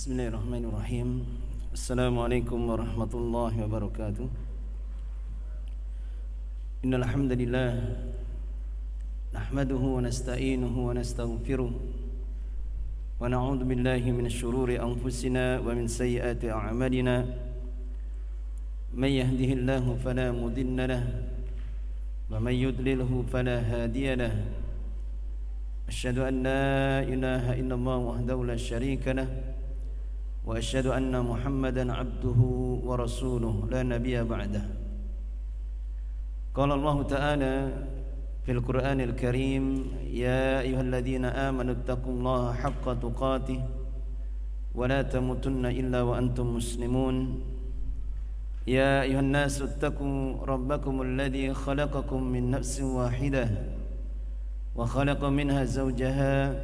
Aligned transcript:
بسم 0.00 0.08
الله 0.12 0.28
الرحمن 0.28 0.64
الرحيم 0.64 1.08
السلام 1.72 2.14
عليكم 2.18 2.58
ورحمة 2.70 3.12
الله 3.14 3.52
وبركاته 3.64 4.28
إن 6.84 6.92
الحمد 6.94 7.32
لله 7.32 7.72
نحمده 9.34 9.82
ونستعينه 9.96 10.74
ونستغفره 10.88 11.72
ونعوذ 13.20 13.60
بالله 13.64 14.02
من 14.16 14.28
شرور 14.28 14.68
أنفسنا 14.76 15.60
ومن 15.60 15.86
سيئات 15.88 16.44
أعمالنا 16.44 17.16
من 18.96 19.08
يهده 19.08 19.50
الله 19.60 19.84
فلا 20.04 20.32
مضل 20.32 20.78
له 20.88 21.04
ومن 22.32 22.52
يضلله 22.52 23.12
فلا 23.32 23.58
هادي 23.60 24.14
له 24.14 24.34
أشهد 25.88 26.18
أن 26.18 26.46
وأشهد 30.45 30.87
أن 30.87 31.13
محمدا 31.21 31.93
عبده 31.93 32.39
ورسوله. 32.83 33.67
لا 33.71 33.83
نبي 33.83 34.23
بعده. 34.23 34.65
قال 36.55 36.71
الله 36.71 37.03
تعالى 37.03 37.55
في 38.45 38.51
القرآن 38.51 39.01
الكريم 39.01 39.65
يا 40.11 40.59
أيها 40.59 40.81
الذين 40.81 41.25
آمنوا 41.25 41.73
اتقوا 41.73 42.13
الله 42.13 42.53
حق 42.53 42.85
تقاته 42.93 43.61
ولا 44.75 45.01
تموتن 45.01 45.65
إلا 45.65 46.01
وأنتم 46.01 46.55
مسلمون. 46.55 47.15
يا 48.67 49.01
أيها 49.01 49.19
الناس 49.19 49.61
اتقوا 49.61 50.45
ربكم 50.45 51.01
الذي 51.01 51.53
خلقكم 51.53 52.23
من 52.23 52.51
نفس 52.51 52.81
واحدة 52.81 53.49
وخلق 54.75 55.21
منها 55.25 55.63
زوجها 55.63 56.63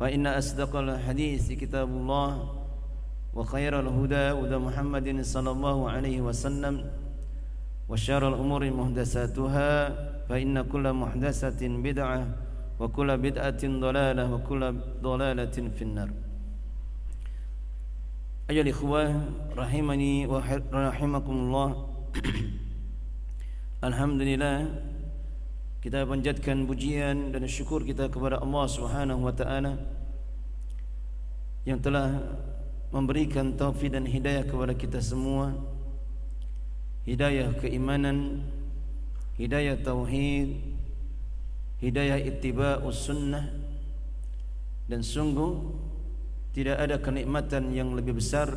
فإن 0.00 0.26
أصدق 0.26 0.76
الحديث 0.76 1.52
كتاب 1.52 1.88
الله 1.88 2.30
وخير 3.34 3.80
الهدى 3.80 4.24
هدى 4.40 4.56
محمد 4.56 5.06
صلى 5.20 5.50
الله 5.50 5.90
عليه 5.90 6.20
وسلم 6.20 6.74
وشر 7.88 8.28
الأمور 8.28 8.70
محدثاتها 8.70 9.70
فإن 10.28 10.62
كل 10.62 10.92
محدثة 10.92 11.60
بدعة 11.68 12.20
وكل 12.80 13.08
بدعة 13.18 13.62
ضلالة 13.64 14.24
وكل 14.34 14.62
ضلالة 15.02 15.56
في 15.76 15.82
النار 15.82 16.10
أيها 18.50 18.62
الإخوة 18.62 19.02
رحمني 19.56 20.26
ورحمكم 20.26 21.36
الله 21.44 21.68
الحمد 23.84 24.20
لله 24.22 24.56
kita 25.86 26.02
panjatkan 26.02 26.66
pujian 26.66 27.30
dan 27.30 27.46
syukur 27.46 27.86
kita 27.86 28.10
kepada 28.10 28.42
Allah 28.42 28.66
Subhanahu 28.66 29.22
wa 29.22 29.30
taala 29.30 29.78
yang 31.67 31.77
telah 31.77 32.17
memberikan 32.89 33.55
taufik 33.55 33.93
dan 33.93 34.03
hidayah 34.03 34.43
kepada 34.43 34.73
kita 34.75 34.99
semua 34.99 35.55
hidayah 37.07 37.53
keimanan 37.57 38.45
hidayah 39.37 39.79
tauhid 39.79 40.59
hidayah 41.81 42.19
ittiba'us 42.21 43.09
sunnah 43.09 43.49
dan 44.85 45.01
sungguh 45.01 45.71
tidak 46.51 46.77
ada 46.83 46.99
kenikmatan 46.99 47.71
yang 47.71 47.95
lebih 47.95 48.19
besar 48.19 48.51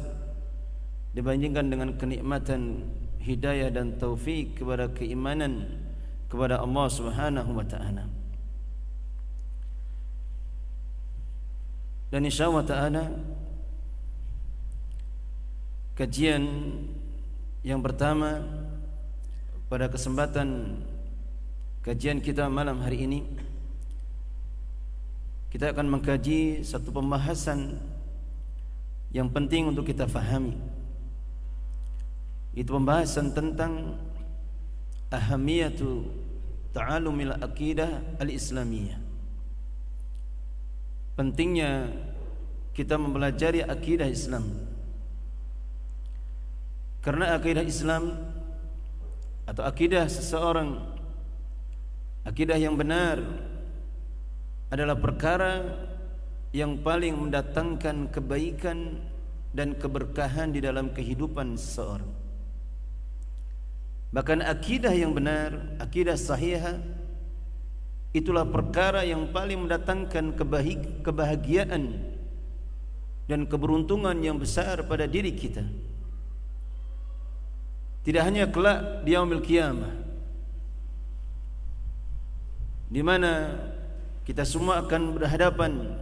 dibandingkan 1.15 1.71
dengan 1.71 1.95
kenikmatan 1.95 2.91
hidayah 3.23 3.71
dan 3.71 3.95
taufik 3.97 4.59
kepada 4.59 4.91
keimanan 4.91 5.81
kepada 6.27 6.59
Allah 6.59 6.87
Subhanahu 6.91 7.55
wa 7.55 7.62
taala. 7.62 8.24
Dan 12.15 12.31
insyaallah 12.31 12.63
taala 12.63 13.11
kajian 15.99 16.47
yang 17.67 17.83
pertama 17.83 18.39
pada 19.67 19.91
kesempatan 19.91 20.79
kajian 21.83 22.23
kita 22.23 22.47
malam 22.47 22.79
hari 22.87 23.11
ini 23.11 23.27
kita 25.51 25.75
akan 25.75 25.91
mengkaji 25.91 26.63
satu 26.63 26.95
pembahasan 26.95 27.83
yang 29.11 29.27
penting 29.27 29.75
untuk 29.75 29.83
kita 29.83 30.07
fahami. 30.07 30.55
Itu 32.55 32.79
pembahasan 32.79 33.35
tentang 33.35 33.99
ahamiyatu 35.11 36.07
ta'alumil 36.71 37.43
aqidah 37.43 38.23
al-islamiyah 38.23 39.03
pentingnya 41.15 41.91
kita 42.75 42.99
mempelajari 42.99 43.63
akidah 43.63 44.11
Islam. 44.11 44.45
Karena 47.03 47.39
akidah 47.39 47.63
Islam 47.63 48.17
atau 49.45 49.63
akidah 49.63 50.09
seseorang 50.09 50.81
akidah 52.25 52.57
yang 52.57 52.75
benar 52.75 53.21
adalah 54.73 54.97
perkara 54.97 55.63
yang 56.51 56.81
paling 56.81 57.15
mendatangkan 57.15 58.09
kebaikan 58.11 58.99
dan 59.55 59.77
keberkahan 59.77 60.51
di 60.51 60.65
dalam 60.65 60.91
kehidupan 60.91 61.55
seseorang. 61.55 62.11
Bahkan 64.15 64.47
akidah 64.47 64.95
yang 64.95 65.11
benar, 65.11 65.79
akidah 65.83 66.15
sahihah 66.15 66.79
itulah 68.15 68.47
perkara 68.47 69.03
yang 69.03 69.35
paling 69.35 69.67
mendatangkan 69.67 70.39
kebahagiaan 71.03 71.83
dan 73.27 73.41
keberuntungan 73.51 74.15
yang 74.23 74.39
besar 74.39 74.87
pada 74.87 75.11
diri 75.11 75.35
kita. 75.35 75.67
Tidak 78.07 78.23
hanya 78.23 78.47
kelak 78.47 79.03
di 79.03 79.19
yaumil 79.19 79.43
qiyamah 79.43 80.05
di 82.95 83.03
mana 83.03 83.59
kita 84.23 84.47
semua 84.47 84.87
akan 84.87 85.19
berhadapan 85.19 85.99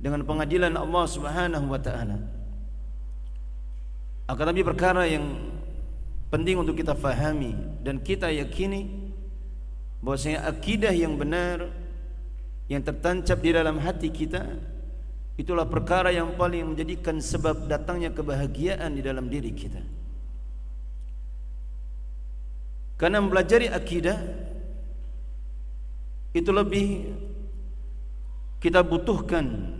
dengan 0.00 0.24
pengadilan 0.24 0.72
Allah 0.72 1.04
Subhanahu 1.04 1.66
wa 1.68 1.80
taala. 1.82 2.16
Akan 4.30 4.48
tapi 4.48 4.64
perkara 4.64 5.04
yang 5.04 5.52
penting 6.32 6.56
untuk 6.56 6.78
kita 6.78 6.96
fahami 6.96 7.52
dan 7.84 8.00
kita 8.00 8.32
yakini 8.32 9.01
bahwasanya 10.02 10.44
akidah 10.50 10.90
yang 10.90 11.14
benar 11.14 11.70
yang 12.66 12.82
tertancap 12.82 13.38
di 13.38 13.50
dalam 13.54 13.78
hati 13.78 14.10
kita 14.10 14.58
itulah 15.38 15.64
perkara 15.64 16.12
yang 16.12 16.34
paling 16.34 16.74
menjadikan 16.74 17.22
sebab 17.22 17.70
datangnya 17.70 18.12
kebahagiaan 18.12 18.92
di 18.92 19.02
dalam 19.02 19.30
diri 19.30 19.54
kita. 19.54 19.80
Karena 23.00 23.18
mempelajari 23.18 23.66
akidah 23.66 24.18
itu 26.32 26.50
lebih 26.54 27.10
kita 28.62 28.78
butuhkan 28.86 29.74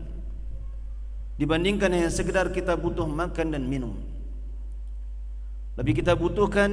dibandingkan 1.39 1.95
hanya 1.95 2.11
sekedar 2.11 2.51
kita 2.51 2.75
butuh 2.75 3.07
makan 3.07 3.55
dan 3.55 3.63
minum. 3.63 3.95
Lebih 5.79 6.03
kita 6.03 6.19
butuhkan 6.19 6.71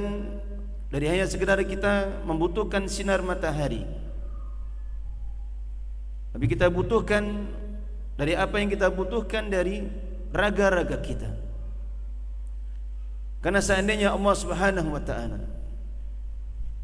dari 0.90 1.06
hanya 1.06 1.26
sekedar 1.30 1.62
kita 1.62 2.26
membutuhkan 2.26 2.90
sinar 2.90 3.22
matahari. 3.22 3.86
Lebih 6.34 6.58
kita 6.58 6.66
butuhkan 6.70 7.46
dari 8.18 8.34
apa 8.34 8.58
yang 8.58 8.68
kita 8.70 8.90
butuhkan 8.90 9.50
dari 9.50 9.86
raga-raga 10.34 10.98
kita. 10.98 11.30
Karena 13.40 13.62
seandainya 13.62 14.12
Allah 14.12 14.34
Subhanahu 14.36 14.90
wa 14.92 15.02
taala 15.02 15.40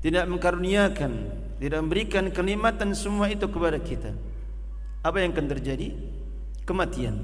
tidak 0.00 0.24
mengkaruniakan, 0.30 1.12
tidak 1.58 1.78
memberikan 1.82 2.30
kenikmatan 2.30 2.94
semua 2.96 3.28
itu 3.28 3.44
kepada 3.50 3.76
kita, 3.82 4.14
apa 5.02 5.18
yang 5.18 5.34
akan 5.34 5.46
terjadi? 5.50 5.92
Kematian. 6.66 7.14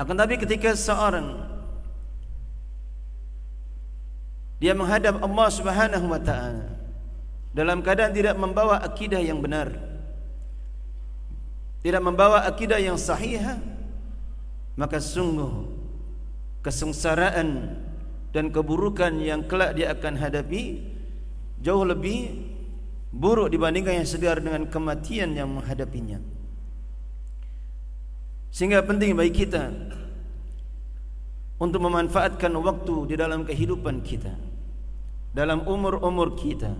Akan 0.00 0.16
tapi 0.16 0.40
ketika 0.40 0.72
seorang 0.72 1.53
dia 4.64 4.72
menghadap 4.72 5.20
Allah 5.20 5.48
Subhanahu 5.52 6.08
wa 6.08 6.16
taala. 6.16 6.72
Dalam 7.52 7.84
keadaan 7.84 8.16
tidak 8.16 8.32
membawa 8.40 8.80
akidah 8.80 9.20
yang 9.20 9.44
benar. 9.44 9.76
Tidak 11.84 12.00
membawa 12.00 12.48
akidah 12.48 12.80
yang 12.80 12.96
sahih 12.96 13.60
maka 14.72 15.04
sungguh 15.04 15.68
kesengsaraan 16.64 17.76
dan 18.32 18.48
keburukan 18.48 19.12
yang 19.20 19.44
kelak 19.44 19.76
dia 19.76 19.92
akan 19.92 20.16
hadapi 20.16 20.80
jauh 21.60 21.84
lebih 21.84 22.32
buruk 23.12 23.52
dibandingkan 23.52 24.00
yang 24.00 24.08
segar 24.08 24.40
dengan 24.40 24.64
kematian 24.64 25.36
yang 25.36 25.52
menghadapinya. 25.52 26.18
Sehingga 28.48 28.80
penting 28.80 29.12
bagi 29.12 29.44
kita 29.44 29.70
untuk 31.60 31.84
memanfaatkan 31.84 32.50
waktu 32.64 33.12
di 33.12 33.14
dalam 33.14 33.46
kehidupan 33.46 34.02
kita, 34.02 34.53
dalam 35.34 35.66
umur-umur 35.66 36.38
kita, 36.38 36.70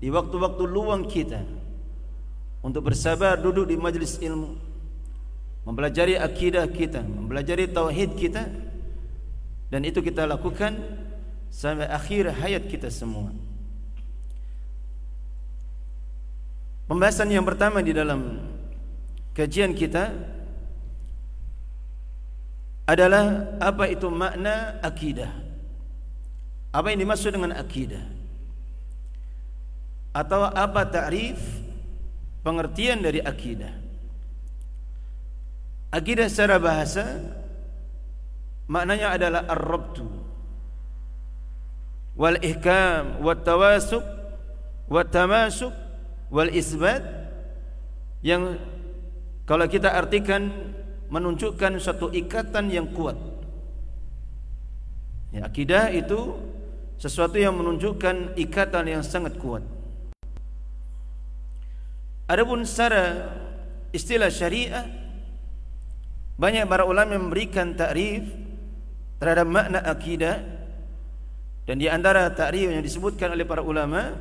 di 0.00 0.08
waktu-waktu 0.08 0.64
luang 0.64 1.04
kita 1.04 1.44
untuk 2.64 2.88
bersabar 2.88 3.36
duduk 3.36 3.68
di 3.68 3.76
majlis 3.76 4.16
ilmu, 4.18 4.56
mempelajari 5.68 6.16
akidah 6.16 6.64
kita, 6.72 7.04
mempelajari 7.04 7.68
tauhid 7.68 8.16
kita 8.16 8.48
dan 9.68 9.80
itu 9.84 10.00
kita 10.00 10.24
lakukan 10.24 10.72
sampai 11.52 11.84
akhir 11.86 12.32
hayat 12.32 12.64
kita 12.64 12.88
semua. 12.88 13.30
Pembahasan 16.86 17.28
yang 17.28 17.42
pertama 17.42 17.82
di 17.82 17.90
dalam 17.90 18.40
kajian 19.34 19.74
kita 19.74 20.14
adalah 22.86 23.58
apa 23.58 23.90
itu 23.90 24.06
makna 24.06 24.78
akidah. 24.80 25.45
Apa 26.76 26.92
yang 26.92 27.00
dimaksud 27.08 27.32
dengan 27.32 27.56
akidah? 27.56 28.04
Atau 30.12 30.44
apa 30.44 30.84
ta'rif 30.84 31.40
pengertian 32.44 33.00
dari 33.00 33.24
akidah? 33.24 33.72
Akidah 35.88 36.28
secara 36.28 36.60
bahasa 36.60 37.16
maknanya 38.68 39.16
adalah 39.16 39.48
ar-rabtu 39.48 40.04
wal 42.12 42.36
ihkam 42.44 43.24
wat 43.24 43.40
tawasuq 43.40 44.04
wat 44.92 45.08
tamasuk 45.08 45.72
wal 46.28 46.52
isbat 46.52 47.00
yang 48.20 48.60
kalau 49.48 49.64
kita 49.64 49.96
artikan 49.96 50.52
menunjukkan 51.08 51.80
suatu 51.80 52.12
ikatan 52.12 52.68
yang 52.68 52.92
kuat. 52.92 53.16
Ya, 55.32 55.46
akidah 55.48 55.88
itu 55.94 56.34
sesuatu 56.96 57.36
yang 57.36 57.56
menunjukkan 57.56 58.36
ikatan 58.40 58.84
yang 58.88 59.02
sangat 59.04 59.36
kuat. 59.36 59.64
Adapun 62.26 62.66
secara 62.66 63.30
istilah 63.94 64.32
syariah 64.32 64.82
banyak 66.36 66.66
para 66.66 66.82
ulama 66.84 67.16
memberikan 67.16 67.72
takrif 67.78 68.26
terhadap 69.22 69.46
makna 69.48 69.80
akidah 69.80 70.42
dan 71.64 71.76
di 71.80 71.86
antara 71.88 72.28
takrif 72.34 72.68
yang 72.68 72.82
disebutkan 72.82 73.32
oleh 73.32 73.46
para 73.46 73.62
ulama 73.64 74.12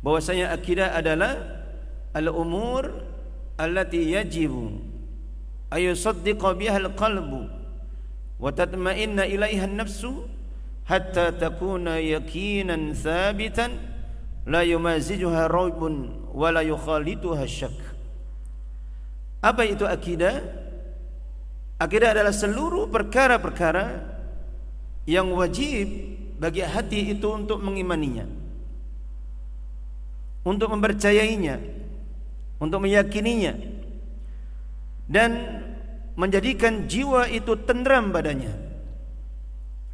bahwasanya 0.00 0.54
akidah 0.54 0.96
adalah 0.96 1.36
al-umur 2.16 3.04
allati 3.60 4.16
yajibu 4.16 4.80
ayusaddiqa 5.68 6.56
biha 6.56 6.78
al-qalbu 6.80 7.42
wa 8.40 8.48
tatma'inna 8.48 9.28
ilaiha 9.28 9.68
an-nafsu 9.68 10.24
hatta 10.90 11.30
takuna 11.30 12.02
yakinan 12.02 12.90
thabitan 12.98 13.78
la 14.50 14.66
yumazijuha 14.66 15.46
raibun 15.46 16.26
wa 16.34 16.50
la 16.50 16.66
yukhalituha 16.66 17.46
syak 17.46 17.78
apa 19.38 19.62
itu 19.62 19.86
akidah 19.86 20.42
akidah 21.78 22.18
adalah 22.18 22.34
seluruh 22.34 22.90
perkara-perkara 22.90 24.18
yang 25.06 25.30
wajib 25.30 25.86
bagi 26.42 26.66
hati 26.66 27.14
itu 27.14 27.30
untuk 27.30 27.62
mengimaninya 27.62 28.40
untuk 30.44 30.72
mempercayainya, 30.72 31.60
untuk 32.60 32.80
meyakininya 32.80 33.54
dan 35.10 35.30
menjadikan 36.16 36.88
jiwa 36.88 37.28
itu 37.28 37.56
tenteram 37.64 38.12
badannya. 38.12 38.69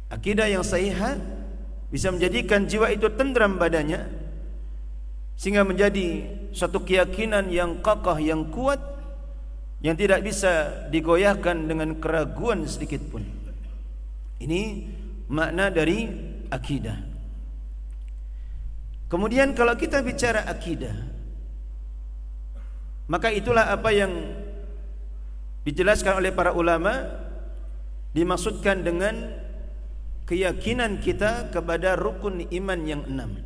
Akidah 0.07 0.47
yang 0.47 0.63
sahih 0.63 0.95
bisa 1.91 2.11
menjadikan 2.11 2.63
jiwa 2.63 2.87
itu 2.91 3.11
tenteram 3.11 3.59
badannya 3.59 4.07
sehingga 5.35 5.67
menjadi 5.67 6.25
satu 6.55 6.81
keyakinan 6.83 7.51
yang 7.51 7.83
kokoh 7.83 8.15
yang 8.17 8.47
kuat 8.49 8.79
yang 9.83 9.93
tidak 9.93 10.25
bisa 10.25 10.87
digoyahkan 10.89 11.69
dengan 11.69 12.01
keraguan 12.01 12.65
sedikit 12.65 13.03
pun. 13.13 13.21
Ini 14.41 14.61
makna 15.27 15.69
dari 15.69 16.07
akidah. 16.49 17.07
Kemudian 19.07 19.55
kalau 19.55 19.71
kita 19.79 20.03
bicara 20.03 20.43
akidah 20.51 20.91
Maka 23.07 23.31
itulah 23.31 23.71
apa 23.71 23.89
yang 23.95 24.11
Dijelaskan 25.63 26.19
oleh 26.19 26.35
para 26.35 26.51
ulama 26.51 27.07
Dimaksudkan 28.11 28.83
dengan 28.83 29.46
Keyakinan 30.27 30.99
kita 30.99 31.49
kepada 31.49 31.95
rukun 31.95 32.43
iman 32.51 32.79
yang 32.83 33.07
enam. 33.07 33.39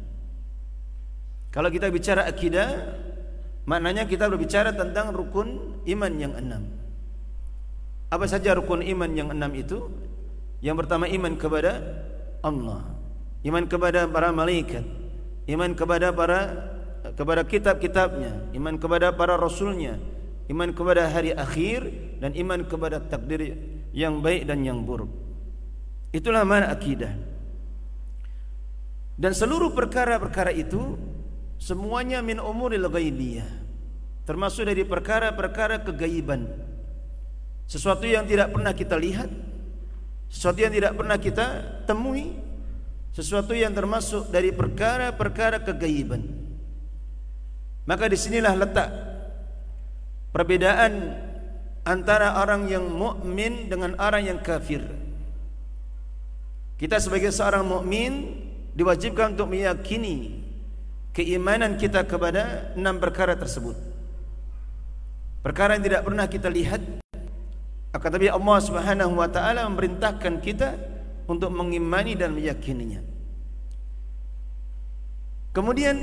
Kalau 1.53 1.69
kita 1.69 1.93
bicara 1.93 2.25
akidah 2.25 2.97
Maknanya 3.61 4.09
kita 4.09 4.25
berbicara 4.25 4.73
tentang 4.73 5.13
rukun 5.13 5.77
iman 5.85 6.13
yang 6.17 6.33
enam. 6.33 6.65
Apa 8.09 8.25
saja 8.25 8.57
rukun 8.57 8.81
iman 8.81 9.11
yang 9.13 9.29
enam 9.29 9.53
itu? 9.53 9.85
Yang 10.61 10.85
pertama 10.85 11.05
iman 11.09 11.33
kepada 11.37 11.81
Allah 12.45 12.85
Iman 13.41 13.65
kepada 13.65 14.05
para 14.05 14.29
malaikat 14.29 14.85
iman 15.49 15.73
kepada 15.73 16.13
para 16.13 16.39
kepada 17.17 17.41
kitab-kitabnya, 17.41 18.53
iman 18.53 18.77
kepada 18.77 19.09
para 19.09 19.33
rasulnya, 19.33 19.97
iman 20.53 20.69
kepada 20.69 21.09
hari 21.09 21.33
akhir 21.33 21.89
dan 22.21 22.37
iman 22.37 22.61
kepada 22.61 23.01
takdir 23.01 23.57
yang 23.89 24.21
baik 24.21 24.45
dan 24.45 24.61
yang 24.61 24.85
buruk. 24.85 25.09
Itulah 26.11 26.43
mana 26.43 26.67
akidah. 26.67 27.15
Dan 29.15 29.31
seluruh 29.31 29.71
perkara-perkara 29.71 30.51
itu 30.51 30.99
semuanya 31.55 32.19
min 32.19 32.39
umuril 32.39 32.91
ghaibiyah. 32.91 33.47
Termasuk 34.27 34.67
dari 34.67 34.83
perkara-perkara 34.83 35.81
kegaiban. 35.87 36.47
Sesuatu 37.65 38.03
yang 38.03 38.27
tidak 38.27 38.51
pernah 38.51 38.75
kita 38.75 38.99
lihat, 38.99 39.31
sesuatu 40.27 40.59
yang 40.59 40.73
tidak 40.75 40.93
pernah 40.99 41.15
kita 41.15 41.45
temui, 41.87 42.35
sesuatu 43.15 43.55
yang 43.55 43.71
termasuk 43.71 44.27
dari 44.27 44.51
perkara-perkara 44.51 45.63
kegaiban. 45.63 46.23
Maka 47.87 48.11
di 48.11 48.17
sinilah 48.19 48.55
letak 48.55 48.89
perbedaan 50.35 51.17
antara 51.83 52.39
orang 52.39 52.69
yang 52.69 52.85
mukmin 52.87 53.67
dengan 53.67 53.97
orang 53.97 54.27
yang 54.27 54.39
kafir. 54.39 55.00
Kita 56.81 56.97
sebagai 56.97 57.29
seorang 57.29 57.61
mukmin 57.61 58.41
diwajibkan 58.73 59.37
untuk 59.37 59.53
meyakini 59.53 60.41
keimanan 61.13 61.77
kita 61.77 62.01
kepada 62.09 62.73
enam 62.73 62.97
perkara 62.97 63.37
tersebut. 63.37 63.77
Perkara 65.45 65.77
yang 65.77 65.85
tidak 65.85 66.01
pernah 66.09 66.25
kita 66.25 66.49
lihat 66.49 66.81
akan 67.93 68.09
tapi 68.17 68.33
Allah 68.33 68.57
Subhanahu 68.65 69.13
wa 69.13 69.29
taala 69.29 69.69
memerintahkan 69.69 70.41
kita 70.41 70.73
untuk 71.29 71.53
mengimani 71.53 72.17
dan 72.17 72.33
meyakininya. 72.33 73.05
Kemudian 75.53 76.01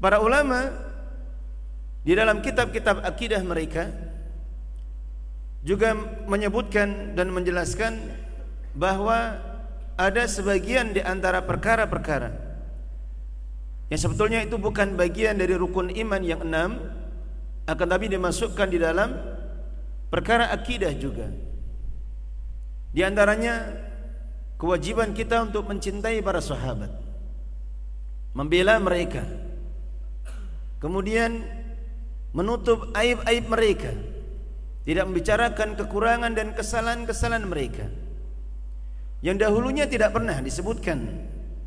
para 0.00 0.16
ulama 0.24 0.72
di 2.08 2.16
dalam 2.16 2.40
kitab-kitab 2.40 3.04
akidah 3.04 3.44
mereka 3.44 3.92
juga 5.60 5.92
menyebutkan 6.24 7.12
dan 7.12 7.28
menjelaskan 7.28 8.00
bahawa 8.72 9.52
ada 9.94 10.26
sebagian 10.26 10.90
di 10.90 11.00
antara 11.02 11.42
perkara-perkara 11.46 12.30
yang 13.92 14.00
sebetulnya 14.00 14.42
itu 14.42 14.58
bukan 14.58 14.98
bagian 14.98 15.38
dari 15.38 15.54
rukun 15.54 15.92
iman 15.92 16.22
yang 16.24 16.42
enam 16.42 16.80
akan 17.64 17.86
tapi 17.88 18.10
dimasukkan 18.10 18.68
di 18.68 18.78
dalam 18.80 19.12
perkara 20.08 20.52
akidah 20.52 20.92
juga. 20.96 21.30
Di 22.94 23.02
antaranya 23.02 23.74
kewajiban 24.58 25.12
kita 25.12 25.42
untuk 25.44 25.66
mencintai 25.66 26.22
para 26.22 26.38
sahabat 26.38 26.90
membela 28.34 28.78
mereka 28.82 29.22
kemudian 30.82 31.46
menutup 32.34 32.90
aib-aib 32.98 33.44
mereka 33.46 33.92
tidak 34.84 35.04
membicarakan 35.08 35.68
kekurangan 35.78 36.32
dan 36.34 36.52
kesalahan-kesalahan 36.52 37.46
mereka 37.46 37.86
yang 39.24 39.40
dahulunya 39.40 39.88
tidak 39.88 40.12
pernah 40.12 40.36
disebutkan 40.44 41.00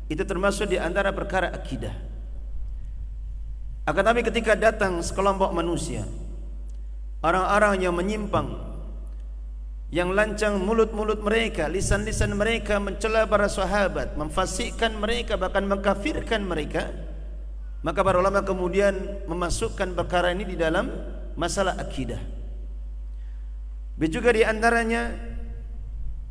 itu 0.06 0.22
termasuk 0.22 0.70
di 0.70 0.78
antara 0.78 1.10
perkara 1.10 1.50
akidah 1.50 1.92
akan 3.82 4.02
tapi 4.06 4.22
ketika 4.22 4.54
datang 4.54 5.02
sekelompok 5.02 5.50
manusia 5.50 6.06
orang-orang 7.18 7.82
yang 7.82 7.94
menyimpang 7.98 8.68
yang 9.88 10.12
lancang 10.12 10.60
mulut-mulut 10.60 11.24
mereka, 11.24 11.64
lisan-lisan 11.64 12.36
mereka 12.36 12.76
mencela 12.76 13.24
para 13.24 13.48
sahabat, 13.48 14.20
memfasikkan 14.20 14.92
mereka 14.92 15.40
bahkan 15.40 15.64
mengkafirkan 15.64 16.44
mereka, 16.44 16.92
maka 17.80 18.04
para 18.04 18.20
ulama 18.20 18.44
kemudian 18.44 19.24
memasukkan 19.24 19.96
perkara 19.96 20.36
ini 20.36 20.44
di 20.44 20.60
dalam 20.60 20.92
masalah 21.40 21.80
akidah. 21.80 22.20
Begitu 23.96 24.20
juga 24.20 24.30
di 24.36 24.44
antaranya 24.44 25.08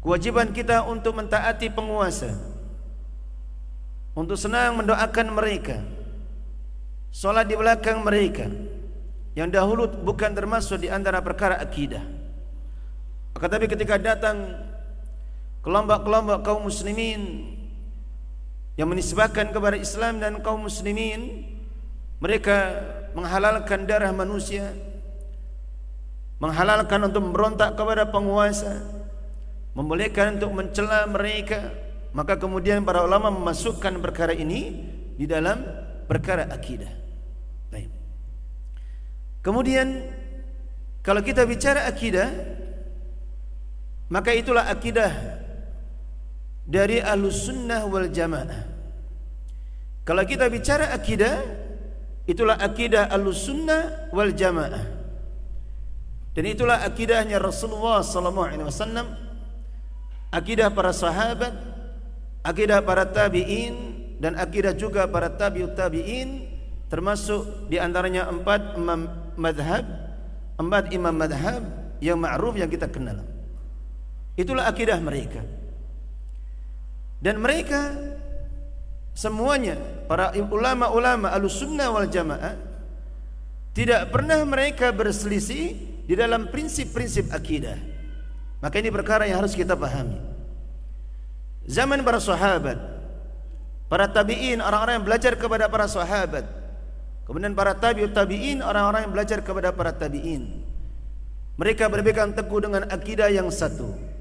kewajiban 0.08 0.56
kita 0.56 0.88
untuk 0.88 1.20
mentaati 1.20 1.68
penguasa. 1.68 2.32
Untuk 4.16 4.40
senang 4.40 4.80
mendoakan 4.80 5.36
mereka. 5.36 5.84
Salat 7.12 7.52
di 7.52 7.60
belakang 7.60 8.08
mereka. 8.08 8.48
Yang 9.36 9.60
dahulu 9.60 9.84
bukan 10.08 10.32
termasuk 10.32 10.80
di 10.80 10.88
antara 10.88 11.20
perkara 11.20 11.60
akidah. 11.60 12.08
Akan 13.36 13.52
tapi 13.52 13.68
ketika 13.68 14.00
datang 14.00 14.56
kelompok-kelompok 15.60 16.40
kaum 16.40 16.64
muslimin 16.64 17.54
yang 18.80 18.88
menisbahkan 18.88 19.52
kepada 19.52 19.76
Islam 19.76 20.24
dan 20.24 20.40
kaum 20.40 20.64
muslimin 20.64 21.44
mereka 22.24 22.80
menghalalkan 23.12 23.84
darah 23.86 24.10
manusia 24.16 24.74
menghalalkan 26.42 27.10
untuk 27.10 27.22
memberontak 27.30 27.78
kepada 27.78 28.10
penguasa 28.10 28.97
membolehkan 29.78 30.42
untuk 30.42 30.58
mencela 30.58 31.06
mereka 31.06 31.70
maka 32.18 32.42
kemudian 32.42 32.82
para 32.82 33.06
ulama 33.06 33.30
memasukkan 33.30 34.02
perkara 34.02 34.34
ini 34.34 34.90
di 35.14 35.30
dalam 35.30 35.62
perkara 36.10 36.50
akidah 36.50 36.90
baik 37.70 37.94
kemudian 39.46 40.02
kalau 41.06 41.22
kita 41.22 41.46
bicara 41.46 41.86
akidah 41.86 42.58
Maka 44.08 44.32
itulah 44.32 44.72
akidah 44.72 45.12
dari 46.64 47.04
Ahlus 47.04 47.44
Sunnah 47.44 47.84
wal 47.92 48.08
Jamaah. 48.08 48.64
Kalau 50.08 50.24
kita 50.24 50.48
bicara 50.48 50.96
akidah, 50.96 51.44
itulah 52.24 52.56
akidah 52.56 53.12
Ahlus 53.12 53.44
Sunnah 53.44 54.08
wal 54.16 54.32
Jamaah. 54.32 54.96
Dan 56.32 56.44
itulah 56.48 56.86
akidahnya 56.86 57.42
Rasulullah 57.42 58.00
sallallahu 58.00 58.48
alaihi 58.48 58.70
wasallam, 58.70 59.10
akidah 60.32 60.72
para 60.72 60.92
sahabat, 60.92 61.54
akidah 62.44 62.84
para 62.84 63.08
tabi'in 63.08 63.76
dan 64.18 64.36
akidah 64.36 64.74
juga 64.74 65.06
para 65.08 65.32
tabi'ut 65.32 65.78
tabi'in 65.78 66.48
termasuk 66.88 67.68
di 67.68 67.78
antaranya 67.78 68.32
empat 68.32 68.80
imam 68.80 69.08
madhab, 69.36 69.86
empat 70.56 70.92
imam 70.96 71.16
madhab 71.16 71.62
yang 72.00 72.20
ma'ruf 72.20 72.56
yang 72.56 72.72
kita 72.72 72.88
kenal. 72.88 73.24
Itulah 74.38 74.70
akidah 74.70 75.02
mereka. 75.02 75.42
Dan 77.18 77.42
mereka 77.42 77.98
semuanya 79.18 79.74
para 80.06 80.30
ulama-ulama 80.38 81.34
Ahlussunnah 81.34 81.90
wal 81.90 82.06
Jamaah 82.06 82.54
tidak 83.74 84.14
pernah 84.14 84.46
mereka 84.46 84.94
berselisih 84.94 85.66
di 86.06 86.14
dalam 86.14 86.54
prinsip-prinsip 86.54 87.34
akidah. 87.34 87.97
Maka 88.58 88.82
ini 88.82 88.90
perkara 88.90 89.30
yang 89.30 89.44
harus 89.44 89.54
kita 89.54 89.78
pahami. 89.78 90.18
Zaman 91.68 92.02
para 92.02 92.18
sahabat, 92.18 92.80
para 93.92 94.08
tabi'in, 94.08 94.64
orang-orang 94.64 94.98
yang 94.98 95.06
belajar 95.06 95.34
kepada 95.36 95.68
para 95.68 95.86
sahabat. 95.86 96.46
Kemudian 97.28 97.54
para 97.54 97.76
tabi'ut 97.76 98.16
tabi'in, 98.16 98.64
orang-orang 98.64 99.06
yang 99.06 99.14
belajar 99.14 99.40
kepada 99.44 99.70
para 99.76 99.92
tabi'in. 99.94 100.64
Mereka 101.60 101.90
berpegang 101.92 102.32
teguh 102.34 102.62
dengan 102.64 102.88
akidah 102.88 103.30
yang 103.30 103.52
satu 103.52 104.18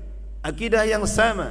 akidah 0.46 0.86
yang 0.86 1.02
sama 1.10 1.50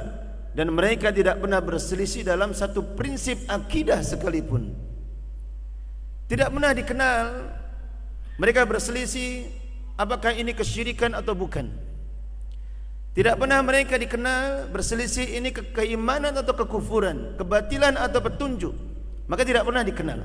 dan 0.56 0.72
mereka 0.72 1.12
tidak 1.12 1.36
pernah 1.36 1.60
berselisih 1.60 2.24
dalam 2.24 2.56
satu 2.56 2.80
prinsip 2.96 3.44
akidah 3.44 4.00
sekalipun. 4.00 4.72
Tidak 6.26 6.48
pernah 6.48 6.72
dikenal 6.72 7.24
mereka 8.40 8.64
berselisih 8.64 9.52
apakah 10.00 10.32
ini 10.32 10.56
kesyirikan 10.56 11.12
atau 11.12 11.36
bukan. 11.36 11.68
Tidak 13.16 13.40
pernah 13.40 13.64
mereka 13.64 13.96
dikenal 13.96 14.68
berselisih 14.68 15.40
ini 15.40 15.48
ke 15.48 15.72
keimanan 15.72 16.36
atau 16.36 16.52
kekufuran, 16.52 17.40
kebatilan 17.40 17.96
atau 17.96 18.20
petunjuk. 18.20 18.76
Maka 19.24 19.40
tidak 19.40 19.64
pernah 19.64 19.80
dikenal. 19.80 20.20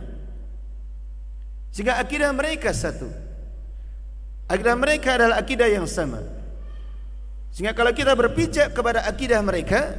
Sehingga 1.71 2.03
akidah 2.03 2.35
mereka 2.35 2.75
satu. 2.75 3.07
Akidah 4.51 4.75
mereka 4.75 5.15
adalah 5.15 5.39
akidah 5.39 5.71
yang 5.71 5.87
sama. 5.87 6.19
Sehingga 7.55 7.71
kalau 7.71 7.95
kita 7.95 8.11
berpijak 8.11 8.75
kepada 8.75 9.07
akidah 9.07 9.39
mereka, 9.39 9.95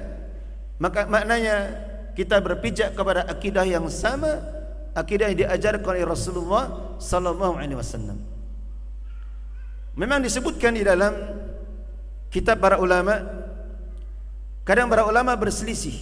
maka 0.76 1.08
maknanya 1.08 1.72
kita 2.12 2.44
berpijak 2.44 2.92
kepada 2.92 3.24
akidah 3.24 3.64
yang 3.64 3.88
sama, 3.88 4.36
akidah 4.92 5.32
yang 5.32 5.48
diajarkan 5.48 5.96
oleh 5.96 6.04
Rasulullah 6.04 6.64
sallallahu 7.00 7.56
alaihi 7.56 7.80
wasallam. 7.80 8.20
Memang 9.96 10.20
disebutkan 10.20 10.76
di 10.76 10.84
dalam 10.84 11.12
kitab 12.32 12.58
para 12.58 12.80
ulama 12.80 13.20
kadang 14.64 14.88
para 14.88 15.04
ulama 15.04 15.36
berselisih 15.36 15.94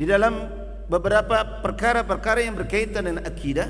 di 0.00 0.08
dalam 0.08 0.48
beberapa 0.88 1.60
perkara-perkara 1.60 2.40
yang 2.40 2.56
berkaitan 2.56 3.04
dengan 3.04 3.28
akidah 3.28 3.68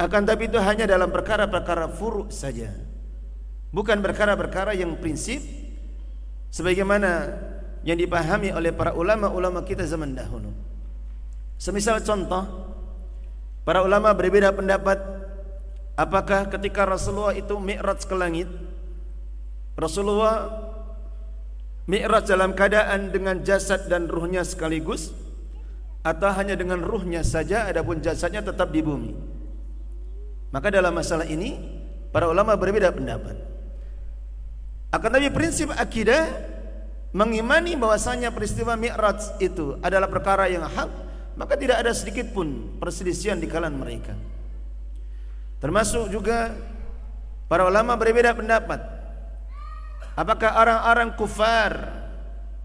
akan 0.00 0.22
tapi 0.24 0.48
itu 0.48 0.56
hanya 0.56 0.88
dalam 0.88 1.12
perkara-perkara 1.12 1.92
furu 1.92 2.32
saja 2.32 2.72
bukan 3.70 4.00
perkara-perkara 4.00 4.72
yang 4.72 4.96
prinsip 4.96 5.44
sebagaimana 6.54 7.34
yang 7.84 8.00
dipahami 8.00 8.54
oleh 8.54 8.72
para 8.72 8.96
ulama-ulama 8.96 9.66
kita 9.66 9.84
zaman 9.84 10.16
dahulu. 10.16 10.54
Semisal 11.60 12.00
contoh, 12.00 12.46
para 13.66 13.84
ulama 13.84 14.14
berbeda 14.16 14.54
pendapat 14.56 14.96
apakah 15.98 16.48
ketika 16.48 16.88
Rasulullah 16.88 17.36
itu 17.36 17.58
mi'raj 17.60 18.06
ke 18.08 18.14
langit, 18.16 18.48
Rasulullah 19.76 20.63
mi'raj 21.84 22.24
dalam 22.28 22.56
keadaan 22.56 23.12
dengan 23.12 23.40
jasad 23.44 23.88
dan 23.88 24.08
ruhnya 24.08 24.44
sekaligus 24.46 25.12
atau 26.04 26.28
hanya 26.36 26.52
dengan 26.56 26.84
ruhnya 26.84 27.24
saja 27.24 27.64
adapun 27.64 28.04
jasadnya 28.04 28.44
tetap 28.44 28.68
di 28.72 28.84
bumi. 28.84 29.12
Maka 30.52 30.70
dalam 30.70 30.94
masalah 30.94 31.26
ini 31.26 31.58
para 32.14 32.30
ulama 32.30 32.54
berbeda 32.54 32.92
pendapat. 32.94 33.34
Akan 34.94 35.10
tapi 35.10 35.26
prinsip 35.34 35.74
akidah 35.74 36.30
mengimani 37.10 37.74
bahwasanya 37.74 38.30
peristiwa 38.30 38.78
Mi'raj 38.78 39.42
itu 39.42 39.74
adalah 39.82 40.06
perkara 40.06 40.46
yang 40.46 40.62
hak, 40.62 40.90
maka 41.34 41.58
tidak 41.58 41.82
ada 41.82 41.90
sedikit 41.90 42.30
pun 42.30 42.78
perselisihan 42.78 43.34
di 43.34 43.50
kalangan 43.50 43.74
mereka. 43.74 44.14
Termasuk 45.58 46.14
juga 46.14 46.54
para 47.50 47.66
ulama 47.66 47.98
berbeda 47.98 48.38
pendapat. 48.38 48.93
Apakah 50.14 50.62
orang-orang 50.62 51.10
kufar 51.18 51.90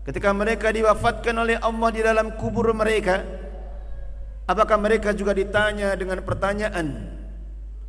ketika 0.06 0.30
mereka 0.34 0.70
diwafatkan 0.70 1.34
oleh 1.34 1.58
Allah 1.58 1.90
di 1.90 2.02
dalam 2.06 2.38
kubur 2.38 2.70
mereka, 2.78 3.26
apakah 4.46 4.78
mereka 4.78 5.14
juga 5.18 5.34
ditanya 5.34 5.98
dengan 5.98 6.22
pertanyaan 6.22 7.18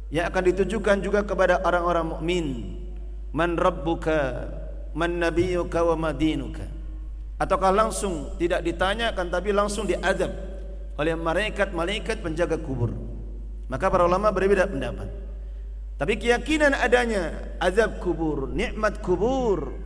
yang 0.09 0.26
akan 0.33 0.43
ditujukan 0.52 1.05
juga 1.05 1.21
kepada 1.29 1.61
orang-orang 1.61 2.07
mukmin? 2.09 2.47
man 3.31 3.55
rabbuka 3.55 4.50
man 4.90 5.23
nabiyuka 5.23 5.87
wa 5.87 6.11
madinuka 6.11 6.67
ataukah 7.38 7.71
langsung 7.71 8.35
tidak 8.37 8.67
ditanyakan 8.67 9.26
tapi 9.31 9.55
langsung 9.55 9.87
diadab 9.87 10.35
oleh 10.99 11.17
malaikat-malaikat 11.17 12.21
penjaga 12.21 12.61
kubur? 12.61 12.93
Maka 13.71 13.87
para 13.88 14.05
ulama 14.05 14.29
berbeda 14.35 14.67
pendapat 14.67 15.09
tapi 16.00 16.16
keyakinan 16.16 16.73
adanya 16.73 17.52
azab 17.61 18.00
kubur 18.00 18.49
nikmat 18.49 19.04
kubur 19.04 19.76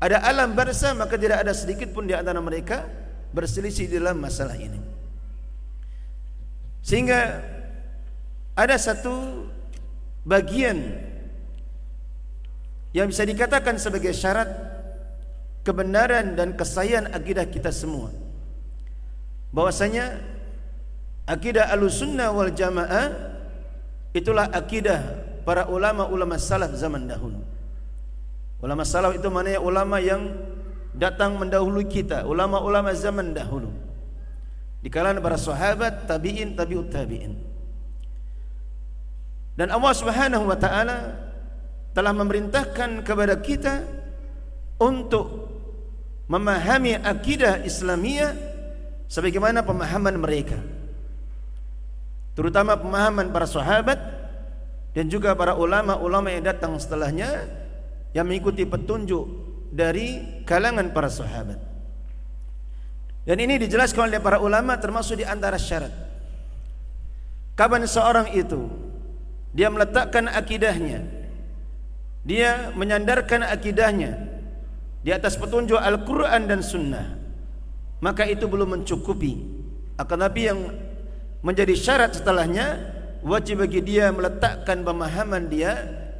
ada 0.00 0.24
alam 0.24 0.56
barza 0.56 0.96
maka 0.96 1.20
tidak 1.20 1.44
ada 1.44 1.52
sedikit 1.52 1.92
pun 1.92 2.08
di 2.08 2.16
antara 2.16 2.40
mereka 2.40 2.88
berselisih 3.36 3.92
dalam 3.92 4.16
masalah 4.16 4.56
ini 4.56 4.80
sehingga 6.80 7.44
ada 8.56 8.76
satu 8.76 9.44
bagian 10.24 10.78
yang 12.94 13.10
bisa 13.10 13.26
dikatakan 13.26 13.74
sebagai 13.80 14.14
syarat 14.14 14.46
kebenaran 15.64 16.36
dan 16.36 16.54
kesayangan 16.54 17.10
akidah 17.10 17.48
kita 17.48 17.72
semua. 17.72 18.12
Bahwasanya 19.50 20.20
akidah 21.26 21.72
Ahlussunnah 21.72 22.30
wal 22.30 22.52
Jamaah 22.52 23.10
itulah 24.14 24.46
akidah 24.52 25.23
para 25.44 25.68
ulama-ulama 25.68 26.40
salaf 26.40 26.72
zaman 26.74 27.06
dahulu. 27.06 27.40
Ulama 28.64 28.82
salaf 28.82 29.12
itu 29.14 29.28
maknanya 29.28 29.60
ulama 29.60 30.00
yang 30.00 30.32
datang 30.96 31.36
mendahului 31.36 31.84
kita, 31.84 32.24
ulama-ulama 32.24 32.90
zaman 32.96 33.36
dahulu. 33.36 33.68
Di 34.80 34.88
kalangan 34.88 35.20
para 35.20 35.36
sahabat, 35.36 36.08
tabi'in, 36.08 36.56
tabi'ut 36.56 36.88
tabi'in. 36.88 37.36
Dan 39.54 39.70
Allah 39.70 39.92
Subhanahu 39.94 40.50
wa 40.50 40.58
taala 40.58 41.14
telah 41.94 42.10
memerintahkan 42.10 43.06
kepada 43.06 43.38
kita 43.38 43.86
untuk 44.82 45.46
memahami 46.26 46.98
akidah 46.98 47.62
Islamiyah 47.62 48.34
sebagaimana 49.06 49.62
pemahaman 49.62 50.16
mereka 50.18 50.58
terutama 52.34 52.74
pemahaman 52.74 53.30
para 53.30 53.46
sahabat 53.46 53.98
dan 54.94 55.10
juga 55.10 55.34
para 55.34 55.58
ulama-ulama 55.58 56.30
yang 56.30 56.46
datang 56.46 56.78
setelahnya 56.78 57.50
yang 58.14 58.24
mengikuti 58.30 58.62
petunjuk 58.62 59.26
dari 59.74 60.40
kalangan 60.46 60.94
para 60.94 61.10
sahabat. 61.10 61.58
Dan 63.26 63.36
ini 63.42 63.58
dijelaskan 63.58 64.08
oleh 64.08 64.22
para 64.22 64.38
ulama 64.38 64.78
termasuk 64.78 65.18
di 65.18 65.26
antara 65.26 65.58
syarat. 65.58 65.90
Kapan 67.58 67.86
seorang 67.90 68.30
itu 68.34 68.70
dia 69.54 69.70
meletakkan 69.70 70.26
akidahnya 70.26 71.06
dia 72.26 72.72
menyandarkan 72.74 73.44
akidahnya 73.46 74.16
di 75.04 75.12
atas 75.12 75.36
petunjuk 75.36 75.78
Al-Quran 75.78 76.50
dan 76.50 76.64
Sunnah 76.64 77.24
maka 78.04 78.28
itu 78.28 78.44
belum 78.44 78.80
mencukupi. 78.80 79.40
Akan 79.96 80.20
tapi 80.20 80.50
yang 80.50 80.60
menjadi 81.40 81.72
syarat 81.72 82.12
setelahnya 82.12 82.80
wajib 83.24 83.64
bagi 83.64 83.80
dia 83.80 84.12
meletakkan 84.12 84.84
pemahaman 84.84 85.48
dia 85.48 85.72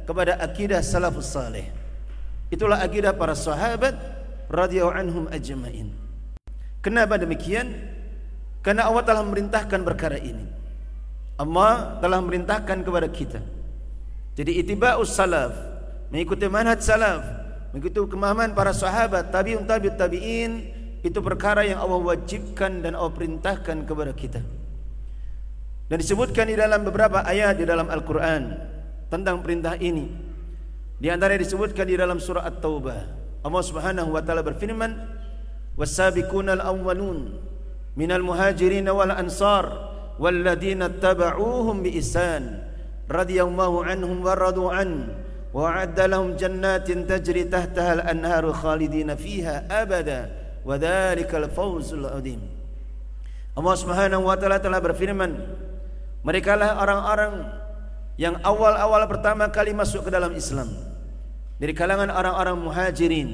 kepada 0.03 0.41
akidah 0.41 0.81
salafus 0.81 1.29
salih. 1.31 1.69
Itulah 2.49 2.81
akidah 2.81 3.13
para 3.13 3.37
sahabat 3.37 3.93
radhiyallahu 4.49 4.97
anhum 4.97 5.25
ajma'in. 5.29 5.93
Kenapa 6.81 7.17
demikian? 7.17 7.73
Karena 8.61 8.89
Allah 8.89 9.05
telah 9.05 9.21
memerintahkan 9.21 9.79
perkara 9.85 10.17
ini. 10.17 10.45
Allah 11.37 12.01
telah 12.01 12.17
memerintahkan 12.21 12.81
kepada 12.81 13.07
kita. 13.09 13.41
Jadi 14.35 14.51
itiba'us 14.61 15.13
salaf 15.15 15.55
mengikuti 16.11 16.45
manhaj 16.51 16.83
salaf 16.83 17.45
Begitu 17.75 18.07
kemahaman 18.07 18.55
para 18.55 18.71
sahabat 18.71 19.35
tabi'un 19.35 19.67
tabi'ut 19.67 19.99
tabi'in 19.99 20.51
itu 21.03 21.19
perkara 21.19 21.67
yang 21.67 21.83
Allah 21.83 21.99
wajibkan 21.99 22.79
dan 22.79 22.95
Allah 22.95 23.11
perintahkan 23.11 23.83
kepada 23.83 24.15
kita. 24.15 24.39
Dan 25.85 26.01
disebutkan 26.01 26.49
di 26.49 26.57
dalam 26.57 26.81
beberapa 26.81 27.21
ayat 27.21 27.61
di 27.61 27.65
dalam 27.65 27.85
Al-Quran 27.93 28.57
tentang 29.05 29.45
perintah 29.45 29.77
ini. 29.77 30.09
Di 30.97 31.13
antara 31.13 31.37
disebutkan 31.37 31.85
di 31.85 31.93
dalam 31.93 32.17
surah 32.17 32.41
At-Taubah. 32.47 32.99
Allah 33.45 33.63
Subhanahu 33.63 34.09
wa 34.17 34.21
taala 34.25 34.41
berfirman, 34.41 34.97
"Was-sabiqunal 35.77 36.65
awwalun 36.65 37.37
minal 37.93 38.25
muhajirin 38.25 38.89
wal 38.89 39.13
ansar 39.13 39.93
wal 40.17 40.33
ladina 40.33 40.89
tabauhum 40.89 41.85
biisan 41.85 42.65
radhiyallahu 43.05 43.85
anhum 43.85 44.25
wa 44.25 44.33
radu 44.33 44.73
an 44.73 45.13
wa 45.53 45.69
a'adda 45.69 46.09
lahum 46.09 46.33
jannatin 46.33 47.05
tajri 47.05 47.45
tahtaha 47.45 48.01
al-anharu 48.01 48.49
khalidina 48.49 49.13
fiha 49.13 49.69
abada 49.69 50.33
wa 50.65 50.81
dhalikal 50.81 51.45
fawzul 51.53 52.09
'adzim." 52.09 52.41
Allah 53.53 53.75
Subhanahu 53.77 54.25
wa 54.25 54.33
taala 54.33 54.57
telah 54.57 54.81
berfirman, 54.81 55.37
mereka 56.25 56.57
lah 56.57 56.81
orang-orang 56.81 57.45
yang 58.17 58.41
awal-awal 58.41 59.05
pertama 59.05 59.45
kali 59.53 59.77
masuk 59.77 60.07
ke 60.07 60.09
dalam 60.09 60.33
Islam. 60.33 60.73
Dari 61.61 61.71
kalangan 61.71 62.09
orang-orang 62.09 62.57
muhajirin 62.57 63.29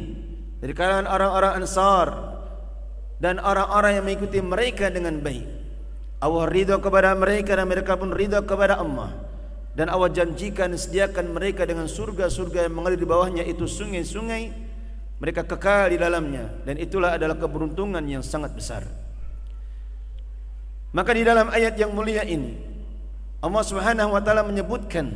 dari 0.62 0.78
kalangan 0.78 1.10
orang-orang 1.10 1.66
ansar 1.66 2.08
dan 3.18 3.42
orang-orang 3.42 3.98
yang 3.98 4.06
mengikuti 4.06 4.40
mereka 4.46 4.94
dengan 4.94 5.18
baik. 5.18 5.50
Allah 6.22 6.46
ridha 6.46 6.78
kepada 6.78 7.18
mereka 7.18 7.58
dan 7.58 7.66
mereka 7.66 7.98
pun 7.98 8.14
ridha 8.14 8.46
kepada 8.46 8.78
Allah. 8.78 9.10
Dan 9.74 9.90
Allah 9.90 10.14
janjikan 10.14 10.70
sediakan 10.78 11.34
mereka 11.34 11.66
dengan 11.66 11.90
surga-surga 11.90 12.70
yang 12.70 12.78
mengalir 12.78 13.02
di 13.02 13.10
bawahnya 13.10 13.42
itu 13.42 13.66
sungai-sungai. 13.66 14.70
Mereka 15.18 15.50
kekal 15.50 15.94
di 15.94 15.98
dalamnya 15.98 16.62
dan 16.62 16.78
itulah 16.78 17.18
adalah 17.18 17.38
keberuntungan 17.38 18.02
yang 18.06 18.22
sangat 18.22 18.54
besar. 18.54 18.86
Maka 20.94 21.12
di 21.14 21.26
dalam 21.26 21.50
ayat 21.50 21.74
yang 21.78 21.90
mulia 21.94 22.22
ini 22.22 22.71
Allah 23.42 23.64
Subhanahu 23.66 24.14
wa 24.14 24.22
taala 24.22 24.46
menyebutkan 24.46 25.10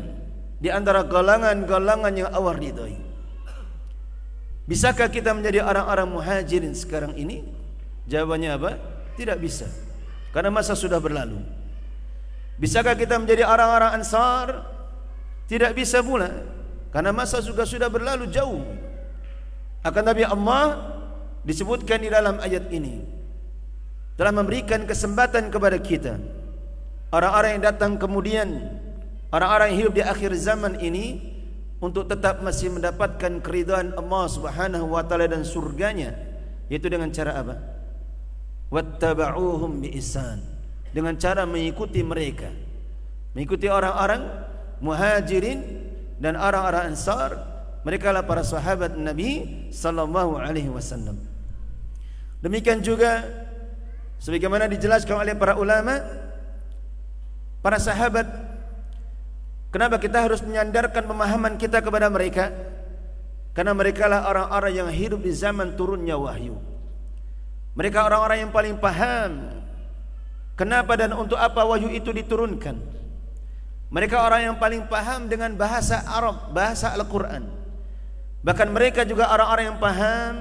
di 0.57 0.73
antara 0.73 1.05
galangan-galangan 1.05 2.13
yang 2.13 2.29
Allah 2.33 2.53
ridhai 2.57 2.97
bisakah 4.65 5.13
kita 5.13 5.31
menjadi 5.31 5.61
orang-orang 5.61 6.09
muhajirin 6.09 6.73
sekarang 6.73 7.13
ini? 7.13 7.45
Jawabannya 8.09 8.49
apa? 8.53 8.71
Tidak 9.17 9.37
bisa. 9.37 9.69
Karena 10.33 10.53
masa 10.53 10.77
sudah 10.77 10.97
berlalu. 11.01 11.41
Bisakah 12.57 12.93
kita 12.97 13.17
menjadi 13.17 13.45
orang-orang 13.45 13.97
ansar? 13.97 14.61
Tidak 15.49 15.73
bisa 15.73 16.01
pula. 16.05 16.29
Karena 16.93 17.13
masa 17.13 17.41
juga 17.41 17.65
sudah 17.65 17.89
berlalu 17.89 18.29
jauh. 18.29 18.61
Akan 19.85 20.05
Nabi 20.05 20.25
Allah 20.25 20.95
Disebutkan 21.45 22.01
di 22.01 22.09
dalam 22.09 22.41
ayat 22.41 22.73
ini. 22.73 23.05
Telah 24.17 24.33
memberikan 24.33 24.89
kesempatan 24.89 25.53
kepada 25.53 25.77
kita 25.77 26.17
Orang-orang 27.13 27.59
yang 27.59 27.63
datang 27.69 27.97
kemudian 27.97 28.79
Orang-orang 29.33 29.73
yang 29.73 29.77
hidup 29.85 29.93
di 29.97 30.03
akhir 30.05 30.31
zaman 30.37 30.79
ini 30.79 31.21
Untuk 31.81 32.07
tetap 32.09 32.41
masih 32.41 32.71
mendapatkan 32.73 33.41
keridhaan 33.43 33.93
Allah 33.97 34.25
subhanahu 34.31 34.95
wa 34.95 35.03
ta'ala 35.05 35.29
dan 35.29 35.45
surganya 35.45 36.15
Yaitu 36.71 36.89
dengan 36.89 37.13
cara 37.13 37.41
apa? 37.41 37.55
Wattaba'uhum 38.73 39.85
bi'isan 39.85 40.55
dengan 40.95 41.19
cara 41.19 41.43
mengikuti 41.43 41.99
mereka. 41.99 42.47
Mengikuti 43.35 43.67
orang-orang 43.67 44.31
muhajirin 44.79 45.59
dan 46.23 46.39
orang-orang 46.39 46.95
ansar. 46.95 47.35
Mereka 47.83 48.15
lah 48.15 48.23
para 48.23 48.41
sahabat 48.41 48.95
Nabi 48.95 49.69
sallallahu 49.69 50.39
alaihi 50.39 50.71
wasallam. 50.71 51.19
Demikian 52.39 52.79
juga 52.79 53.27
sebagaimana 54.23 54.71
dijelaskan 54.71 55.21
oleh 55.21 55.35
para 55.35 55.59
ulama 55.59 55.99
para 57.65 57.81
sahabat 57.81 58.29
kenapa 59.73 59.97
kita 59.97 60.21
harus 60.21 60.45
menyandarkan 60.45 61.01
pemahaman 61.01 61.57
kita 61.57 61.81
kepada 61.81 62.05
mereka 62.13 62.53
karena 63.57 63.73
mereka 63.73 64.05
lah 64.05 64.29
orang-orang 64.29 64.85
yang 64.85 64.89
hidup 64.93 65.25
di 65.25 65.33
zaman 65.33 65.73
turunnya 65.73 66.13
wahyu 66.13 66.61
mereka 67.73 68.05
orang-orang 68.05 68.45
yang 68.45 68.53
paling 68.53 68.77
paham 68.77 69.55
Kenapa 70.55 70.95
dan 70.95 71.11
untuk 71.11 71.35
apa 71.35 71.67
wahyu 71.67 71.91
itu 71.91 72.15
diturunkan? 72.15 72.79
Mereka 73.91 74.15
orang 74.15 74.41
yang 74.51 74.55
paling 74.55 74.87
paham 74.87 75.27
dengan 75.27 75.51
bahasa 75.59 75.99
Arab, 76.07 76.55
bahasa 76.55 76.95
Al-Quran. 76.95 77.43
Bahkan 78.39 78.67
mereka 78.71 79.03
juga 79.03 79.27
orang-orang 79.35 79.75
yang 79.75 79.79
paham 79.83 80.33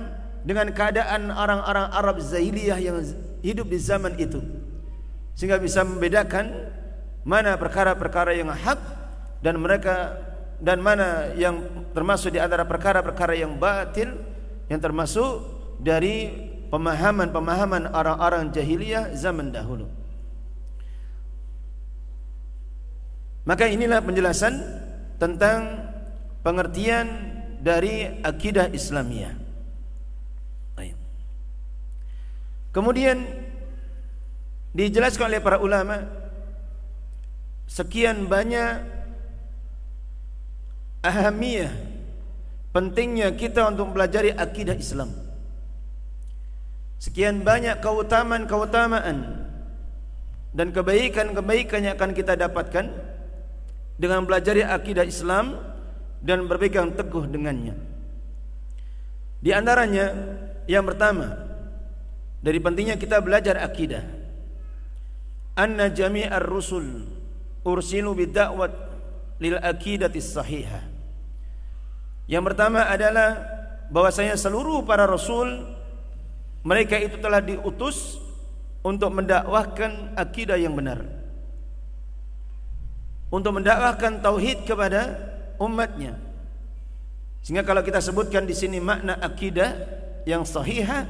dengan 0.46 0.70
keadaan 0.70 1.34
orang-orang 1.34 1.86
Arab 1.90 2.22
Zahiliyah 2.22 2.78
yang 2.78 3.02
hidup 3.42 3.66
di 3.66 3.78
zaman 3.82 4.14
itu. 4.22 4.38
Sehingga 5.34 5.58
bisa 5.58 5.82
membedakan 5.82 6.70
mana 7.24 7.56
perkara-perkara 7.56 8.36
yang 8.36 8.52
hak 8.52 8.80
dan 9.40 9.56
mereka 9.56 10.20
dan 10.60 10.78
mana 10.80 11.32
yang 11.34 11.88
termasuk 11.96 12.36
di 12.36 12.40
antara 12.40 12.68
perkara-perkara 12.68 13.34
yang 13.34 13.56
batil 13.56 14.12
yang 14.68 14.80
termasuk 14.80 15.44
dari 15.80 16.30
pemahaman-pemahaman 16.68 17.92
orang-orang 17.92 18.48
jahiliyah 18.52 19.12
zaman 19.16 19.52
dahulu. 19.52 19.88
Maka 23.44 23.68
inilah 23.68 24.00
penjelasan 24.00 24.56
tentang 25.20 25.84
pengertian 26.40 27.06
dari 27.60 28.08
akidah 28.24 28.72
Islamiyah. 28.72 29.44
Kemudian 32.74 33.22
dijelaskan 34.74 35.30
oleh 35.30 35.38
para 35.38 35.62
ulama 35.62 36.02
sekian 37.68 38.28
banyak 38.28 38.84
ahamiyah 41.04 41.72
pentingnya 42.74 43.30
kita 43.38 43.70
untuk 43.70 43.94
mempelajari 43.94 44.34
akidah 44.34 44.74
Islam. 44.74 45.14
Sekian 46.98 47.46
banyak 47.46 47.78
keutamaan-keutamaan 47.84 49.46
dan 50.56 50.68
kebaikan-kebaikan 50.74 51.80
yang 51.86 51.94
akan 51.94 52.12
kita 52.16 52.34
dapatkan 52.34 52.90
dengan 53.94 54.26
belajar 54.26 54.58
akidah 54.74 55.06
Islam 55.06 55.54
dan 56.24 56.50
berpegang 56.50 56.96
teguh 56.96 57.30
dengannya. 57.30 57.76
Di 59.44 59.52
antaranya 59.52 60.10
yang 60.64 60.88
pertama 60.88 61.36
dari 62.40 62.58
pentingnya 62.58 62.96
kita 62.96 63.20
belajar 63.20 63.60
akidah. 63.60 64.02
Anna 65.54 65.86
jami'ar 65.86 66.42
rusul 66.42 67.13
ursilu 67.64 68.12
bidda'wat 68.12 68.72
lil 69.40 69.56
akidati 69.58 70.20
sahihah. 70.20 70.84
Yang 72.30 72.44
pertama 72.52 72.86
adalah 72.88 73.40
bahwasanya 73.92 74.38
seluruh 74.38 74.84
para 74.86 75.04
rasul 75.04 75.76
mereka 76.64 76.96
itu 76.96 77.20
telah 77.20 77.44
diutus 77.44 78.16
untuk 78.80 79.12
mendakwahkan 79.12 80.16
akidah 80.16 80.56
yang 80.56 80.72
benar 80.72 81.04
untuk 83.28 83.50
mendakwahkan 83.60 84.22
tauhid 84.22 84.62
kepada 84.62 85.18
umatnya 85.58 86.16
Sehingga 87.44 87.60
kalau 87.60 87.84
kita 87.84 88.00
sebutkan 88.00 88.48
di 88.48 88.56
sini 88.56 88.80
makna 88.80 89.20
akidah 89.20 89.76
yang 90.24 90.48
sahihah, 90.48 91.04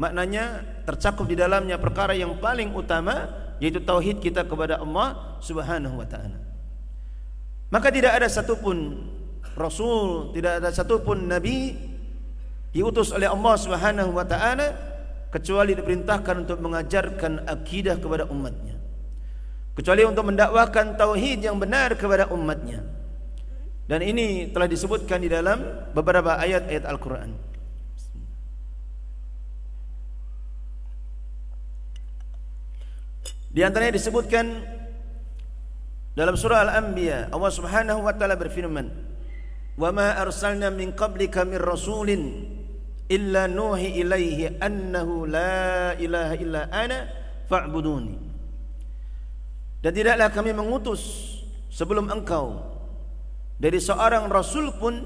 maknanya 0.00 0.64
tercakup 0.88 1.28
di 1.28 1.36
dalamnya 1.36 1.76
perkara 1.76 2.16
yang 2.16 2.40
paling 2.40 2.72
utama 2.72 3.28
yaitu 3.64 3.80
tauhid 3.80 4.20
kita 4.20 4.44
kepada 4.44 4.76
Allah 4.76 5.40
Subhanahu 5.40 5.96
wa 5.96 6.04
taala. 6.04 6.36
Maka 7.72 7.88
tidak 7.88 8.12
ada 8.12 8.28
satupun 8.28 9.08
rasul, 9.56 10.36
tidak 10.36 10.60
ada 10.60 10.68
satupun 10.68 11.24
nabi 11.24 11.72
diutus 12.76 13.08
oleh 13.16 13.24
Allah 13.24 13.54
Subhanahu 13.56 14.12
wa 14.12 14.28
taala 14.28 14.68
kecuali 15.32 15.72
diperintahkan 15.72 16.44
untuk 16.44 16.60
mengajarkan 16.60 17.48
akidah 17.48 17.96
kepada 17.96 18.28
umatnya. 18.28 18.76
Kecuali 19.72 20.04
untuk 20.04 20.28
mendakwahkan 20.28 21.00
tauhid 21.00 21.48
yang 21.48 21.56
benar 21.56 21.96
kepada 21.96 22.28
umatnya. 22.30 22.84
Dan 23.88 24.04
ini 24.04 24.52
telah 24.52 24.68
disebutkan 24.68 25.24
di 25.24 25.32
dalam 25.32 25.88
beberapa 25.96 26.36
ayat-ayat 26.36 26.84
Al-Quran. 26.84 27.53
Di 33.54 33.62
antaranya 33.62 33.94
disebutkan 33.94 34.66
dalam 36.18 36.34
surah 36.34 36.66
Al-Anbiya 36.66 37.30
Allah 37.30 37.52
Subhanahu 37.54 38.02
wa 38.02 38.10
taala 38.10 38.34
berfirman, 38.34 38.90
"Wa 39.78 39.94
ma 39.94 40.18
arsalna 40.18 40.74
min 40.74 40.90
qablika 40.90 41.46
min 41.46 41.62
rasulin 41.62 42.50
illa 43.06 43.46
nuhi 43.46 44.02
ilaihi 44.02 44.58
annahu 44.58 45.30
la 45.30 45.94
ilaha 45.94 46.34
illa 46.34 46.62
ana 46.74 47.06
fa'buduni." 47.46 48.18
Dan 49.86 49.94
tidaklah 49.94 50.34
kami 50.34 50.50
mengutus 50.50 51.02
sebelum 51.70 52.10
engkau 52.10 52.58
dari 53.62 53.78
seorang 53.78 54.26
rasul 54.34 54.74
pun 54.74 54.98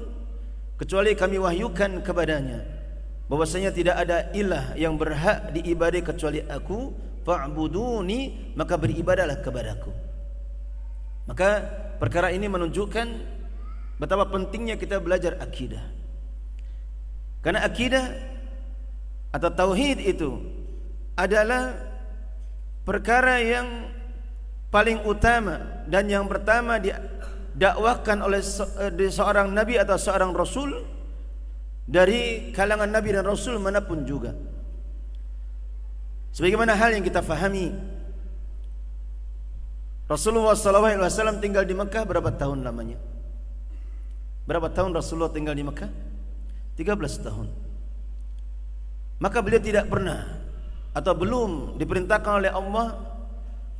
kecuali 0.81 1.13
kami 1.13 1.37
wahyukan 1.37 2.01
kepadanya 2.01 2.65
bahwasanya 3.29 3.69
tidak 3.69 3.93
ada 3.93 4.33
ilah 4.33 4.73
yang 4.73 4.97
berhak 4.97 5.53
diibadai 5.53 6.01
kecuali 6.01 6.41
aku 6.49 7.08
fa'buduni 7.23 8.53
maka 8.55 8.75
beribadahlah 8.75 9.39
kepadaku 9.43 9.91
maka 11.29 11.63
perkara 12.01 12.33
ini 12.33 12.49
menunjukkan 12.49 13.07
betapa 13.99 14.27
pentingnya 14.31 14.79
kita 14.79 14.97
belajar 15.03 15.37
akidah 15.39 15.83
karena 17.43 17.63
akidah 17.63 18.05
atau 19.29 19.49
tauhid 19.53 20.01
itu 20.01 20.41
adalah 21.13 21.75
perkara 22.87 23.43
yang 23.43 23.67
paling 24.73 25.03
utama 25.05 25.85
dan 25.85 26.09
yang 26.09 26.25
pertama 26.25 26.81
di 26.81 26.89
dakwahkan 27.53 28.17
oleh 28.23 28.41
eh, 28.41 29.11
seorang 29.11 29.51
nabi 29.51 29.75
atau 29.75 29.99
seorang 29.99 30.31
rasul 30.31 30.73
dari 31.89 32.53
kalangan 32.53 32.87
nabi 32.87 33.09
dan 33.11 33.25
rasul 33.25 33.57
manapun 33.57 34.05
juga. 34.05 34.31
Sebagaimana 36.33 36.77
hal 36.77 36.93
yang 36.93 37.05
kita 37.05 37.25
fahami 37.25 37.73
Rasulullah 40.09 40.57
SAW 40.57 41.37
tinggal 41.37 41.65
di 41.69 41.77
Mekah 41.77 42.01
berapa 42.01 42.33
tahun 42.33 42.65
lamanya? 42.65 42.97
Berapa 44.49 44.73
tahun 44.73 44.97
Rasulullah 44.97 45.29
tinggal 45.29 45.53
di 45.53 45.61
Mekah? 45.61 45.89
13 46.73 47.25
tahun. 47.25 47.47
Maka 49.21 49.37
beliau 49.45 49.61
tidak 49.61 49.85
pernah 49.85 50.25
atau 50.97 51.13
belum 51.13 51.77
diperintahkan 51.77 52.33
oleh 52.41 52.49
Allah 52.49 52.97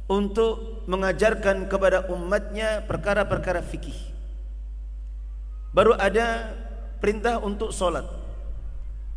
untuk 0.06 0.86
mengajarkan 0.86 1.66
kepada 1.66 2.06
umatnya 2.14 2.86
perkara-perkara 2.86 3.66
fikih. 3.66 3.98
Baru 5.74 5.98
ada 5.98 6.54
perintah 6.98 7.42
untuk 7.42 7.70
solat. 7.70 8.06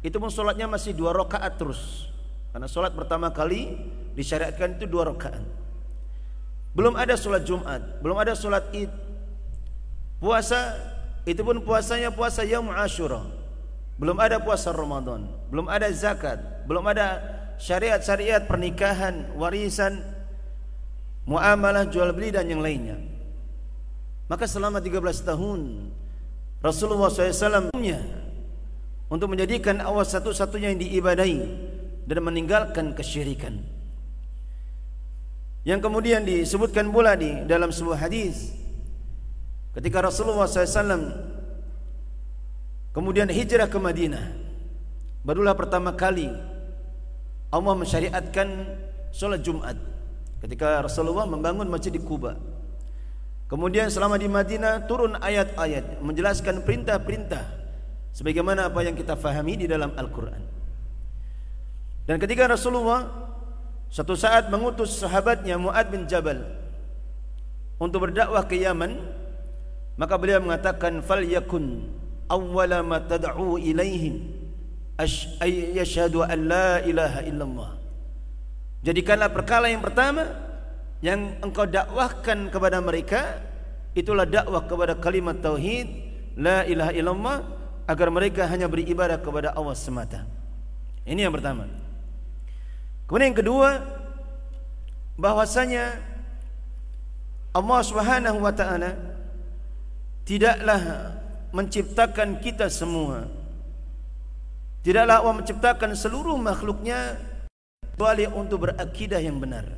Itu 0.04 0.20
pun 0.20 0.28
solatnya 0.28 0.68
masih 0.68 0.92
dua 0.92 1.12
rakaat 1.16 1.56
terus. 1.56 2.11
Karena 2.52 2.68
solat 2.68 2.92
pertama 2.92 3.32
kali 3.32 3.80
disyariatkan 4.12 4.76
itu 4.76 4.84
dua 4.84 5.08
rakaat. 5.08 5.40
Belum 6.76 6.96
ada 6.96 7.16
solat 7.16 7.44
Jumat, 7.48 7.80
belum 8.04 8.16
ada 8.16 8.36
solat 8.36 8.68
Id. 8.76 8.92
Puasa 10.20 10.76
itu 11.24 11.40
pun 11.40 11.60
puasanya 11.64 12.12
puasa 12.12 12.44
Yaum 12.44 12.68
Ashura. 12.72 13.24
Belum 14.00 14.16
ada 14.20 14.40
puasa 14.40 14.72
Ramadan, 14.72 15.28
belum 15.52 15.68
ada 15.68 15.88
zakat, 15.92 16.40
belum 16.64 16.84
ada 16.88 17.20
syariat-syariat 17.60 18.48
pernikahan, 18.48 19.30
warisan, 19.36 20.00
muamalah 21.28 21.86
jual 21.86 22.10
beli 22.16 22.32
dan 22.32 22.48
yang 22.48 22.64
lainnya. 22.64 22.98
Maka 24.26 24.48
selama 24.48 24.80
13 24.80 25.28
tahun 25.28 25.60
Rasulullah 26.64 27.12
SAW 27.12 27.68
untuk 29.12 29.28
menjadikan 29.28 29.76
awas 29.84 30.08
satu-satunya 30.08 30.72
yang 30.72 30.80
diibadai 30.80 31.36
dan 32.06 32.18
meninggalkan 32.22 32.94
kesyirikan. 32.96 33.62
Yang 35.62 35.80
kemudian 35.86 36.26
disebutkan 36.26 36.90
pula 36.90 37.14
di 37.14 37.46
dalam 37.46 37.70
sebuah 37.70 38.02
hadis 38.02 38.50
ketika 39.78 40.02
Rasulullah 40.02 40.50
SAW 40.50 41.14
kemudian 42.90 43.30
hijrah 43.30 43.70
ke 43.70 43.78
Madinah, 43.78 44.26
barulah 45.22 45.54
pertama 45.54 45.94
kali 45.94 46.26
Allah 47.52 47.74
mensyariatkan 47.78 48.48
solat 49.14 49.44
Jumat 49.46 49.78
ketika 50.42 50.82
Rasulullah 50.82 51.30
membangun 51.30 51.70
masjid 51.70 51.94
di 51.94 52.02
Kuba. 52.02 52.34
Kemudian 53.46 53.92
selama 53.92 54.16
di 54.16 54.26
Madinah 54.26 54.88
turun 54.88 55.14
ayat-ayat 55.20 56.00
menjelaskan 56.00 56.64
perintah-perintah 56.64 57.44
sebagaimana 58.16 58.72
apa 58.72 58.80
yang 58.82 58.96
kita 58.96 59.14
fahami 59.14 59.60
di 59.60 59.66
dalam 59.68 59.92
Al-Qur'an. 59.92 60.61
Dan 62.06 62.18
ketika 62.18 62.50
Rasulullah 62.50 63.06
satu 63.92 64.16
saat 64.18 64.48
mengutus 64.48 64.98
sahabatnya 64.98 65.60
Muad 65.60 65.86
bin 65.92 66.08
Jabal 66.10 66.42
untuk 67.78 68.08
berdakwah 68.08 68.42
ke 68.48 68.58
Yaman, 68.58 68.98
maka 70.00 70.16
beliau 70.16 70.40
mengatakan 70.42 71.04
fal 71.04 71.22
yakun 71.22 71.86
awwala 72.26 72.80
ma 72.80 72.98
tad'u 72.98 73.60
ilaihim 73.60 74.32
asyhadu 74.98 76.24
an 76.24 76.38
la 76.48 76.80
ilaha 76.82 77.20
illallah 77.26 77.70
Jadikanlah 78.82 79.30
perkara 79.30 79.70
yang 79.70 79.78
pertama 79.78 80.26
yang 80.98 81.38
engkau 81.38 81.70
dakwahkan 81.70 82.50
kepada 82.50 82.82
mereka 82.82 83.38
itulah 83.94 84.26
dakwah 84.26 84.66
kepada 84.66 84.98
kalimat 84.98 85.38
tauhid 85.38 85.86
la 86.34 86.66
ilaha 86.66 86.90
illallah 86.90 87.36
agar 87.86 88.08
mereka 88.10 88.42
hanya 88.50 88.66
beribadah 88.66 89.22
kepada 89.22 89.54
Allah 89.54 89.78
semata. 89.78 90.26
Ini 91.06 91.26
yang 91.26 91.34
pertama. 91.34 91.81
Kemudian 93.06 93.34
yang 93.34 93.40
kedua 93.40 93.70
bahwasanya 95.20 96.00
Allah 97.52 97.80
Subhanahu 97.84 98.40
wa 98.40 98.52
taala 98.56 98.96
tidaklah 100.24 101.12
menciptakan 101.52 102.40
kita 102.40 102.72
semua. 102.72 103.28
Tidaklah 104.82 105.22
Allah 105.22 105.36
menciptakan 105.36 105.94
seluruh 105.94 106.34
makhluknya 106.40 107.20
kecuali 107.92 108.26
untuk 108.26 108.66
berakidah 108.66 109.20
yang 109.20 109.38
benar. 109.38 109.68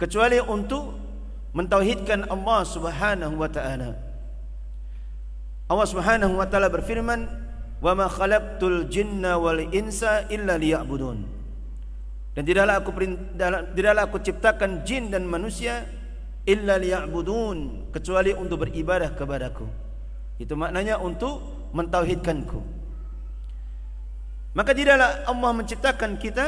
Kecuali 0.00 0.40
untuk 0.40 0.96
mentauhidkan 1.52 2.30
Allah 2.30 2.60
Subhanahu 2.62 3.34
wa 3.36 3.50
taala. 3.50 3.98
Allah 5.66 5.86
Subhanahu 5.90 6.38
wa 6.38 6.46
taala 6.46 6.70
berfirman 6.70 7.26
wa 7.82 7.92
ma 7.92 8.06
khalaqtul 8.06 8.86
jinna 8.86 9.36
wal 9.36 9.58
insa 9.74 10.24
illa 10.30 10.56
liya'budun 10.56 11.35
dan 12.36 12.44
tidaklah 12.44 12.84
aku 12.84 12.92
tidaklah 13.72 14.02
aku 14.04 14.20
ciptakan 14.20 14.84
jin 14.84 15.08
dan 15.08 15.24
manusia 15.24 15.88
illa 16.44 16.76
liya'budun 16.76 17.88
kecuali 17.88 18.36
untuk 18.36 18.68
beribadah 18.68 19.16
kepadaku. 19.16 19.64
Itu 20.36 20.52
maknanya 20.52 21.00
untuk 21.00 21.40
mentauhidkanku. 21.72 22.60
Maka 24.52 24.70
tidaklah 24.76 25.24
Allah 25.24 25.50
menciptakan 25.56 26.20
kita 26.20 26.46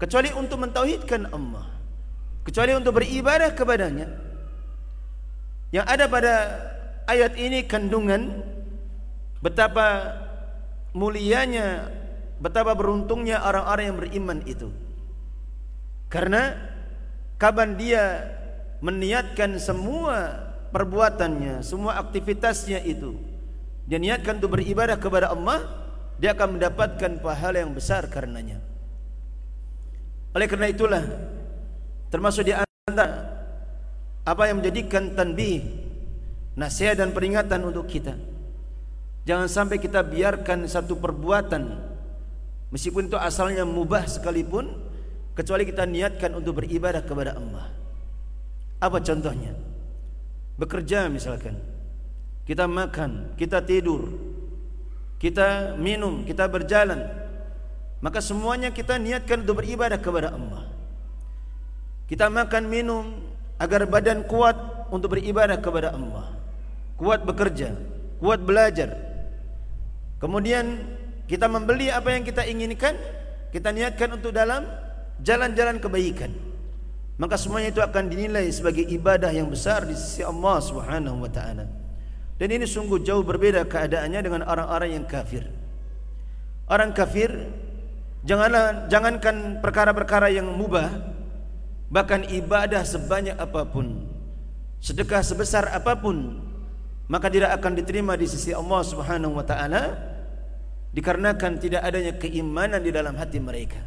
kecuali 0.00 0.32
untuk 0.32 0.64
mentauhidkan 0.64 1.28
Allah. 1.28 1.68
Kecuali 2.48 2.72
untuk 2.72 2.96
beribadah 2.96 3.52
kepadanya. 3.52 4.08
Yang 5.76 5.86
ada 5.92 6.04
pada 6.08 6.34
ayat 7.04 7.36
ini 7.36 7.68
kandungan 7.68 8.40
betapa 9.44 10.16
mulianya 10.96 11.92
betapa 12.40 12.72
beruntungnya 12.72 13.44
orang-orang 13.44 13.84
yang 13.92 13.98
beriman 14.00 14.40
itu 14.48 14.81
karena 16.12 16.52
kapan 17.40 17.80
dia 17.80 18.04
meniatkan 18.84 19.56
semua 19.56 20.44
perbuatannya 20.68 21.64
semua 21.64 21.96
aktivitasnya 22.04 22.84
itu. 22.84 23.16
Dia 23.88 23.96
niatkan 23.96 24.36
untuk 24.36 24.60
beribadah 24.60 25.00
kepada 25.00 25.32
Allah 25.32 25.64
dia 26.20 26.36
akan 26.36 26.60
mendapatkan 26.60 27.18
pahala 27.24 27.64
yang 27.64 27.72
besar 27.72 28.04
karenanya. 28.12 28.60
Oleh 30.36 30.46
kerana 30.48 30.68
itulah 30.68 31.04
termasuk 32.12 32.44
di 32.44 32.52
antara 32.52 33.40
apa 34.22 34.42
yang 34.48 34.60
menjadikan 34.60 35.16
tanbih 35.16 35.64
nasihat 36.56 37.00
dan 37.00 37.16
peringatan 37.16 37.60
untuk 37.64 37.88
kita. 37.88 38.16
Jangan 39.24 39.48
sampai 39.48 39.80
kita 39.80 40.04
biarkan 40.04 40.68
satu 40.68 40.98
perbuatan 40.98 41.62
meskipun 42.68 43.08
itu 43.08 43.16
asalnya 43.16 43.64
mubah 43.64 44.04
sekalipun 44.04 44.91
kecuali 45.32 45.64
kita 45.68 45.88
niatkan 45.88 46.32
untuk 46.36 46.62
beribadah 46.62 47.02
kepada 47.04 47.36
Allah. 47.36 47.68
Apa 48.82 48.98
contohnya? 49.00 49.54
Bekerja 50.58 51.08
misalkan. 51.08 51.58
Kita 52.42 52.66
makan, 52.66 53.38
kita 53.38 53.62
tidur, 53.62 54.10
kita 55.22 55.78
minum, 55.78 56.26
kita 56.26 56.50
berjalan. 56.50 57.06
Maka 58.02 58.18
semuanya 58.18 58.74
kita 58.74 58.98
niatkan 58.98 59.46
untuk 59.46 59.62
beribadah 59.62 60.02
kepada 60.02 60.34
Allah. 60.34 60.66
Kita 62.10 62.26
makan 62.26 62.66
minum 62.66 63.14
agar 63.62 63.86
badan 63.86 64.26
kuat 64.26 64.58
untuk 64.90 65.14
beribadah 65.14 65.62
kepada 65.62 65.94
Allah. 65.94 66.34
Kuat 66.98 67.22
bekerja, 67.22 67.78
kuat 68.18 68.42
belajar, 68.42 69.12
Kemudian 70.22 70.78
kita 71.26 71.50
membeli 71.50 71.90
apa 71.90 72.14
yang 72.14 72.22
kita 72.22 72.46
inginkan, 72.46 72.94
kita 73.50 73.74
niatkan 73.74 74.14
untuk 74.14 74.30
dalam 74.30 74.62
jalan-jalan 75.22 75.78
kebaikan. 75.78 76.30
Maka 77.16 77.38
semuanya 77.38 77.70
itu 77.70 77.78
akan 77.78 78.10
dinilai 78.10 78.50
sebagai 78.50 78.82
ibadah 78.82 79.30
yang 79.30 79.46
besar 79.46 79.86
di 79.86 79.94
sisi 79.94 80.26
Allah 80.26 80.58
Subhanahu 80.58 81.22
wa 81.22 81.30
taala. 81.30 81.70
Dan 82.36 82.48
ini 82.50 82.66
sungguh 82.66 83.06
jauh 83.06 83.22
berbeda 83.22 83.62
keadaannya 83.70 84.20
dengan 84.20 84.42
orang-orang 84.42 84.98
yang 84.98 85.06
kafir. 85.06 85.46
Orang 86.66 86.90
kafir 86.90 87.30
janganlah 88.26 88.90
jangankan 88.90 89.62
perkara-perkara 89.62 90.34
yang 90.34 90.50
mubah 90.50 90.90
bahkan 91.92 92.24
ibadah 92.24 92.80
sebanyak 92.86 93.36
apapun 93.36 94.08
sedekah 94.80 95.20
sebesar 95.20 95.68
apapun 95.74 96.40
maka 97.10 97.28
tidak 97.28 97.52
akan 97.60 97.76
diterima 97.76 98.16
di 98.16 98.24
sisi 98.24 98.56
Allah 98.56 98.80
Subhanahu 98.82 99.36
wa 99.36 99.44
taala 99.44 100.00
dikarenakan 100.96 101.60
tidak 101.60 101.82
adanya 101.84 102.16
keimanan 102.16 102.80
di 102.80 102.92
dalam 102.92 103.16
hati 103.16 103.36
mereka. 103.36 103.80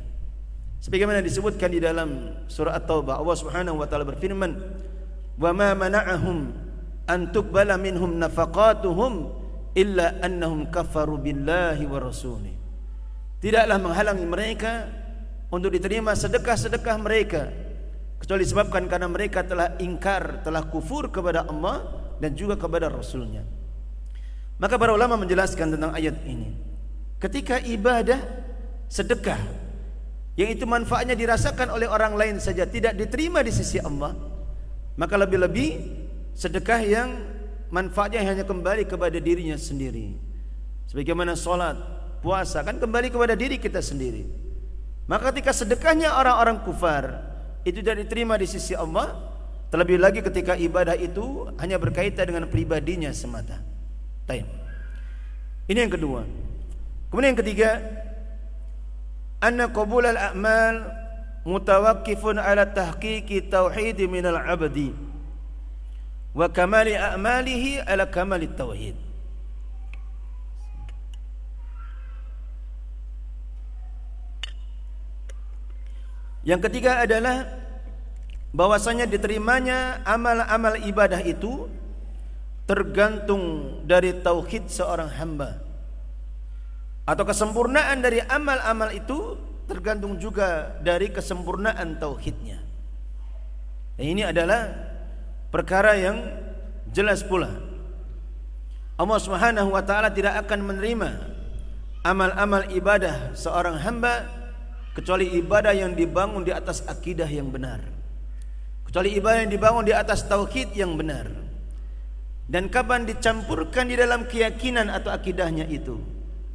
Sebagaimana 0.86 1.18
disebutkan 1.26 1.74
di 1.74 1.82
dalam 1.82 2.30
surah 2.46 2.78
At-Taubah, 2.78 3.18
Allah 3.18 3.38
Subhanahu 3.42 3.82
wa 3.82 3.90
taala 3.90 4.06
berfirman, 4.06 4.54
"Wa 5.34 5.50
ma 5.50 5.74
mana'ahum 5.74 6.54
an 7.10 7.20
tuqbala 7.34 7.74
minhum 7.82 8.22
nafaqatuhum 8.22 9.14
illa 9.74 10.22
annahum 10.22 10.70
kafaru 10.70 11.18
billahi 11.18 11.90
wa 11.90 11.98
rasulih." 11.98 12.54
Tidaklah 13.42 13.82
menghalangi 13.82 14.30
mereka 14.30 14.86
untuk 15.50 15.74
diterima 15.74 16.14
sedekah-sedekah 16.14 16.96
mereka 17.02 17.50
kecuali 18.22 18.46
disebabkan 18.46 18.86
karena 18.86 19.10
mereka 19.10 19.42
telah 19.42 19.74
ingkar, 19.82 20.46
telah 20.46 20.70
kufur 20.70 21.10
kepada 21.10 21.50
Allah 21.50 21.82
dan 22.22 22.38
juga 22.38 22.62
kepada 22.62 22.94
Rasulnya. 22.94 23.42
Maka 24.62 24.78
para 24.78 24.94
ulama 24.94 25.18
menjelaskan 25.18 25.82
tentang 25.82 25.98
ayat 25.98 26.14
ini 26.30 26.54
ketika 27.18 27.58
ibadah 27.58 28.22
sedekah 28.86 29.65
yang 30.36 30.52
itu 30.52 30.68
manfaatnya 30.68 31.16
dirasakan 31.16 31.72
oleh 31.72 31.88
orang 31.88 32.20
lain 32.20 32.36
saja 32.44 32.68
tidak 32.68 32.96
diterima 33.00 33.40
di 33.40 33.56
sisi 33.56 33.80
Allah. 33.80 34.12
Maka 35.00 35.16
lebih-lebih 35.16 35.70
sedekah 36.36 36.80
yang 36.84 37.10
manfaatnya 37.72 38.24
hanya 38.24 38.44
kembali 38.44 38.84
kepada 38.88 39.16
dirinya 39.20 39.56
sendiri. 39.56 40.16
Sebagaimana 40.92 41.40
solat 41.40 41.76
puasa 42.20 42.64
kan 42.64 42.80
kembali 42.80 43.12
kepada 43.12 43.36
diri 43.36 43.60
kita 43.60 43.80
sendiri. 43.80 44.28
Maka 45.08 45.32
ketika 45.32 45.56
sedekahnya 45.56 46.16
orang-orang 46.16 46.64
kufar 46.68 47.16
itu 47.64 47.80
tidak 47.80 48.08
diterima 48.08 48.36
di 48.36 48.48
sisi 48.48 48.76
Allah 48.76 49.16
terlebih 49.72 50.00
lagi 50.00 50.20
ketika 50.20 50.56
ibadah 50.56 50.96
itu 51.00 51.48
hanya 51.60 51.80
berkaitan 51.80 52.28
dengan 52.28 52.46
pribadinya 52.52 53.12
semata. 53.16 53.60
Ini 55.66 55.80
yang 55.88 55.94
kedua. 55.94 56.22
Kemudian 57.10 57.34
yang 57.34 57.42
ketiga, 57.42 57.70
anna 59.46 59.70
qabul 59.70 60.02
al-a'mal 60.10 60.90
mutawaqqifun 61.46 62.42
ala 62.42 62.66
tahqiqi 62.66 63.46
tauhid 63.46 64.02
min 64.10 64.26
al-'abdi 64.26 64.90
wa 66.34 66.50
kamali 66.50 66.98
a'malihi 66.98 67.86
ala 67.86 68.10
kamali 68.10 68.50
tauhid. 68.50 68.98
Yang 76.46 76.62
ketiga 76.70 77.02
adalah 77.02 77.50
bahwasanya 78.54 79.10
diterimanya 79.10 80.06
amal-amal 80.06 80.78
ibadah 80.78 81.18
itu 81.26 81.66
tergantung 82.70 83.78
dari 83.82 84.14
tauhid 84.14 84.70
seorang 84.70 85.10
hamba 85.10 85.65
atau 87.06 87.24
kesempurnaan 87.24 88.02
dari 88.02 88.20
amal-amal 88.26 88.90
itu 88.90 89.38
tergantung 89.70 90.18
juga 90.18 90.78
dari 90.82 91.14
kesempurnaan 91.14 92.02
tauhidnya. 92.02 92.62
Dan 93.96 94.06
ini 94.12 94.22
adalah 94.26 94.74
perkara 95.54 95.96
yang 95.96 96.18
jelas 96.90 97.22
pula. 97.22 97.50
Allah 98.96 99.20
Subhanahu 99.22 99.70
wa 99.76 99.84
taala 99.86 100.10
tidak 100.10 100.46
akan 100.46 100.72
menerima 100.72 101.10
amal-amal 102.06 102.70
ibadah 102.74 103.34
seorang 103.38 103.82
hamba 103.82 104.30
kecuali 104.96 105.36
ibadah 105.36 105.76
yang 105.76 105.92
dibangun 105.94 106.42
di 106.42 106.56
atas 106.56 106.86
akidah 106.88 107.28
yang 107.28 107.52
benar. 107.52 107.84
Kecuali 108.88 109.18
ibadah 109.20 109.44
yang 109.44 109.52
dibangun 109.52 109.84
di 109.84 109.92
atas 109.92 110.24
tauhid 110.24 110.72
yang 110.78 110.96
benar. 110.96 111.28
Dan 112.46 112.70
kapan 112.70 113.10
dicampurkan 113.10 113.90
di 113.90 113.98
dalam 113.98 114.30
keyakinan 114.30 114.94
atau 114.94 115.10
akidahnya 115.10 115.66
itu, 115.66 115.98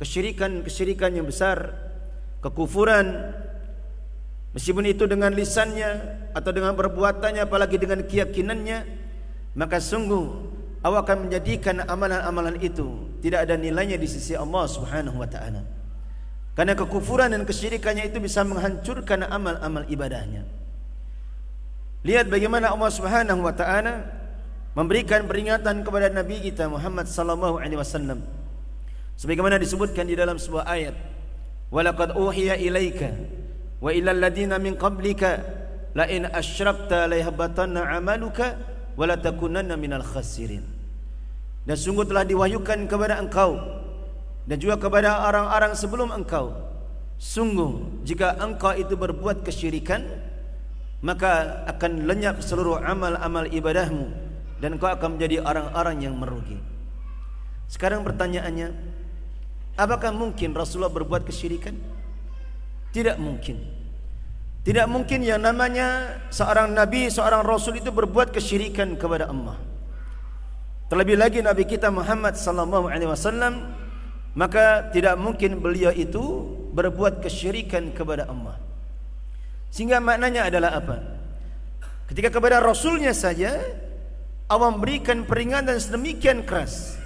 kesyirikan-kesyirikan 0.00 1.12
yang 1.12 1.28
besar, 1.28 1.76
kekufuran, 2.40 3.36
meskipun 4.56 4.88
itu 4.88 5.04
dengan 5.04 5.28
lisannya 5.36 6.24
atau 6.32 6.50
dengan 6.56 6.72
perbuatannya, 6.72 7.44
apalagi 7.44 7.76
dengan 7.76 8.00
keyakinannya, 8.08 8.78
maka 9.52 9.76
sungguh 9.76 10.24
awak 10.80 11.04
akan 11.04 11.28
menjadikan 11.28 11.84
amalan-amalan 11.84 12.56
itu 12.64 13.12
tidak 13.20 13.44
ada 13.44 13.60
nilainya 13.60 14.00
di 14.00 14.08
sisi 14.08 14.32
Allah 14.32 14.64
Subhanahu 14.64 15.20
wa 15.20 15.28
taala. 15.28 15.68
Karena 16.56 16.72
kekufuran 16.72 17.36
dan 17.36 17.44
kesyirikannya 17.44 18.08
itu 18.08 18.18
bisa 18.18 18.40
menghancurkan 18.42 19.28
amal-amal 19.28 19.84
ibadahnya. 19.86 20.48
Lihat 22.08 22.32
bagaimana 22.32 22.72
Allah 22.72 22.88
Subhanahu 22.88 23.44
wa 23.44 23.52
taala 23.52 24.08
memberikan 24.72 25.28
peringatan 25.28 25.84
kepada 25.84 26.08
nabi 26.08 26.40
kita 26.40 26.72
Muhammad 26.72 27.04
sallallahu 27.04 27.60
alaihi 27.60 27.76
wasallam 27.76 28.39
sebagaimana 29.20 29.60
disebutkan 29.60 30.08
di 30.08 30.16
dalam 30.16 30.40
sebuah 30.40 30.64
ayat 30.64 30.96
walaqad 31.68 32.16
uhiya 32.16 32.56
ilaika 32.56 33.12
wa 33.84 33.92
ila 33.92 34.16
alladhina 34.16 34.56
min 34.56 34.80
qablika 34.80 35.44
la 35.92 36.08
in 36.08 36.24
asyrakta 36.24 37.04
la 37.04 37.20
yahbatanna 37.20 37.84
amaluka 37.84 38.56
wa 38.96 39.04
la 39.04 39.20
takunanna 39.20 39.76
minal 39.76 40.00
khasirin. 40.00 40.64
Dan 41.68 41.76
sungguh 41.76 42.08
telah 42.08 42.24
diwahyukan 42.24 42.88
kepada 42.88 43.20
engkau 43.20 43.60
dan 44.48 44.56
juga 44.56 44.80
kepada 44.80 45.28
orang-orang 45.28 45.76
sebelum 45.76 46.08
engkau 46.16 46.56
sungguh 47.20 48.00
jika 48.08 48.40
engkau 48.40 48.72
itu 48.72 48.96
berbuat 48.96 49.44
kesyirikan 49.44 50.00
maka 51.04 51.62
akan 51.68 52.08
lenyap 52.08 52.40
seluruh 52.40 52.80
amal-amal 52.80 53.44
ibadahmu 53.44 54.08
dan 54.64 54.80
engkau 54.80 54.88
akan 54.88 55.20
menjadi 55.20 55.44
orang-orang 55.44 55.96
yang 56.08 56.16
merugi. 56.16 56.56
Sekarang 57.68 58.02
pertanyaannya 58.02 58.89
Apakah 59.80 60.12
mungkin 60.12 60.52
Rasulullah 60.52 60.92
berbuat 60.92 61.24
kesyirikan? 61.24 61.72
Tidak 62.92 63.16
mungkin. 63.16 63.64
Tidak 64.60 64.84
mungkin 64.84 65.24
yang 65.24 65.40
namanya 65.40 66.20
seorang 66.28 66.76
nabi, 66.76 67.08
seorang 67.08 67.40
rasul 67.40 67.80
itu 67.80 67.88
berbuat 67.88 68.28
kesyirikan 68.28 68.92
kepada 69.00 69.32
Allah. 69.32 69.56
Terlebih 70.92 71.16
lagi 71.16 71.40
nabi 71.40 71.64
kita 71.64 71.88
Muhammad 71.88 72.36
sallallahu 72.36 72.92
alaihi 72.92 73.08
wasallam 73.08 73.72
maka 74.36 74.92
tidak 74.92 75.16
mungkin 75.16 75.64
beliau 75.64 75.96
itu 75.96 76.20
berbuat 76.76 77.24
kesyirikan 77.24 77.88
kepada 77.96 78.28
Allah. 78.28 78.60
Sehingga 79.72 79.96
maknanya 79.96 80.52
adalah 80.52 80.76
apa? 80.76 81.00
Ketika 82.12 82.28
kepada 82.28 82.60
rasulnya 82.60 83.16
saja 83.16 83.64
Allah 84.50 84.68
memberikan 84.74 85.24
peringatan 85.24 85.78
sedemikian 85.80 86.44
keras. 86.44 87.00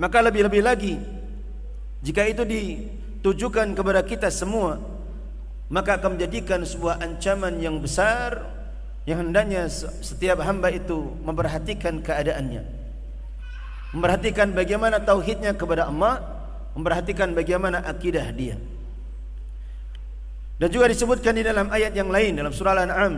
Maka 0.00 0.24
lebih-lebih 0.24 0.62
lagi 0.64 1.19
jika 2.00 2.24
itu 2.24 2.42
ditujukan 2.48 3.76
kepada 3.76 4.00
kita 4.00 4.32
semua 4.32 4.80
Maka 5.70 6.00
akan 6.00 6.18
menjadikan 6.18 6.64
sebuah 6.64 6.98
ancaman 6.98 7.60
yang 7.60 7.76
besar 7.78 8.40
Yang 9.04 9.18
hendaknya 9.26 9.62
setiap 10.00 10.40
hamba 10.40 10.72
itu 10.72 11.12
memperhatikan 11.24 12.00
keadaannya. 12.00 12.64
Memperhatikan 13.92 14.56
bagaimana 14.56 15.04
tauhidnya 15.04 15.52
kepada 15.52 15.92
Allah 15.92 16.24
Memperhatikan 16.72 17.36
bagaimana 17.36 17.84
akidah 17.84 18.26
dia. 18.32 18.56
Dan 20.60 20.68
juga 20.68 20.88
disebutkan 20.88 21.36
di 21.36 21.44
dalam 21.44 21.68
ayat 21.68 21.92
yang 21.92 22.08
lain 22.08 22.40
Dalam 22.40 22.52
surah 22.52 22.80
Al-An'am 22.80 23.14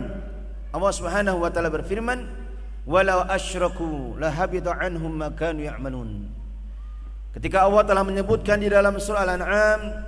Allah 0.73 0.91
subhanahu 0.91 1.37
wa 1.39 1.53
ta'ala 1.53 1.71
berfirman 1.71 2.43
Walau 2.83 3.23
asyraku 3.31 4.19
lahabita 4.19 4.75
anhum 4.75 5.15
makanu 5.15 5.63
ya'malun 5.63 6.32
Ketika 7.33 7.65
Allah 7.65 7.81
telah 7.81 8.05
menyebutkan 8.05 8.61
di 8.61 8.69
dalam 8.69 9.01
surah 9.01 9.25
Al-An'am 9.25 10.05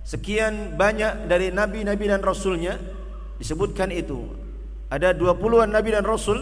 sekian 0.00 0.80
banyak 0.80 1.28
dari 1.28 1.52
nabi-nabi 1.52 2.08
dan 2.08 2.24
rasulnya 2.24 2.80
disebutkan 3.36 3.92
itu. 3.92 4.32
Ada 4.88 5.12
20-an 5.12 5.68
nabi 5.68 5.92
dan 5.92 6.08
rasul 6.08 6.40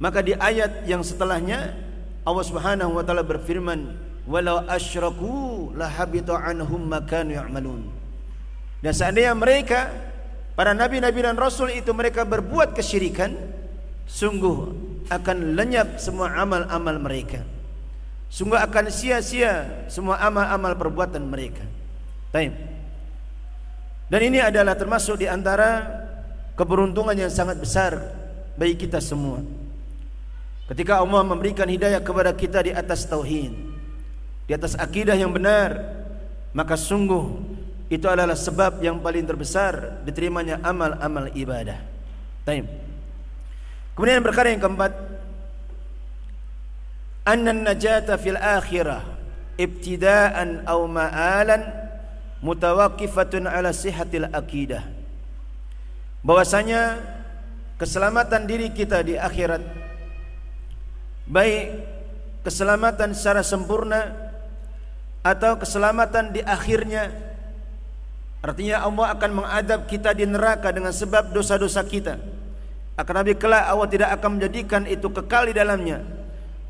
maka 0.00 0.24
di 0.24 0.32
ayat 0.32 0.88
yang 0.88 1.04
setelahnya 1.04 1.76
Allah 2.24 2.44
Subhanahu 2.44 2.96
wa 2.96 3.04
taala 3.04 3.24
berfirman 3.24 3.96
walau 4.24 4.64
asyraku 4.72 5.72
lahabita 5.76 6.40
anhum 6.40 6.88
ma 6.88 7.04
kanu 7.04 7.36
ya'malun. 7.36 7.92
Dan 8.80 8.92
seandainya 8.96 9.36
mereka 9.36 9.92
para 10.56 10.72
nabi-nabi 10.72 11.20
dan 11.20 11.36
rasul 11.36 11.68
itu 11.76 11.92
mereka 11.92 12.24
berbuat 12.24 12.72
kesyirikan 12.72 13.36
sungguh 14.08 14.72
akan 15.12 15.60
lenyap 15.60 16.00
semua 16.00 16.32
amal-amal 16.40 16.96
mereka 16.96 17.44
sungguh 18.30 18.58
akan 18.58 18.90
sia-sia 18.90 19.86
semua 19.90 20.20
amal-amal 20.20 20.74
perbuatan 20.74 21.22
mereka. 21.24 21.62
Baik. 22.30 22.52
Dan 24.06 24.20
ini 24.22 24.38
adalah 24.38 24.78
termasuk 24.78 25.18
di 25.18 25.26
antara 25.26 25.86
keberuntungan 26.54 27.14
yang 27.14 27.32
sangat 27.32 27.58
besar 27.58 27.98
bagi 28.54 28.78
kita 28.78 29.02
semua. 29.02 29.42
Ketika 30.66 30.98
Allah 30.98 31.22
memberikan 31.22 31.66
hidayah 31.66 32.02
kepada 32.02 32.34
kita 32.34 32.66
di 32.66 32.72
atas 32.74 33.06
tauhid, 33.06 33.54
di 34.46 34.52
atas 34.54 34.74
akidah 34.74 35.14
yang 35.14 35.30
benar, 35.30 35.78
maka 36.54 36.74
sungguh 36.74 37.54
itu 37.86 38.06
adalah 38.10 38.34
sebab 38.34 38.82
yang 38.82 38.98
paling 38.98 39.22
terbesar 39.22 40.02
diterimanya 40.02 40.58
amal-amal 40.62 41.30
ibadah. 41.38 41.78
Baik. 42.42 42.66
Kemudian 43.94 44.22
perkara 44.26 44.50
yang 44.50 44.62
keempat, 44.62 44.92
anna 47.26 47.50
najata 47.50 48.14
fil 48.14 48.38
akhirah 48.38 49.02
ibtida'an 49.58 50.62
aw 50.62 50.80
ma'alan 50.86 51.62
mutawaqqifatun 52.38 53.50
ala 53.50 53.74
sihhatil 53.74 54.30
aqidah 54.30 54.86
bahwasanya 56.22 57.02
keselamatan 57.82 58.46
diri 58.46 58.70
kita 58.70 59.02
di 59.02 59.18
akhirat 59.18 59.60
baik 61.26 61.82
keselamatan 62.46 63.10
secara 63.10 63.42
sempurna 63.42 64.14
atau 65.26 65.58
keselamatan 65.58 66.30
di 66.30 66.40
akhirnya 66.46 67.10
artinya 68.38 68.86
Allah 68.86 69.18
akan 69.18 69.30
mengadab 69.42 69.90
kita 69.90 70.14
di 70.14 70.22
neraka 70.22 70.70
dengan 70.70 70.94
sebab 70.94 71.34
dosa-dosa 71.34 71.82
kita. 71.82 72.14
akan 72.94 73.14
nabi 73.26 73.34
kelak 73.34 73.66
Allah 73.66 73.90
tidak 73.90 74.14
akan 74.14 74.38
menjadikan 74.38 74.86
itu 74.86 75.10
kekal 75.10 75.50
di 75.50 75.54
dalamnya 75.58 76.25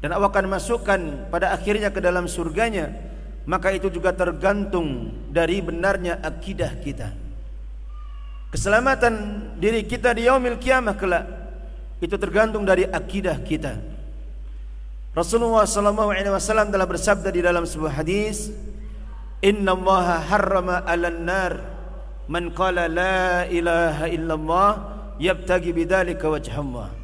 dan 0.06 0.14
Allah 0.14 0.30
akan 0.30 0.46
masukkan 0.46 1.00
pada 1.34 1.50
akhirnya 1.50 1.90
ke 1.90 1.98
dalam 1.98 2.30
surganya 2.30 2.94
maka 3.42 3.74
itu 3.74 3.90
juga 3.90 4.14
tergantung 4.14 5.10
dari 5.34 5.58
benarnya 5.58 6.22
akidah 6.22 6.78
kita. 6.78 7.10
Keselamatan 8.54 9.14
diri 9.58 9.82
kita 9.82 10.14
di 10.14 10.30
yaumil 10.30 10.62
kiamah 10.62 10.94
kelak 10.94 11.26
itu 11.98 12.14
tergantung 12.14 12.62
dari 12.62 12.86
akidah 12.86 13.34
kita. 13.42 13.82
Rasulullah 15.10 15.66
sallallahu 15.66 16.14
alaihi 16.14 16.30
wasallam 16.30 16.70
telah 16.70 16.86
bersabda 16.86 17.34
di 17.34 17.42
dalam 17.42 17.66
sebuah 17.66 17.98
hadis 17.98 18.54
Inna 19.42 19.74
Allah 19.74 20.22
harrama 20.22 20.86
'alan 20.86 21.18
nar. 21.26 21.52
Man 22.30 22.54
qala 22.54 22.86
la 22.86 23.42
ilaha 23.50 24.06
illallah 24.06 24.70
yabtagi 25.18 25.74
bidzalika 25.74 26.30
wajha 26.30 26.62
Allah. 26.62 26.94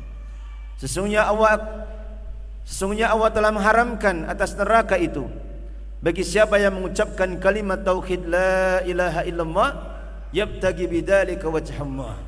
Sesungguhnya 0.79 1.27
Allah 1.27 1.63
Sesungguhnya 2.63 3.11
Allah 3.11 3.31
telah 3.35 3.51
mengharamkan 3.51 4.27
atas 4.31 4.55
neraka 4.55 4.95
itu 4.99 5.27
bagi 6.03 6.27
siapa 6.27 6.59
yang 6.59 6.79
mengucapkan 6.79 7.39
kalimat 7.39 7.83
tauhid 7.87 8.27
la 8.27 8.83
ilaha 8.83 9.23
illallah 9.23 9.71
yabtagi 10.35 10.91
bidzalika 10.91 11.47
wajh 11.47 11.79
Allah. 11.79 12.19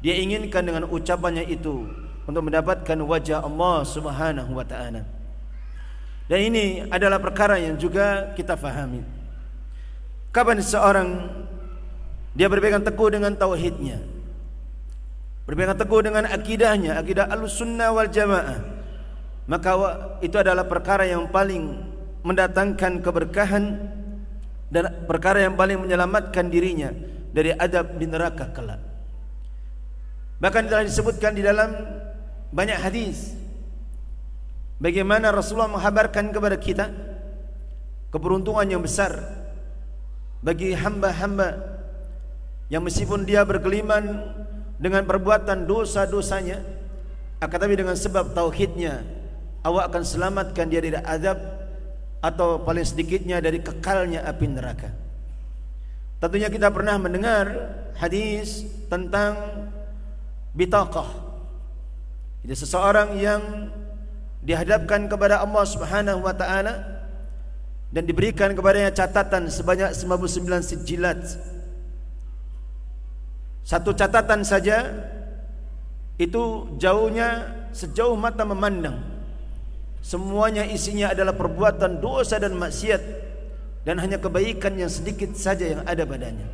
Dia 0.00 0.16
inginkan 0.16 0.64
dengan 0.64 0.88
ucapannya 0.88 1.44
itu 1.44 1.84
untuk 2.24 2.42
mendapatkan 2.46 2.96
wajah 2.96 3.44
Allah 3.44 3.84
Subhanahu 3.84 4.56
wa 4.56 4.64
taala. 4.64 5.04
Dan 6.30 6.40
ini 6.46 6.86
adalah 6.88 7.18
perkara 7.18 7.58
yang 7.58 7.76
juga 7.76 8.32
kita 8.38 8.54
fahami. 8.54 9.02
Kapan 10.30 10.62
seorang 10.62 11.08
dia 12.38 12.46
berpegang 12.46 12.86
teguh 12.86 13.10
dengan 13.10 13.34
tauhidnya, 13.34 13.98
berpegang 15.42 15.74
teguh 15.74 16.00
dengan 16.06 16.24
akidahnya, 16.30 17.02
akidah 17.02 17.26
al-sunnah 17.26 17.90
wal 17.90 18.06
jamaah, 18.06 18.62
maka 19.50 19.70
itu 20.22 20.38
adalah 20.38 20.62
perkara 20.62 21.02
yang 21.10 21.26
paling 21.26 21.74
mendatangkan 22.22 23.02
keberkahan 23.02 23.82
dan 24.70 25.02
perkara 25.10 25.42
yang 25.42 25.58
paling 25.58 25.82
menyelamatkan 25.82 26.46
dirinya 26.46 26.94
dari 27.34 27.50
adab 27.58 27.98
di 27.98 28.06
neraka 28.06 28.46
kelak. 28.54 28.78
Bahkan 30.38 30.70
telah 30.70 30.86
disebutkan 30.86 31.34
di 31.34 31.42
dalam 31.42 31.74
banyak 32.54 32.78
hadis 32.78 33.34
bagaimana 34.78 35.34
Rasulullah 35.34 35.74
menghabarkan 35.74 36.30
kepada 36.30 36.54
kita 36.54 36.86
keberuntungan 38.14 38.70
yang 38.70 38.82
besar 38.86 39.18
bagi 40.46 40.78
hamba-hamba 40.78 41.58
yang 42.70 42.86
meskipun 42.86 43.26
dia 43.26 43.42
berkeliman 43.42 44.30
dengan 44.78 45.02
perbuatan 45.02 45.66
dosa-dosanya 45.66 46.62
akan 47.42 47.58
tapi 47.58 47.74
dengan 47.74 47.98
sebab 47.98 48.30
tauhidnya 48.30 49.19
awak 49.64 49.92
akan 49.92 50.02
selamatkan 50.04 50.66
dia 50.68 50.80
dari 50.80 50.96
azab 50.96 51.38
atau 52.20 52.60
paling 52.60 52.84
sedikitnya 52.84 53.40
dari 53.40 53.60
kekalnya 53.64 54.24
api 54.24 54.46
neraka. 54.48 54.92
Tentunya 56.20 56.52
kita 56.52 56.68
pernah 56.68 57.00
mendengar 57.00 57.48
hadis 57.96 58.68
tentang 58.92 59.36
bitaqah. 60.52 61.08
Itu 62.44 62.52
seseorang 62.56 63.16
yang 63.16 63.72
dihadapkan 64.44 65.08
kepada 65.08 65.40
Allah 65.40 65.64
Subhanahu 65.64 66.20
wa 66.24 66.32
taala 66.36 67.04
dan 67.88 68.04
diberikan 68.04 68.52
kepadanya 68.52 68.92
catatan 68.92 69.48
sebanyak 69.48 69.96
99 69.96 70.60
sijilat. 70.60 71.20
Satu 73.64 73.96
catatan 73.96 74.44
saja 74.44 74.88
itu 76.20 76.68
jauhnya 76.76 77.48
sejauh 77.72 78.16
mata 78.16 78.44
memandang 78.44 79.09
Semuanya 80.00 80.64
isinya 80.64 81.12
adalah 81.12 81.36
perbuatan 81.36 82.00
dosa 82.00 82.40
dan 82.40 82.56
maksiat 82.56 83.02
dan 83.84 84.00
hanya 84.00 84.16
kebaikan 84.16 84.76
yang 84.76 84.88
sedikit 84.88 85.36
saja 85.36 85.76
yang 85.76 85.82
ada 85.84 86.04
padanya. 86.08 86.48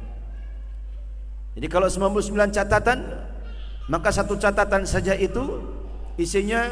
Jadi 1.57 1.67
kalau 1.71 1.89
99 1.89 2.53
catatan 2.53 2.99
maka 3.87 4.11
satu 4.11 4.35
catatan 4.35 4.83
saja 4.83 5.15
itu 5.15 5.63
isinya 6.19 6.69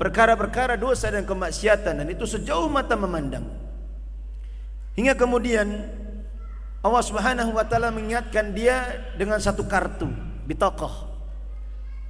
perkara-perkara 0.00 0.80
dosa 0.80 1.12
dan 1.12 1.28
kemaksiatan 1.28 2.00
dan 2.00 2.08
itu 2.08 2.24
sejauh 2.24 2.68
mata 2.68 2.96
memandang. 2.96 3.44
Hingga 4.96 5.12
kemudian 5.20 5.68
Allah 6.80 7.04
Subhanahu 7.04 7.52
wa 7.52 7.64
taala 7.68 7.92
mengingatkan 7.92 8.56
dia 8.56 9.04
dengan 9.20 9.36
satu 9.36 9.68
kartu 9.68 10.08
bitaqah 10.48 11.12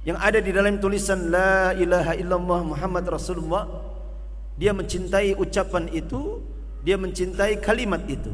yang 0.07 0.15
ada 0.21 0.39
di 0.39 0.55
dalam 0.55 0.79
tulisan 0.79 1.27
la 1.27 1.75
ilaha 1.75 2.15
illallah 2.15 2.59
Muhammad 2.63 3.03
Rasulullah 3.11 3.67
dia 4.57 4.73
mencintai 4.73 5.37
ucapan 5.37 5.85
itu, 5.93 6.41
dia 6.81 6.97
mencintai 6.97 7.61
kalimat 7.61 8.01
itu. 8.09 8.33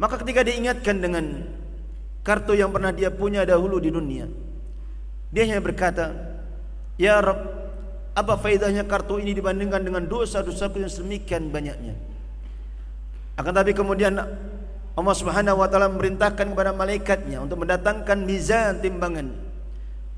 Maka 0.00 0.16
ketika 0.24 0.42
diingatkan 0.42 0.96
dengan 0.98 1.24
kartu 2.24 2.56
yang 2.56 2.72
pernah 2.72 2.90
dia 2.90 3.12
punya 3.12 3.44
dahulu 3.44 3.76
di 3.76 3.92
dunia, 3.92 4.24
dia 5.28 5.44
hanya 5.44 5.60
berkata, 5.60 6.16
"Ya 6.96 7.20
Rabb, 7.20 7.68
apa 8.16 8.34
faedahnya 8.40 8.88
kartu 8.88 9.20
ini 9.20 9.36
dibandingkan 9.36 9.84
dengan 9.84 10.08
dosa-dosaku 10.08 10.80
yang 10.80 10.90
sedemikian 10.90 11.52
banyaknya?" 11.52 11.94
Akan 13.36 13.52
tapi 13.54 13.76
kemudian 13.76 14.18
Allah 14.98 15.14
Subhanahu 15.14 15.62
wa 15.62 15.68
taala 15.70 15.86
memerintahkan 15.92 16.46
kepada 16.50 16.74
malaikatnya 16.74 17.38
untuk 17.44 17.62
mendatangkan 17.62 18.18
mizan 18.24 18.82
timbangan. 18.82 19.30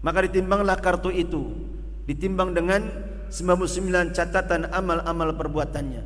Maka 0.00 0.24
ditimbanglah 0.24 0.80
kartu 0.80 1.12
itu, 1.12 1.52
ditimbang 2.08 2.56
dengan 2.56 3.09
99 3.30 4.12
catatan 4.12 4.68
amal-amal 4.74 5.32
perbuatannya. 5.38 6.02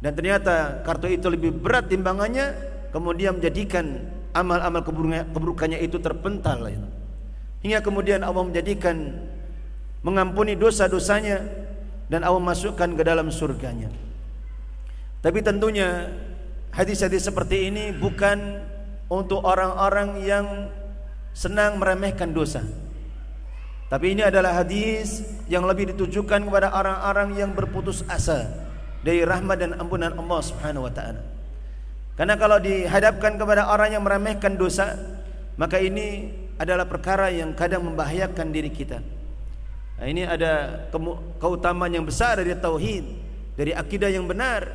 Dan 0.00 0.12
ternyata 0.16 0.80
kartu 0.84 1.08
itu 1.08 1.28
lebih 1.28 1.56
berat 1.56 1.88
timbangannya, 1.88 2.56
kemudian 2.92 3.36
menjadikan 3.36 4.00
amal-amal 4.32 4.84
keburukannya 4.84 5.80
itu 5.80 6.00
terpental. 6.00 6.68
Hingga 7.60 7.80
kemudian 7.84 8.24
Allah 8.24 8.44
menjadikan 8.44 9.24
mengampuni 10.00 10.56
dosa-dosanya 10.56 11.44
dan 12.08 12.24
Allah 12.24 12.40
masukkan 12.40 12.88
ke 12.96 13.02
dalam 13.04 13.28
surganya. 13.28 13.92
Tapi 15.20 15.44
tentunya 15.44 16.08
hadis-hadis 16.72 17.28
seperti 17.28 17.68
ini 17.68 17.92
bukan 17.92 18.64
untuk 19.12 19.44
orang-orang 19.44 20.24
yang 20.24 20.46
senang 21.36 21.76
meremehkan 21.76 22.32
dosa. 22.32 22.64
Tapi 23.90 24.14
ini 24.14 24.22
adalah 24.22 24.62
hadis 24.62 25.26
yang 25.50 25.66
lebih 25.66 25.90
ditujukan 25.90 26.46
kepada 26.46 26.70
orang-orang 26.70 27.34
yang 27.34 27.50
berputus 27.50 28.06
asa 28.06 28.46
dari 29.02 29.26
rahmat 29.26 29.58
dan 29.58 29.74
ampunan 29.74 30.14
Allah 30.14 30.40
Subhanahu 30.46 30.86
wa 30.86 30.92
taala. 30.94 31.18
Karena 32.14 32.38
kalau 32.38 32.62
dihadapkan 32.62 33.34
kepada 33.34 33.66
orang 33.66 33.98
yang 33.98 34.06
meremehkan 34.06 34.54
dosa, 34.54 34.94
maka 35.58 35.82
ini 35.82 36.30
adalah 36.54 36.86
perkara 36.86 37.34
yang 37.34 37.50
kadang 37.56 37.82
membahayakan 37.82 38.54
diri 38.54 38.70
kita. 38.70 39.02
Nah, 39.98 40.06
ini 40.06 40.22
ada 40.22 40.86
keutamaan 41.42 41.90
yang 41.90 42.06
besar 42.06 42.38
dari 42.38 42.54
tauhid, 42.54 43.04
dari 43.58 43.74
akidah 43.74 44.08
yang 44.08 44.30
benar. 44.30 44.70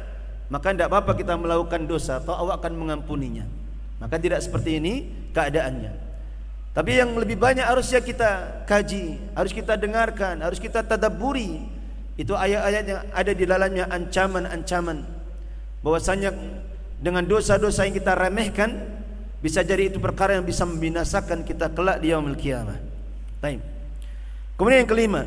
Maka 0.51 0.75
tidak 0.75 0.93
apa-apa 0.93 1.17
kita 1.17 1.39
melakukan 1.39 1.89
dosa, 1.89 2.21
Allah 2.21 2.59
akan 2.61 2.73
mengampuninya. 2.77 3.47
Maka 3.97 4.21
tidak 4.21 4.45
seperti 4.45 4.77
ini 4.77 4.93
keadaannya. 5.33 6.04
Tapi 6.75 6.91
yang 6.99 7.15
lebih 7.15 7.39
banyak 7.39 7.63
harusnya 7.63 8.03
kita 8.03 8.61
kaji, 8.67 9.31
harus 9.31 9.55
kita 9.55 9.79
dengarkan, 9.79 10.43
harus 10.43 10.59
kita 10.59 10.83
tadabburi. 10.83 11.71
Itu 12.19 12.35
ayat-ayat 12.35 12.83
yang 12.83 13.01
ada 13.15 13.31
di 13.31 13.43
dalamnya 13.47 13.87
ancaman-ancaman 13.87 15.07
bahwasanya 15.79 16.35
dengan 16.99 17.23
dosa-dosa 17.23 17.87
yang 17.87 17.95
kita 17.95 18.11
remehkan 18.11 18.75
bisa 19.39 19.63
jadi 19.63 19.87
itu 19.87 20.03
perkara 20.03 20.35
yang 20.35 20.43
bisa 20.43 20.67
membinasakan 20.67 21.47
kita 21.47 21.71
kelak 21.71 22.03
di 22.03 22.11
yaumul 22.11 22.35
qiyamah. 22.35 22.75
Baik. 23.39 23.63
Kemudian 24.59 24.83
yang 24.83 24.91
kelima 24.91 25.21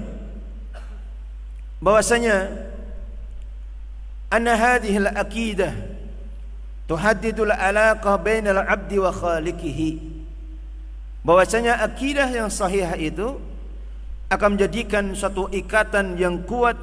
bahwasanya 1.81 2.51
anna 4.29 4.53
hadhihi 4.53 4.99
al-aqidah 5.01 5.73
tuhaddidu 6.91 7.49
al-alaqah 7.49 8.21
bainal 8.21 8.61
'abdi 8.61 8.97
wa 9.01 9.13
khaliqihi. 9.13 10.18
Bahwasanya 11.27 11.83
akidah 11.83 12.31
yang 12.31 12.49
sahih 12.49 12.89
itu 12.99 13.39
akan 14.29 14.55
menjadikan 14.55 15.17
suatu 15.17 15.49
ikatan 15.51 16.21
yang 16.21 16.45
kuat 16.45 16.77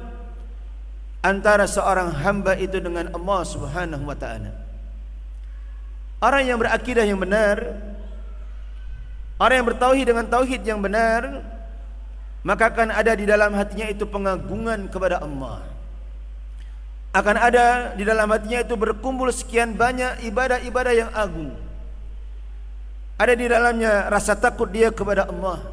antara 1.24 1.64
seorang 1.66 2.12
hamba 2.12 2.54
itu 2.58 2.78
dengan 2.78 3.10
Allah 3.14 3.40
Subhanahu 3.42 4.04
wa 4.06 4.14
taala. 4.18 4.66
Orang 6.20 6.48
yang 6.48 6.56
berakidah 6.56 7.04
yang 7.04 7.20
benar 7.20 7.60
Orang 9.36 9.60
yang 9.60 9.68
bertauhid 9.68 10.06
dengan 10.08 10.24
tauhid 10.24 10.62
yang 10.64 10.80
benar 10.80 11.44
Maka 12.40 12.72
akan 12.72 12.88
ada 12.88 13.12
di 13.12 13.28
dalam 13.28 13.52
hatinya 13.52 13.92
itu 13.92 14.08
pengagungan 14.08 14.88
kepada 14.88 15.20
Allah 15.20 15.60
Akan 17.12 17.36
ada 17.36 17.92
di 17.92 18.04
dalam 18.08 18.32
hatinya 18.32 18.64
itu 18.64 18.72
berkumpul 18.80 19.28
sekian 19.28 19.76
banyak 19.76 20.24
ibadah-ibadah 20.24 20.92
yang 20.96 21.10
agung 21.12 21.52
Ada 23.16 23.32
di 23.32 23.48
dalamnya 23.48 24.12
rasa 24.12 24.36
takut 24.36 24.68
dia 24.68 24.92
kepada 24.92 25.24
Allah. 25.24 25.64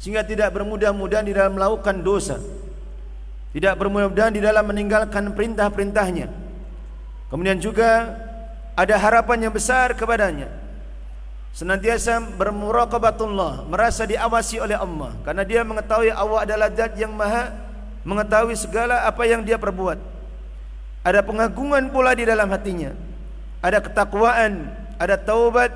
Sehingga 0.00 0.24
tidak 0.24 0.56
bermudah-mudahan 0.56 1.24
di 1.28 1.36
dalam 1.36 1.52
melakukan 1.56 2.00
dosa. 2.00 2.40
Tidak 3.52 3.76
bermudah-mudahan 3.76 4.32
di 4.32 4.40
dalam 4.40 4.64
meninggalkan 4.64 5.30
perintah-perintahnya. 5.36 6.26
Kemudian 7.28 7.60
juga 7.60 8.16
ada 8.72 8.96
harapan 8.96 9.48
yang 9.48 9.52
besar 9.54 9.92
kepadanya. 9.94 10.48
Senantiasa 11.54 12.18
bermuraqabatullah 12.34 13.68
merasa 13.70 14.08
diawasi 14.08 14.58
oleh 14.58 14.74
Allah. 14.74 15.14
Karena 15.22 15.44
dia 15.46 15.60
mengetahui 15.62 16.10
Allah 16.10 16.40
adalah 16.42 16.68
zat 16.72 16.98
yang 16.98 17.14
maha 17.14 17.52
mengetahui 18.02 18.56
segala 18.58 19.06
apa 19.06 19.22
yang 19.28 19.44
dia 19.44 19.60
perbuat. 19.60 20.00
Ada 21.04 21.20
pengagungan 21.20 21.92
pula 21.92 22.16
di 22.16 22.26
dalam 22.26 22.48
hatinya. 22.48 22.90
Ada 23.62 23.78
ketakwaan 23.80 24.84
ada 24.98 25.18
taubat 25.18 25.70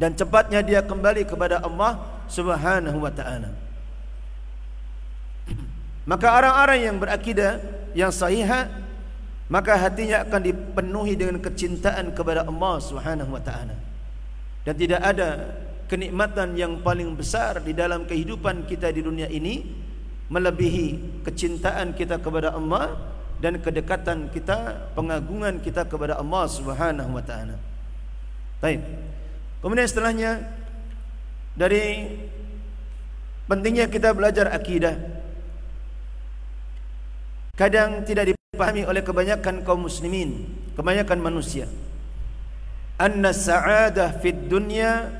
dan 0.00 0.16
cepatnya 0.16 0.64
dia 0.64 0.80
kembali 0.80 1.28
kepada 1.28 1.60
Allah 1.60 2.00
Subhanahu 2.24 3.04
wa 3.04 3.12
taala 3.12 3.52
maka 6.10 6.26
orang-orang 6.32 6.78
yang 6.88 6.96
berakidah 6.96 7.60
yang 7.92 8.08
sahihah 8.08 8.80
maka 9.50 9.74
hatinya 9.74 10.22
akan 10.22 10.40
dipenuhi 10.46 11.18
dengan 11.18 11.42
kecintaan 11.42 12.14
kepada 12.14 12.46
Allah 12.46 12.74
Subhanahu 12.78 13.34
wa 13.34 13.42
taala. 13.42 13.74
Dan 14.62 14.74
tidak 14.78 15.02
ada 15.02 15.58
kenikmatan 15.90 16.54
yang 16.54 16.78
paling 16.86 17.18
besar 17.18 17.58
di 17.58 17.74
dalam 17.74 18.06
kehidupan 18.06 18.62
kita 18.70 18.94
di 18.94 19.02
dunia 19.02 19.26
ini 19.26 19.66
melebihi 20.30 21.18
kecintaan 21.26 21.98
kita 21.98 22.22
kepada 22.22 22.54
Allah 22.54 22.94
dan 23.42 23.58
kedekatan 23.58 24.30
kita, 24.30 24.94
pengagungan 24.94 25.58
kita 25.58 25.82
kepada 25.82 26.22
Allah 26.22 26.46
Subhanahu 26.46 27.10
wa 27.10 27.24
taala. 27.26 27.58
Baik. 28.62 28.86
Kemudian 29.60 29.84
setelahnya 29.84 30.40
dari 31.52 32.16
pentingnya 33.44 33.92
kita 33.92 34.16
belajar 34.16 34.48
akidah. 34.48 34.96
Kadang 37.56 38.08
tidak 38.08 38.32
dipahami 38.32 38.88
oleh 38.88 39.04
kebanyakan 39.04 39.60
kaum 39.68 39.84
muslimin, 39.84 40.48
kebanyakan 40.72 41.20
manusia. 41.20 41.68
Anna 42.96 43.36
sa'adah 43.36 44.16
fid 44.24 44.48
dunya 44.48 45.12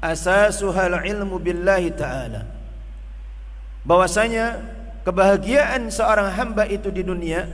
asasuha 0.00 0.88
al-ilmu 0.88 1.36
billahi 1.36 1.92
ta'ala. 1.92 2.48
Bahwasanya 3.84 4.64
kebahagiaan 5.04 5.92
seorang 5.92 6.32
hamba 6.32 6.64
itu 6.64 6.88
di 6.88 7.04
dunia 7.04 7.44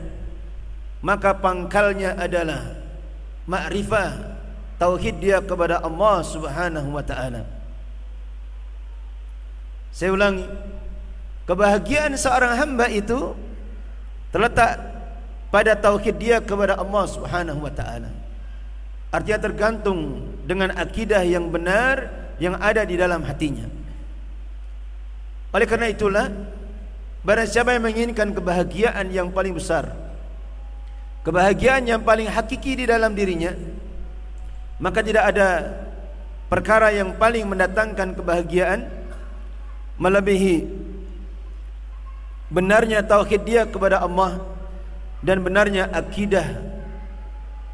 maka 1.02 1.34
pangkalnya 1.34 2.14
adalah 2.14 2.76
makrifah 3.48 4.39
tauhid 4.80 5.20
dia 5.20 5.44
kepada 5.44 5.84
Allah 5.84 6.24
Subhanahu 6.24 6.96
wa 6.96 7.04
taala. 7.04 7.44
Saya 9.92 10.16
ulangi, 10.16 10.48
kebahagiaan 11.44 12.16
seorang 12.16 12.56
hamba 12.56 12.88
itu 12.88 13.36
terletak 14.32 14.80
pada 15.52 15.76
tauhid 15.76 16.16
dia 16.16 16.36
kepada 16.40 16.80
Allah 16.80 17.04
Subhanahu 17.04 17.60
wa 17.60 17.68
taala. 17.68 18.08
Artinya 19.12 19.38
tergantung 19.42 20.24
dengan 20.48 20.72
akidah 20.72 21.20
yang 21.28 21.52
benar 21.52 22.08
yang 22.40 22.56
ada 22.56 22.80
di 22.88 22.96
dalam 22.96 23.20
hatinya. 23.20 23.68
Oleh 25.50 25.66
karena 25.66 25.90
itulah 25.90 26.30
barang 27.26 27.48
siapa 27.50 27.74
yang 27.74 27.84
menginginkan 27.84 28.32
kebahagiaan 28.32 29.10
yang 29.12 29.28
paling 29.34 29.52
besar, 29.52 29.92
kebahagiaan 31.26 31.84
yang 31.84 32.00
paling 32.00 32.30
hakiki 32.30 32.78
di 32.78 32.84
dalam 32.86 33.12
dirinya, 33.18 33.50
maka 34.80 35.04
tidak 35.04 35.28
ada 35.28 35.48
perkara 36.48 36.90
yang 36.90 37.14
paling 37.14 37.44
mendatangkan 37.46 38.16
kebahagiaan 38.16 38.88
melebihi 40.00 40.66
benarnya 42.50 43.04
tauhid 43.04 43.44
dia 43.46 43.62
kepada 43.68 44.02
Allah 44.02 44.40
dan 45.20 45.44
benarnya 45.44 45.86
akidah 45.92 46.48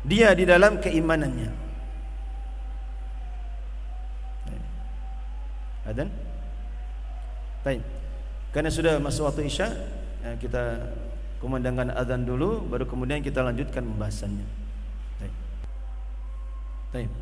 dia 0.07 0.30
di 0.34 0.46
dalam 0.46 0.78
keimanannya. 0.78 1.50
Adan? 5.86 6.11
Baik. 7.62 7.82
Karena 8.50 8.70
sudah 8.70 8.98
masuk 8.98 9.26
waktu 9.26 9.46
Isya, 9.46 9.68
ya, 10.22 10.30
kita 10.38 10.90
kumandangkan 11.38 11.94
azan 11.94 12.26
dulu 12.26 12.66
baru 12.66 12.86
kemudian 12.86 13.22
kita 13.22 13.42
lanjutkan 13.42 13.86
pembahasannya. 13.86 14.65
Baik. 16.97 17.12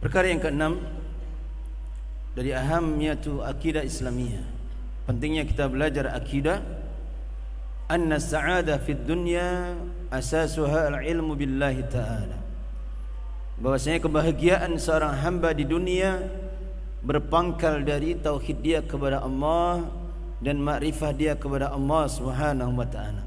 Perkara 0.00 0.24
yang 0.32 0.40
keenam 0.40 0.80
dari 2.32 2.56
ahamiyatu 2.56 3.44
akidah 3.44 3.84
Islamiyah. 3.84 4.40
Pentingnya 5.04 5.44
kita 5.44 5.68
belajar 5.68 6.16
akidah 6.16 6.64
anna 7.92 8.16
sa'ada 8.16 8.80
fid 8.80 9.04
dunya 9.04 9.76
asasuha 10.08 10.96
al-ilmu 10.96 11.36
billahi 11.36 11.84
ta'ala 11.92 12.40
bahwasanya 13.60 14.00
kebahagiaan 14.00 14.80
seorang 14.80 15.20
hamba 15.20 15.52
di 15.52 15.68
dunia 15.68 16.24
berpangkal 17.04 17.84
dari 17.84 18.16
tauhid 18.16 18.58
dia 18.64 18.80
kepada 18.80 19.20
Allah 19.20 19.84
dan 20.40 20.56
makrifah 20.56 21.12
dia 21.12 21.36
kepada 21.36 21.68
Allah 21.68 22.08
Subhanahu 22.08 22.72
wa 22.72 22.88
taala. 22.88 23.22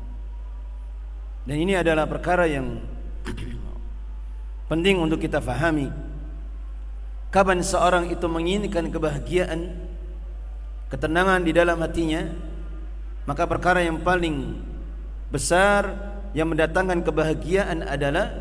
Dan 1.46 1.56
ini 1.62 1.78
adalah 1.78 2.10
perkara 2.10 2.50
yang 2.50 2.82
penting 4.68 5.00
untuk 5.00 5.24
kita 5.24 5.40
fahami. 5.40 5.90
Kapan 7.32 7.60
seorang 7.60 8.08
itu 8.08 8.24
menginginkan 8.28 8.88
kebahagiaan, 8.88 9.76
ketenangan 10.88 11.44
di 11.44 11.52
dalam 11.52 11.80
hatinya, 11.84 12.24
maka 13.28 13.44
perkara 13.44 13.84
yang 13.84 14.00
paling 14.00 14.56
besar 15.28 15.92
yang 16.32 16.48
mendatangkan 16.48 17.04
kebahagiaan 17.04 17.84
adalah 17.84 18.32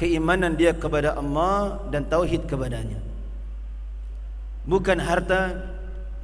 keimanan 0.00 0.56
dia 0.56 0.72
kepada 0.72 1.14
Allah 1.14 1.84
dan 1.92 2.08
tauhid 2.08 2.48
kepadanya 2.48 2.98
bukan 4.64 4.98
harta 4.98 5.60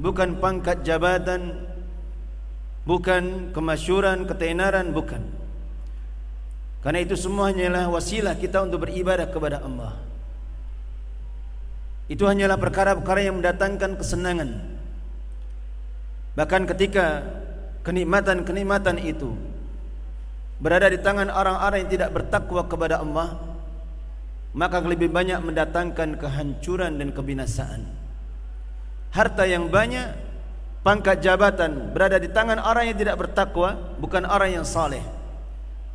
bukan 0.01 0.41
pangkat 0.41 0.80
jabatan 0.82 1.68
bukan 2.88 3.53
kemasyuran 3.53 4.24
ketenaran 4.24 4.91
bukan 4.97 5.20
karena 6.81 7.05
itu 7.05 7.12
semua 7.12 7.53
hanyalah 7.53 7.93
wasilah 7.93 8.33
kita 8.41 8.64
untuk 8.64 8.89
beribadah 8.89 9.28
kepada 9.28 9.61
Allah. 9.61 10.01
Itu 12.09 12.24
hanyalah 12.24 12.57
perkara-perkara 12.57 13.20
yang 13.20 13.39
mendatangkan 13.39 14.01
kesenangan. 14.01 14.51
Bahkan 16.35 16.62
ketika 16.72 17.20
kenikmatan-kenikmatan 17.85 18.97
itu 18.97 19.37
berada 20.57 20.89
di 20.89 20.97
tangan 20.97 21.28
orang-orang 21.28 21.85
yang 21.85 21.93
tidak 21.93 22.11
bertakwa 22.16 22.64
kepada 22.64 23.05
Allah 23.05 23.51
maka 24.51 24.83
lebih 24.83 25.12
banyak 25.12 25.39
mendatangkan 25.47 26.18
kehancuran 26.18 26.99
dan 26.99 27.14
kebinasaan. 27.14 27.87
Harta 29.14 29.47
yang 29.47 29.70
banyak 29.70 30.16
pangkat 30.81 31.22
jabatan 31.22 31.93
berada 31.93 32.16
di 32.18 32.26
tangan 32.33 32.59
orang 32.59 32.89
yang 32.91 32.99
tidak 32.99 33.20
bertakwa 33.20 33.76
bukan 34.01 34.24
orang 34.26 34.59
yang 34.59 34.66
saleh 34.66 35.19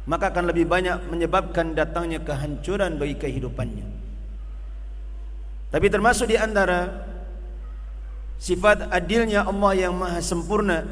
maka 0.06 0.30
akan 0.30 0.53
lebih 0.53 0.70
banyak 0.70 1.10
menyebabkan 1.10 1.74
datangnya 1.74 2.22
kehancuran 2.22 3.01
bagi 3.01 3.18
kehidupannya. 3.18 3.86
Tapi 5.74 5.88
termasuk 5.89 6.30
di 6.30 6.38
antara 6.38 7.03
sifat 8.38 8.93
adilnya 8.93 9.49
Allah 9.49 9.74
yang 9.76 9.97
maha 9.97 10.22
sempurna 10.22 10.86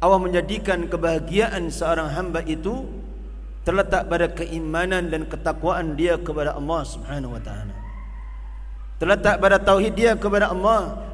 Allah 0.00 0.16
menjadikan 0.16 0.88
kebahagiaan 0.88 1.68
seorang 1.68 2.08
hamba 2.08 2.40
itu 2.48 2.88
terletak 3.68 4.08
pada 4.08 4.32
keimanan 4.32 5.12
dan 5.12 5.28
ketakwaan 5.28 5.92
dia 5.92 6.16
kepada 6.16 6.56
Allah 6.56 6.80
Subhanahu 6.88 7.36
wa 7.36 7.42
taala. 7.44 7.76
Terletak 8.96 9.36
pada 9.36 9.60
tauhid 9.60 9.92
dia 9.92 10.12
kepada 10.16 10.48
Allah 10.48 11.04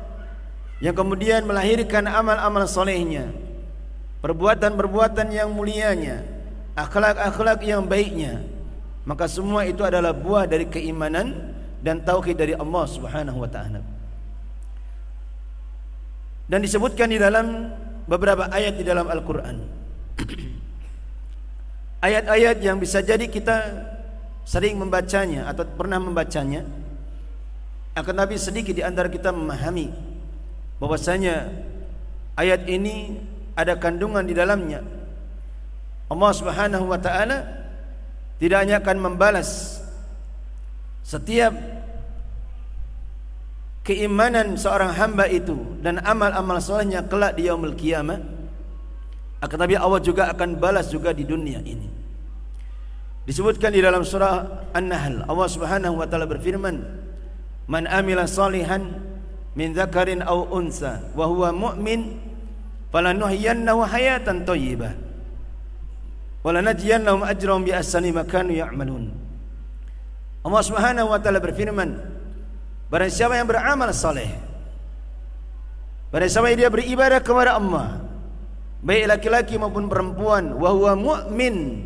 yang 0.79 0.95
kemudian 0.95 1.43
melahirkan 1.43 2.07
amal-amal 2.07 2.63
solehnya 2.71 3.35
perbuatan-perbuatan 4.23 5.35
yang 5.35 5.51
mulianya 5.51 6.36
akhlak-akhlak 6.77 7.65
yang 7.65 7.89
baiknya 7.89 8.45
maka 9.07 9.31
semua 9.31 9.63
itu 9.63 9.87
adalah 9.87 10.11
buah 10.11 10.51
dari 10.51 10.67
keimanan 10.67 11.55
dan 11.79 12.03
tauhid 12.03 12.35
dari 12.35 12.59
Allah 12.59 12.85
Subhanahu 12.91 13.39
wa 13.39 13.47
taala. 13.47 13.79
Dan 16.51 16.59
disebutkan 16.59 17.11
di 17.11 17.19
dalam 17.19 17.71
beberapa 18.11 18.51
ayat 18.51 18.75
di 18.75 18.83
dalam 18.83 19.07
Al-Qur'an. 19.07 19.63
Ayat-ayat 22.07 22.63
yang 22.63 22.79
bisa 22.79 23.03
jadi 23.03 23.27
kita 23.27 23.87
sering 24.47 24.79
membacanya 24.79 25.51
atau 25.51 25.67
pernah 25.67 25.99
membacanya 25.99 26.63
akan 27.99 28.15
tapi 28.15 28.39
sedikit 28.39 28.79
di 28.79 28.87
antara 28.87 29.11
kita 29.11 29.35
memahami 29.35 29.91
bahwasanya 30.79 31.51
ayat 32.39 32.63
ini 32.71 33.23
ada 33.59 33.79
kandungan 33.79 34.23
di 34.23 34.35
dalamnya. 34.35 34.96
Allah 36.07 36.31
Subhanahu 36.31 36.87
wa 36.87 36.99
taala 37.03 37.43
tidak 38.39 38.59
hanya 38.63 38.79
akan 38.79 38.97
membalas 39.03 39.83
setiap 41.03 41.55
keimanan 43.87 44.59
seorang 44.59 44.95
hamba 44.95 45.27
itu 45.31 45.55
dan 45.83 46.03
amal-amal 46.03 46.59
solehnya 46.63 47.07
kelak 47.07 47.39
di 47.39 47.51
yaumul 47.51 47.75
kiamah. 47.75 48.19
Akan 49.43 49.59
tapi 49.61 49.77
Allah 49.79 50.01
juga 50.01 50.33
akan 50.33 50.59
balas 50.59 50.89
juga 50.89 51.13
di 51.13 51.23
dunia 51.23 51.61
ini. 51.63 51.87
Disebutkan 53.27 53.75
di 53.75 53.83
dalam 53.83 54.07
surah 54.07 54.71
An-Nahl 54.71 55.27
Allah 55.27 55.49
Subhanahu 55.51 55.99
wa 55.99 56.07
taala 56.07 56.31
berfirman 56.31 56.83
man 57.67 57.85
amila 57.91 58.23
salihan 58.31 59.03
min 59.59 59.75
dzakarin 59.75 60.23
aw 60.23 60.47
unsa 60.55 61.03
wa 61.19 61.27
huwa 61.27 61.51
mu'min 61.51 62.23
falanuhyiyannahu 62.95 63.83
hayatan 63.83 64.47
thayyibah 64.47 65.06
wa 66.47 66.51
lanajziyannahum 66.55 67.27
ajrahum 67.27 67.67
bi 67.67 67.75
ahsani 67.75 68.15
ma 68.15 68.23
kanu 68.23 68.55
ya'malun. 68.55 69.27
Allah 70.47 70.63
Subhanahu 70.63 71.11
wa 71.11 71.19
taala 71.19 71.43
berfirman 71.43 71.99
Barang 72.87 73.11
siapa 73.11 73.35
yang 73.35 73.51
beramal 73.51 73.91
saleh 73.91 74.31
Barang 76.15 76.31
siapa 76.31 76.55
yang 76.55 76.59
dia 76.63 76.71
beribadah 76.71 77.19
kepada 77.19 77.59
Allah 77.59 77.99
Baik 78.79 79.11
laki-laki 79.11 79.59
maupun 79.59 79.91
perempuan 79.91 80.55
Wahuwa 80.55 80.95
mu'min 80.95 81.83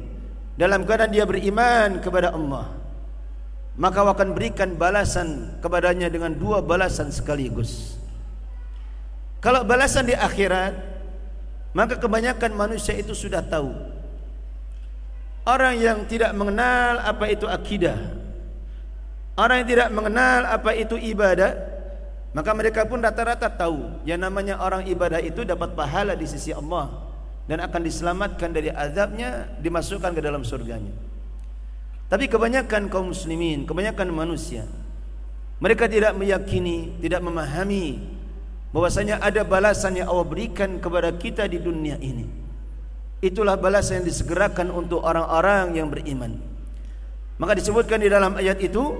Dalam 0.60 0.84
keadaan 0.84 1.08
dia 1.08 1.24
beriman 1.24 2.04
kepada 2.04 2.36
Allah 2.36 2.68
Maka 3.80 4.04
akan 4.04 4.36
berikan 4.36 4.76
balasan 4.76 5.56
kepadanya 5.64 6.12
dengan 6.12 6.36
dua 6.36 6.60
balasan 6.60 7.08
sekaligus. 7.08 7.96
Kalau 9.40 9.64
balasan 9.64 10.04
di 10.04 10.12
akhirat 10.12 10.76
Maka 11.72 11.96
kebanyakan 11.96 12.52
manusia 12.52 12.92
itu 12.92 13.16
sudah 13.16 13.40
tahu 13.40 13.72
Orang 15.50 15.74
yang 15.82 16.06
tidak 16.06 16.30
mengenal 16.38 17.02
apa 17.02 17.26
itu 17.26 17.50
akidah. 17.50 17.98
Orang 19.34 19.64
yang 19.64 19.68
tidak 19.72 19.88
mengenal 19.90 20.40
apa 20.52 20.76
itu 20.76 21.00
ibadah 21.00 21.56
Maka 22.36 22.50
mereka 22.52 22.84
pun 22.84 23.00
rata-rata 23.00 23.48
tahu 23.48 24.04
Yang 24.04 24.20
namanya 24.28 24.60
orang 24.60 24.84
ibadah 24.84 25.16
itu 25.22 25.48
dapat 25.48 25.72
pahala 25.72 26.12
di 26.12 26.28
sisi 26.28 26.52
Allah 26.52 26.92
Dan 27.48 27.64
akan 27.64 27.80
diselamatkan 27.80 28.52
dari 28.52 28.68
azabnya 28.68 29.48
Dimasukkan 29.64 30.12
ke 30.12 30.20
dalam 30.20 30.44
surganya. 30.44 30.92
Tapi 32.12 32.28
kebanyakan 32.28 32.92
kaum 32.92 33.16
muslimin 33.16 33.64
Kebanyakan 33.64 34.12
manusia 34.12 34.68
Mereka 35.62 35.88
tidak 35.88 36.12
meyakini 36.20 37.00
Tidak 37.00 37.22
memahami 37.24 38.18
bahwasanya 38.70 39.18
ada 39.18 39.42
balasan 39.42 39.98
yang 39.98 40.06
Allah 40.06 40.26
berikan 40.30 40.78
kepada 40.78 41.10
kita 41.10 41.42
di 41.50 41.58
dunia 41.58 41.98
ini 41.98 42.22
Itulah 43.20 43.60
balasan 43.60 44.00
yang 44.00 44.06
disegerakan 44.08 44.72
untuk 44.72 45.04
orang-orang 45.04 45.76
yang 45.76 45.92
beriman. 45.92 46.40
Maka 47.36 47.52
disebutkan 47.56 48.00
di 48.00 48.08
dalam 48.08 48.36
ayat 48.36 48.56
itu 48.64 48.96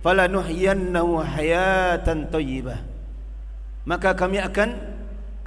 fala 0.00 0.24
nuhyiyannahu 0.28 1.20
hayatan 1.20 2.32
thayyibah 2.32 2.98
maka 3.88 4.12
kami 4.12 4.36
akan 4.36 4.76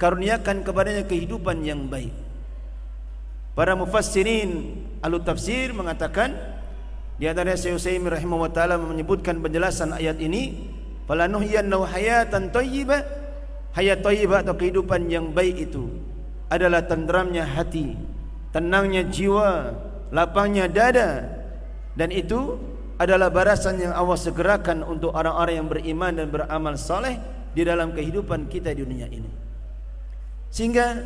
karuniakan 0.02 0.66
kepadanya 0.66 1.06
kehidupan 1.06 1.62
yang 1.62 1.86
baik. 1.86 2.10
Para 3.54 3.78
mufassirin 3.78 4.82
ahli 4.98 5.16
tafsir 5.22 5.70
mengatakan 5.70 6.34
di 7.22 7.30
antara 7.30 7.54
Syekh 7.54 7.78
Utsaimin 7.78 8.10
rahimahullah 8.10 8.50
taala 8.50 8.74
menyebutkan 8.82 9.38
penjelasan 9.38 9.94
ayat 9.94 10.18
ini 10.18 10.66
fala 11.06 11.30
nuhyiyannahu 11.30 11.86
hayatan 11.86 12.50
thayyibah 12.50 13.06
hayat 13.78 14.02
thayyibah 14.02 14.42
atau 14.42 14.58
kehidupan 14.58 15.06
yang 15.06 15.30
baik 15.30 15.70
itu 15.70 15.86
adalah 16.52 16.84
tenteramnya 16.84 17.48
hati 17.48 17.96
tenangnya 18.52 19.08
jiwa 19.08 19.72
lapangnya 20.12 20.68
dada 20.68 21.24
dan 21.96 22.12
itu 22.12 22.60
adalah 23.02 23.34
barasan 23.34 23.82
yang 23.82 23.92
Allah 23.96 24.14
segerakan 24.14 24.86
untuk 24.86 25.10
orang-orang 25.10 25.58
yang 25.58 25.66
beriman 25.66 26.12
dan 26.14 26.26
beramal 26.30 26.78
saleh 26.78 27.18
di 27.50 27.66
dalam 27.66 27.90
kehidupan 27.90 28.46
kita 28.46 28.70
di 28.70 28.86
dunia 28.86 29.10
ini. 29.10 29.26
Sehingga 30.54 31.02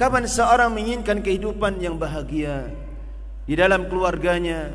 kapan 0.00 0.24
seorang 0.24 0.72
menginginkan 0.72 1.20
kehidupan 1.20 1.84
yang 1.84 2.00
bahagia 2.00 2.72
di 3.44 3.54
dalam 3.54 3.92
keluarganya, 3.92 4.72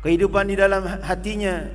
kehidupan 0.00 0.48
di 0.48 0.56
dalam 0.56 0.82
hatinya, 1.04 1.68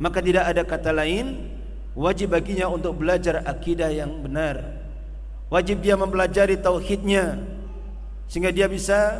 maka 0.00 0.24
tidak 0.24 0.44
ada 0.48 0.62
kata 0.64 0.90
lain 0.96 1.52
wajib 1.92 2.32
baginya 2.32 2.72
untuk 2.72 2.96
belajar 2.96 3.44
akidah 3.44 3.92
yang 3.92 4.24
benar. 4.24 4.79
Wajib 5.50 5.82
dia 5.82 5.98
mempelajari 5.98 6.62
tauhidnya 6.62 7.42
sehingga 8.30 8.54
dia 8.54 8.70
bisa 8.70 9.18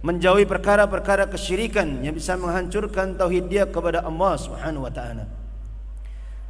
menjauhi 0.00 0.48
perkara-perkara 0.48 1.28
kesyirikan 1.28 2.00
yang 2.00 2.16
bisa 2.16 2.34
menghancurkan 2.40 3.14
tauhid 3.20 3.46
dia 3.52 3.68
kepada 3.68 4.00
Allah 4.00 4.34
Subhanahu 4.40 4.88
wa 4.88 4.92
taala. 4.92 5.28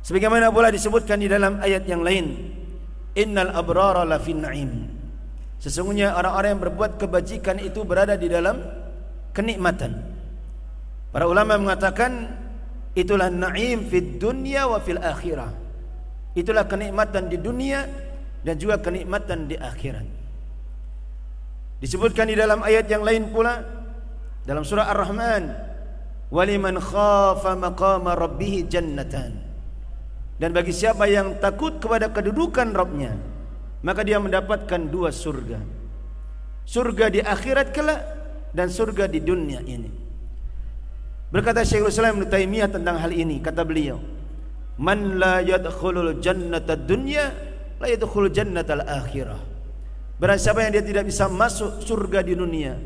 Sebagaimana 0.07 0.55
pula 0.55 0.71
disebutkan 0.71 1.19
di 1.19 1.27
dalam 1.27 1.59
ayat 1.59 1.83
yang 1.91 2.07
lain, 2.07 2.55
innal 3.19 3.51
abrara 3.51 4.07
lafin 4.07 4.39
na'im. 4.43 4.71
Sesungguhnya 5.59 6.15
orang-orang 6.15 6.59
yang 6.59 6.63
berbuat 6.63 6.93
kebajikan 6.99 7.59
itu 7.63 7.83
berada 7.83 8.15
di 8.15 8.27
dalam 8.27 8.63
kenikmatan. 9.35 9.99
Para 11.11 11.27
ulama 11.27 11.59
mengatakan 11.59 12.39
itulah 12.95 13.31
na'im 13.31 13.87
fid 13.87 14.23
dunya 14.23 14.67
wa 14.67 14.79
fil 14.79 14.99
akhirah. 14.99 15.51
Itulah 16.39 16.65
kenikmatan 16.65 17.29
di 17.29 17.37
dunia 17.37 17.85
dan 18.43 18.55
juga 18.59 18.78
kenikmatan 18.78 19.47
di 19.47 19.57
akhirat. 19.59 20.07
Disebutkan 21.82 22.30
di 22.30 22.38
dalam 22.38 22.62
ayat 22.62 22.86
yang 22.86 23.03
lain 23.03 23.34
pula 23.34 23.59
dalam 24.47 24.62
surah 24.62 24.86
Ar-Rahman, 24.90 25.51
"Waliman 26.30 26.78
khafa 26.78 27.59
maqama 27.59 28.14
rabbih 28.14 28.66
jannatan." 28.70 29.34
Dan 30.38 30.51
bagi 30.51 30.74
siapa 30.74 31.07
yang 31.07 31.38
takut 31.38 31.78
kepada 31.78 32.11
kedudukan 32.11 32.74
Rabbnya, 32.74 33.14
maka 33.86 34.03
dia 34.03 34.18
mendapatkan 34.18 34.90
dua 34.90 35.14
surga. 35.14 35.62
Surga 36.66 37.07
di 37.14 37.22
akhirat 37.22 37.70
kelak 37.70 38.03
dan 38.51 38.66
surga 38.66 39.07
di 39.07 39.22
dunia 39.22 39.62
ini. 39.62 39.90
Berkata 41.30 41.62
Syekhul 41.62 41.95
Islam 41.95 42.18
Ibnu 42.18 42.26
Taimiyah 42.26 42.70
tentang 42.74 42.99
hal 42.99 43.14
ini, 43.14 43.38
kata 43.38 43.62
beliau, 43.62 44.03
"Man 44.82 45.18
la 45.18 45.43
yadkhulul 45.43 46.18
jannata 46.18 46.74
dunya, 46.74 47.52
la 47.83 47.91
yadkhulul 47.91 48.30
jannatal 48.30 48.87
akhirah." 48.87 49.43
Barang 50.22 50.39
siapa 50.39 50.62
yang 50.62 50.70
dia 50.78 50.87
tidak 50.87 51.11
bisa 51.11 51.26
masuk 51.26 51.83
surga 51.83 52.22
di 52.22 52.39
dunia 52.39 52.78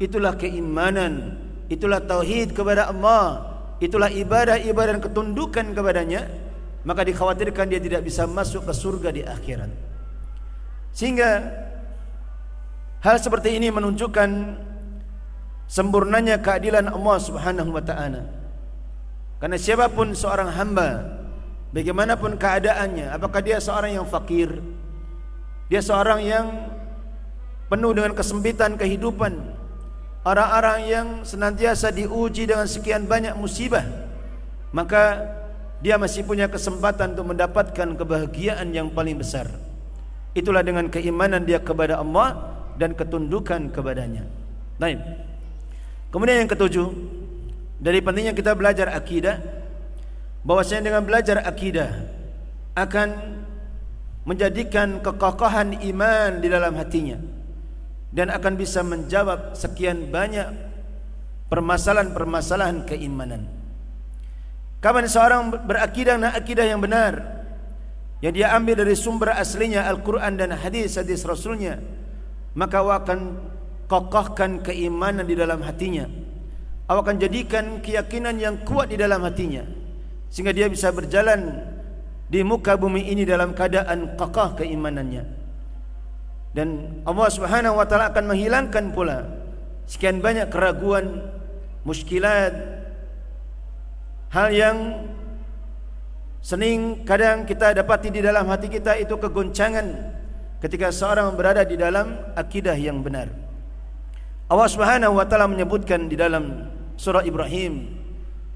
Itulah 0.00 0.32
keimanan 0.32 1.36
Itulah 1.68 2.00
tauhid 2.00 2.56
kepada 2.56 2.88
Allah 2.88 3.52
Itulah 3.84 4.08
ibadah-ibadah 4.08 4.96
dan 4.96 5.02
ketundukan 5.04 5.76
kepadanya 5.76 6.24
Maka 6.88 7.04
dikhawatirkan 7.04 7.68
dia 7.68 7.76
tidak 7.84 8.08
bisa 8.08 8.24
masuk 8.24 8.64
ke 8.64 8.72
surga 8.72 9.12
di 9.12 9.20
akhirat 9.20 9.68
Sehingga 10.96 11.52
Hal 13.04 13.20
seperti 13.20 13.60
ini 13.60 13.68
menunjukkan 13.68 14.56
sempurnanya 15.68 16.40
keadilan 16.40 16.88
Allah 16.88 17.18
Subhanahu 17.20 17.76
wa 17.76 17.84
taala. 17.84 18.24
Karena 19.44 19.60
siapapun 19.60 20.16
seorang 20.16 20.48
hamba, 20.48 21.04
bagaimanapun 21.74 22.38
keadaannya, 22.38 23.10
apakah 23.10 23.42
dia 23.42 23.58
seorang 23.58 23.98
yang 23.98 24.06
fakir, 24.06 24.62
dia 25.66 25.82
seorang 25.82 26.22
yang 26.22 26.46
penuh 27.66 27.90
dengan 27.90 28.14
kesempitan 28.14 28.78
kehidupan, 28.78 29.34
orang-orang 30.22 30.78
yang 30.86 31.06
senantiasa 31.26 31.90
diuji 31.90 32.46
dengan 32.46 32.70
sekian 32.70 33.10
banyak 33.10 33.34
musibah, 33.34 33.82
maka 34.70 35.26
dia 35.82 35.98
masih 35.98 36.22
punya 36.22 36.46
kesempatan 36.46 37.18
untuk 37.18 37.34
mendapatkan 37.34 37.88
kebahagiaan 37.98 38.70
yang 38.70 38.94
paling 38.94 39.18
besar. 39.18 39.50
Itulah 40.30 40.62
dengan 40.62 40.86
keimanan 40.86 41.42
dia 41.42 41.58
kepada 41.58 41.98
Allah 41.98 42.54
dan 42.78 42.94
ketundukan 42.94 43.74
kepadanya. 43.74 44.26
Baik. 44.78 45.02
Kemudian 46.10 46.46
yang 46.46 46.50
ketujuh, 46.50 46.86
dari 47.82 47.98
pentingnya 47.98 48.34
kita 48.34 48.54
belajar 48.54 48.94
akidah, 48.94 49.63
bahwasanya 50.44 50.92
dengan 50.92 51.02
belajar 51.02 51.40
akidah 51.42 51.90
akan 52.76 53.08
menjadikan 54.28 55.00
kekokohan 55.00 55.80
iman 55.80 56.40
di 56.40 56.48
dalam 56.52 56.76
hatinya 56.76 57.16
dan 58.12 58.30
akan 58.30 58.54
bisa 58.54 58.84
menjawab 58.84 59.56
sekian 59.56 60.08
banyak 60.12 60.46
permasalahan-permasalahan 61.48 62.86
keimanan. 62.86 63.50
Kapan 64.80 65.08
seorang 65.08 65.64
berakidah 65.64 66.20
dengan 66.20 66.32
akidah 66.36 66.66
yang 66.68 66.80
benar 66.84 67.44
yang 68.20 68.32
dia 68.32 68.52
ambil 68.56 68.84
dari 68.84 68.96
sumber 68.96 69.32
aslinya 69.32 69.84
Al-Quran 69.88 70.40
dan 70.40 70.52
hadis-hadis 70.56 71.24
Rasulnya 71.28 71.80
maka 72.56 72.80
awak 72.80 73.04
akan 73.04 73.20
kokohkan 73.84 74.64
keimanan 74.64 75.28
di 75.28 75.36
dalam 75.36 75.60
hatinya 75.60 76.08
awak 76.88 77.04
akan 77.04 77.16
jadikan 77.20 77.64
keyakinan 77.84 78.40
yang 78.40 78.60
kuat 78.64 78.92
di 78.92 78.96
dalam 78.96 79.20
hatinya 79.24 79.83
sehingga 80.34 80.50
dia 80.50 80.66
bisa 80.66 80.90
berjalan 80.90 81.62
di 82.26 82.42
muka 82.42 82.74
bumi 82.74 83.06
ini 83.06 83.22
dalam 83.22 83.54
keadaan 83.54 84.18
kokoh 84.18 84.58
keimanannya 84.58 85.22
dan 86.50 86.98
Allah 87.06 87.28
Subhanahu 87.30 87.78
wa 87.78 87.86
taala 87.86 88.10
akan 88.10 88.34
menghilangkan 88.34 88.90
pula 88.90 89.30
sekian 89.86 90.18
banyak 90.18 90.50
keraguan 90.50 91.22
muskilat 91.86 92.50
hal 94.34 94.50
yang 94.50 95.06
sening 96.42 97.06
kadang 97.06 97.46
kita 97.46 97.70
dapati 97.70 98.10
di 98.10 98.18
dalam 98.18 98.50
hati 98.50 98.66
kita 98.66 98.98
itu 98.98 99.14
kegoncangan 99.14 99.86
ketika 100.58 100.90
seorang 100.90 101.30
berada 101.38 101.62
di 101.62 101.78
dalam 101.78 102.34
akidah 102.34 102.74
yang 102.74 103.04
benar. 103.04 103.28
Allah 104.48 104.68
Subhanahu 104.68 105.16
wa 105.16 105.24
taala 105.28 105.48
menyebutkan 105.48 106.08
di 106.08 106.16
dalam 106.16 106.68
surah 106.96 107.24
Ibrahim, 107.24 108.03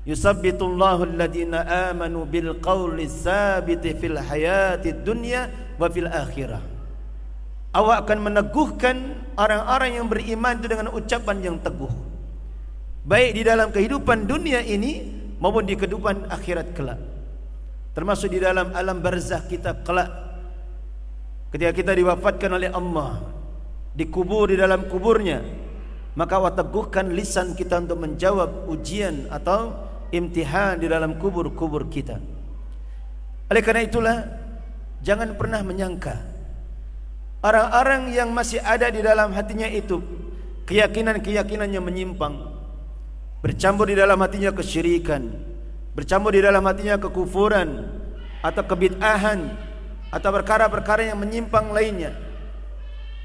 "Yusabbitullahu 0.09 1.05
alladhina 1.05 1.93
amanu 1.93 2.25
bil 2.25 2.57
qawli 2.65 3.05
tsabiti 3.05 3.93
fil 3.93 4.17
hayati 4.17 4.97
dunya 5.05 5.53
wa 5.77 5.87
fil 5.93 6.09
akhirah." 6.09 6.65
Allah 7.77 8.01
akan 8.01 8.33
meneguhkan 8.33 8.97
orang-orang 9.37 10.01
yang 10.01 10.09
beriman 10.09 10.57
itu 10.57 10.67
dengan 10.73 10.89
ucapan 10.97 11.37
yang 11.45 11.57
teguh. 11.61 11.93
Baik 13.05 13.37
di 13.37 13.43
dalam 13.45 13.69
kehidupan 13.69 14.25
dunia 14.25 14.65
ini 14.65 15.05
maupun 15.37 15.69
di 15.69 15.77
kehidupan 15.77 16.33
akhirat 16.33 16.73
kelak. 16.73 17.19
Termasuk 17.99 18.31
di 18.31 18.39
dalam 18.39 18.71
alam 18.79 19.03
barzah 19.03 19.43
kita 19.51 19.83
kelak 19.83 20.07
Ketika 21.51 21.75
kita 21.75 21.93
diwafatkan 21.99 22.55
oleh 22.55 22.71
Allah 22.71 23.19
Dikubur 23.91 24.47
di 24.47 24.55
dalam 24.55 24.87
kuburnya 24.87 25.43
Maka 26.15 26.39
Allah 26.39 26.55
teguhkan 26.55 27.11
lisan 27.11 27.59
kita 27.59 27.83
untuk 27.83 27.99
menjawab 27.99 28.71
ujian 28.71 29.27
atau 29.35 29.88
imtihan 30.15 30.79
di 30.79 30.87
dalam 30.89 31.17
kubur-kubur 31.17 31.87
kita. 31.89 32.39
Oleh 33.49 33.63
karena 33.65 33.83
itulah 33.85 34.19
Jangan 35.01 35.35
pernah 35.41 35.65
menyangka 35.65 36.15
Orang-orang 37.41 38.13
yang 38.13 38.29
masih 38.35 38.61
ada 38.61 38.93
di 38.93 39.01
dalam 39.01 39.33
hatinya 39.33 39.65
itu 39.71 40.05
Keyakinan-keyakinan 40.69 41.71
yang 41.73 41.85
menyimpang 41.87 42.35
Bercampur 43.41 43.89
di 43.89 43.97
dalam 43.97 44.21
hatinya 44.21 44.53
kesyirikan 44.53 45.33
Bercampur 45.97 46.37
di 46.37 46.45
dalam 46.45 46.61
hatinya 46.67 47.01
kekufuran 47.01 47.89
Atau 48.45 48.63
kebid'ahan 48.69 49.67
atau 50.09 50.33
perkara-perkara 50.33 51.05
yang 51.05 51.21
menyimpang 51.21 51.69
lainnya 51.69 52.17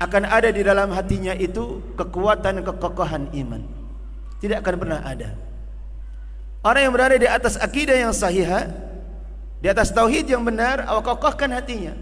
akan 0.03 0.27
ada 0.27 0.51
di 0.51 0.67
dalam 0.67 0.91
hatinya 0.91 1.31
itu 1.31 1.79
kekuatan 1.95 2.59
kekokohan 2.59 3.31
iman. 3.31 3.63
Tidak 4.43 4.59
akan 4.59 4.75
pernah 4.75 4.99
ada 4.99 5.31
orang 6.63 6.81
yang 6.87 6.93
berada 6.95 7.15
di 7.19 7.27
atas 7.27 7.59
akidah 7.59 7.93
yang 7.93 8.15
sahih 8.15 8.47
di 9.63 9.67
atas 9.71 9.91
tauhid 9.91 10.27
yang 10.27 10.43
benar 10.43 10.83
awak 10.87 11.15
kokohkan 11.15 11.51
hatinya. 11.55 11.95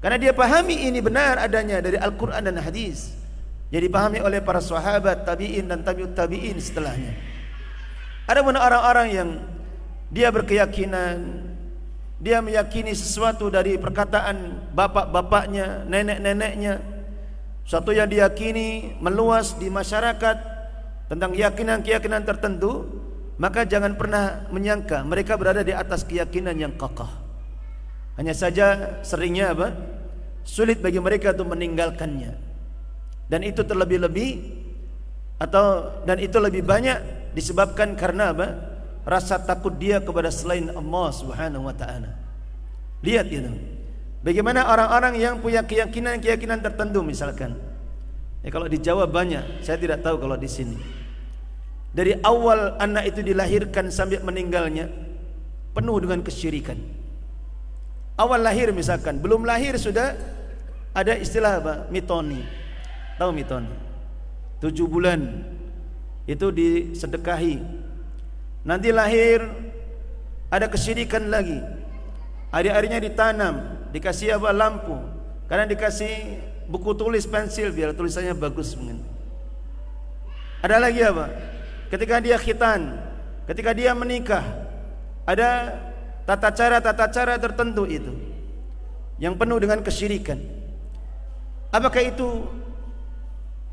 Karena 0.00 0.16
dia 0.20 0.32
pahami 0.36 0.86
ini 0.86 1.00
benar 1.00 1.40
adanya 1.40 1.80
dari 1.80 1.96
Al-Quran 1.96 2.40
dan 2.44 2.56
Hadis. 2.60 3.16
Jadi 3.68 3.90
pahami 3.90 4.22
oleh 4.22 4.38
para 4.38 4.62
sahabat 4.62 5.26
tabi'in 5.26 5.66
dan 5.66 5.82
tabi'ut 5.82 6.14
tabi'in 6.14 6.56
setelahnya. 6.62 7.12
Ada 8.30 8.40
pun 8.40 8.54
orang-orang 8.54 9.08
yang 9.10 9.28
dia 10.08 10.30
berkeyakinan 10.30 11.44
dia 12.16 12.40
meyakini 12.40 12.96
sesuatu 12.96 13.52
dari 13.52 13.76
perkataan 13.76 14.70
bapak-bapaknya, 14.72 15.84
nenek-neneknya. 15.84 16.80
Satu 17.66 17.92
yang 17.92 18.08
diyakini 18.08 18.96
meluas 19.02 19.58
di 19.58 19.68
masyarakat 19.68 20.36
tentang 21.12 21.36
keyakinan-keyakinan 21.36 22.22
tertentu, 22.24 22.88
maka 23.36 23.68
jangan 23.68 23.96
pernah 23.96 24.48
menyangka 24.48 25.04
mereka 25.04 25.36
berada 25.36 25.60
di 25.60 25.76
atas 25.76 26.04
keyakinan 26.04 26.56
yang 26.56 26.72
kokoh. 26.76 27.08
Hanya 28.16 28.32
saja 28.32 28.98
seringnya 29.04 29.52
apa? 29.52 29.76
Sulit 30.46 30.80
bagi 30.80 30.96
mereka 30.96 31.36
untuk 31.36 31.52
meninggalkannya. 31.52 32.32
Dan 33.28 33.44
itu 33.44 33.60
terlebih-lebih 33.60 34.30
atau 35.36 35.92
dan 36.08 36.16
itu 36.16 36.40
lebih 36.40 36.64
banyak 36.64 37.30
disebabkan 37.36 37.92
karena 37.92 38.32
apa? 38.32 38.48
rasa 39.06 39.38
takut 39.38 39.70
dia 39.78 40.02
kepada 40.02 40.34
selain 40.34 40.66
Allah 40.74 41.08
Subhanahu 41.14 41.70
wa 41.70 41.74
taala. 41.78 42.10
Lihat 43.06 43.30
itu. 43.30 43.54
Bagaimana 44.26 44.66
orang-orang 44.66 45.14
yang 45.22 45.38
punya 45.38 45.62
keyakinan-keyakinan 45.62 46.58
tertentu 46.58 47.06
misalkan. 47.06 47.54
Ya 48.42 48.50
kalau 48.50 48.66
di 48.66 48.82
Jawa 48.82 49.06
banyak, 49.06 49.62
saya 49.62 49.78
tidak 49.78 50.02
tahu 50.02 50.18
kalau 50.18 50.34
di 50.34 50.50
sini. 50.50 50.74
Dari 51.96 52.12
awal 52.20 52.76
anak 52.76 53.08
itu 53.08 53.24
dilahirkan 53.24 53.88
sampai 53.88 54.20
meninggalnya 54.20 54.92
penuh 55.72 55.96
dengan 56.04 56.20
kesyirikan. 56.20 56.76
Awal 58.20 58.44
lahir 58.44 58.68
misalkan, 58.76 59.16
belum 59.16 59.48
lahir 59.48 59.80
sudah 59.80 60.12
ada 60.92 61.16
istilah 61.16 61.64
apa? 61.64 61.74
Mitoni. 61.88 62.44
Tahu 63.16 63.32
mitoni? 63.32 63.72
Tujuh 64.60 64.84
bulan 64.88 65.24
itu 66.28 66.52
disedekahi 66.52 67.86
Nanti 68.66 68.90
lahir 68.90 69.46
ada 70.50 70.66
kesyirikan 70.66 71.30
lagi. 71.30 71.62
Hari-harinya 72.50 72.98
ditanam, 72.98 73.54
dikasih 73.94 74.42
apa 74.42 74.50
lampu. 74.50 74.98
Karena 75.46 75.70
dikasih 75.70 76.42
buku 76.66 76.98
tulis 76.98 77.30
pensil 77.30 77.70
biar 77.70 77.94
tulisannya 77.94 78.34
bagus 78.34 78.74
mungkin. 78.74 79.06
Ada 80.66 80.82
lagi 80.82 80.98
apa? 81.06 81.30
Ketika 81.86 82.18
dia 82.18 82.36
khitan, 82.36 82.98
ketika 83.46 83.70
dia 83.70 83.94
menikah, 83.94 84.42
ada 85.22 85.78
tata 86.26 86.50
cara 86.50 86.82
tata 86.82 87.06
cara 87.10 87.34
tertentu 87.38 87.86
itu 87.86 88.10
yang 89.22 89.38
penuh 89.38 89.58
dengan 89.62 89.80
kesyirikan. 89.80 90.38
Apakah 91.70 92.02
itu 92.02 92.46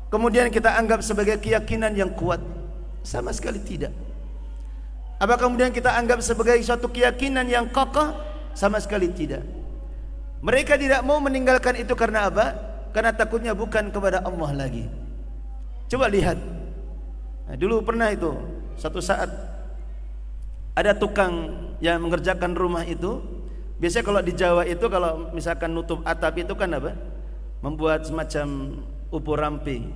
kemudian 0.08 0.48
kita 0.48 0.78
anggap 0.78 1.02
sebagai 1.02 1.38
keyakinan 1.42 1.94
yang 1.94 2.10
kuat? 2.14 2.40
Sama 3.04 3.36
sekali 3.36 3.60
tidak. 3.60 3.92
Apa 5.20 5.36
kemudian 5.36 5.70
kita 5.70 5.92
anggap 5.92 6.24
sebagai 6.24 6.56
suatu 6.64 6.88
keyakinan 6.88 7.44
yang 7.46 7.68
kokoh? 7.68 8.16
Sama 8.56 8.80
sekali 8.80 9.10
tidak. 9.10 9.44
Mereka 10.40 10.78
tidak 10.78 11.02
mau 11.02 11.18
meninggalkan 11.20 11.76
itu 11.80 11.92
karena 11.96 12.30
apa? 12.30 12.54
Karena 12.94 13.10
takutnya 13.10 13.52
bukan 13.52 13.90
kepada 13.90 14.22
Allah 14.22 14.50
lagi. 14.54 14.86
Coba 15.90 16.06
lihat. 16.08 16.38
Nah, 17.44 17.54
dulu 17.60 17.84
pernah 17.84 18.08
itu 18.08 18.32
satu 18.80 18.98
saat 18.98 19.28
ada 20.74 20.92
tukang 20.96 21.54
yang 21.78 22.02
mengerjakan 22.02 22.56
rumah 22.56 22.82
itu. 22.82 23.22
Biasanya 23.78 24.04
kalau 24.06 24.20
di 24.22 24.32
Jawa 24.32 24.62
itu 24.64 24.86
kalau 24.86 25.30
misalkan 25.34 25.70
nutup 25.74 26.00
atap 26.06 26.34
itu 26.40 26.54
kan 26.56 26.70
apa? 26.74 26.94
Membuat 27.60 28.06
semacam 28.06 28.80
upur 29.10 29.38
rampi. 29.38 29.86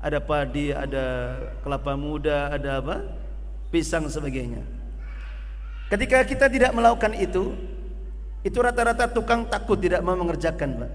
Ada 0.00 0.16
padi, 0.16 0.72
ada 0.72 1.36
kelapa 1.60 1.92
muda, 1.92 2.52
ada 2.52 2.80
apa? 2.80 2.96
pisang 3.70 4.10
sebagainya. 4.10 4.66
Ketika 5.90 6.26
kita 6.26 6.46
tidak 6.50 6.74
melakukan 6.74 7.14
itu, 7.14 7.54
itu 8.42 8.58
rata-rata 8.58 9.06
tukang 9.10 9.46
takut 9.46 9.78
tidak 9.78 10.02
mau 10.02 10.18
mengerjakan, 10.18 10.86
Pak. 10.86 10.92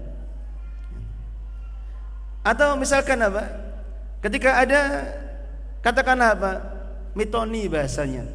Atau 2.46 2.76
misalkan 2.78 3.18
apa? 3.20 3.44
Ketika 4.20 4.60
ada 4.62 4.80
katakanlah 5.86 6.34
apa? 6.34 6.52
Mitoni 7.14 7.70
bahasanya. 7.70 8.26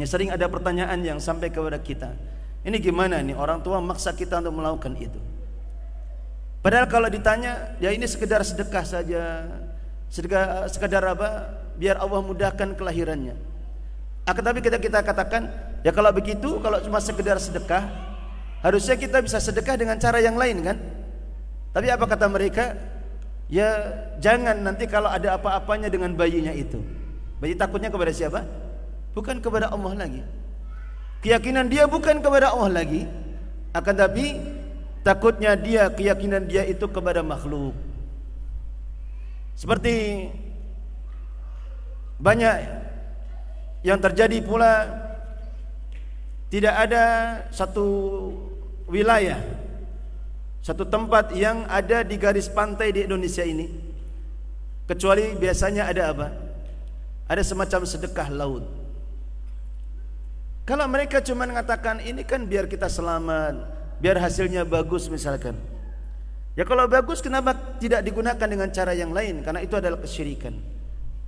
Yang 0.00 0.08
sering 0.08 0.32
ada 0.32 0.48
pertanyaan 0.48 0.96
yang 1.04 1.20
sampai 1.20 1.52
kepada 1.52 1.76
kita. 1.76 2.16
Ini 2.64 2.80
gimana 2.80 3.20
nih 3.20 3.36
orang 3.36 3.60
tua 3.60 3.76
maksa 3.84 4.16
kita 4.16 4.40
untuk 4.40 4.56
melakukan 4.56 4.96
itu? 4.96 5.20
Padahal 6.64 6.86
kalau 6.88 7.10
ditanya, 7.12 7.76
ya 7.82 7.92
ini 7.92 8.08
sekedar 8.08 8.40
sedekah 8.40 8.86
saja. 8.86 9.44
Sedekah 10.08 10.70
sekedar 10.72 11.02
apa? 11.04 11.58
Biar 11.76 12.00
Allah 12.00 12.22
mudahkan 12.22 12.78
kelahirannya. 12.78 13.34
Akan 14.22 14.42
tapi 14.46 14.62
kita 14.62 14.78
kita 14.78 15.02
katakan, 15.02 15.50
ya 15.82 15.90
kalau 15.90 16.14
begitu, 16.14 16.62
kalau 16.62 16.78
cuma 16.78 17.02
sekedar 17.02 17.36
sedekah, 17.42 17.90
harusnya 18.62 18.94
kita 18.94 19.18
bisa 19.18 19.42
sedekah 19.42 19.74
dengan 19.74 19.98
cara 19.98 20.22
yang 20.22 20.38
lain 20.38 20.62
kan? 20.62 20.78
Tapi 21.74 21.90
apa 21.90 22.04
kata 22.06 22.30
mereka? 22.30 22.78
Ya 23.52 23.68
jangan 24.16 24.64
nanti 24.64 24.88
kalau 24.88 25.12
ada 25.12 25.36
apa-apanya 25.36 25.92
dengan 25.92 26.16
bayinya 26.16 26.56
itu. 26.56 26.80
Bayi 27.36 27.52
takutnya 27.52 27.92
kepada 27.92 28.08
siapa? 28.08 28.48
Bukan 29.12 29.44
kepada 29.44 29.68
Allah 29.68 29.92
lagi. 29.92 30.24
Keyakinan 31.20 31.68
dia 31.68 31.84
bukan 31.84 32.24
kepada 32.24 32.48
Allah 32.56 32.80
lagi, 32.80 33.04
akan 33.76 33.94
tapi 33.94 34.40
takutnya 35.02 35.58
dia 35.58 35.90
keyakinan 35.90 36.46
dia 36.46 36.62
itu 36.62 36.86
kepada 36.86 37.20
makhluk 37.26 37.74
seperti 39.58 40.26
banyak 42.22 42.54
yang 43.82 43.98
terjadi 43.98 44.38
pula 44.46 44.86
tidak 46.48 46.74
ada 46.86 47.04
satu 47.50 47.86
wilayah 48.86 49.42
satu 50.62 50.86
tempat 50.86 51.34
yang 51.34 51.66
ada 51.66 52.06
di 52.06 52.14
garis 52.16 52.46
pantai 52.46 52.94
di 52.94 53.04
Indonesia 53.04 53.42
ini 53.42 53.66
kecuali 54.86 55.34
biasanya 55.34 55.90
ada 55.90 56.02
apa 56.14 56.28
ada 57.26 57.42
semacam 57.42 57.82
sedekah 57.82 58.30
laut 58.30 58.64
kalau 60.62 60.86
mereka 60.86 61.18
cuma 61.18 61.42
mengatakan 61.42 61.98
ini 61.98 62.22
kan 62.22 62.46
biar 62.46 62.70
kita 62.70 62.86
selamat 62.86 63.82
biar 64.02 64.18
hasilnya 64.18 64.66
bagus 64.66 65.06
misalkan. 65.06 65.54
Ya 66.58 66.66
kalau 66.66 66.84
bagus 66.90 67.22
kenapa 67.22 67.54
tidak 67.78 68.02
digunakan 68.02 68.44
dengan 68.44 68.68
cara 68.74 68.92
yang 68.92 69.14
lain? 69.14 69.40
Karena 69.46 69.62
itu 69.62 69.78
adalah 69.78 70.02
kesyirikan. 70.02 70.52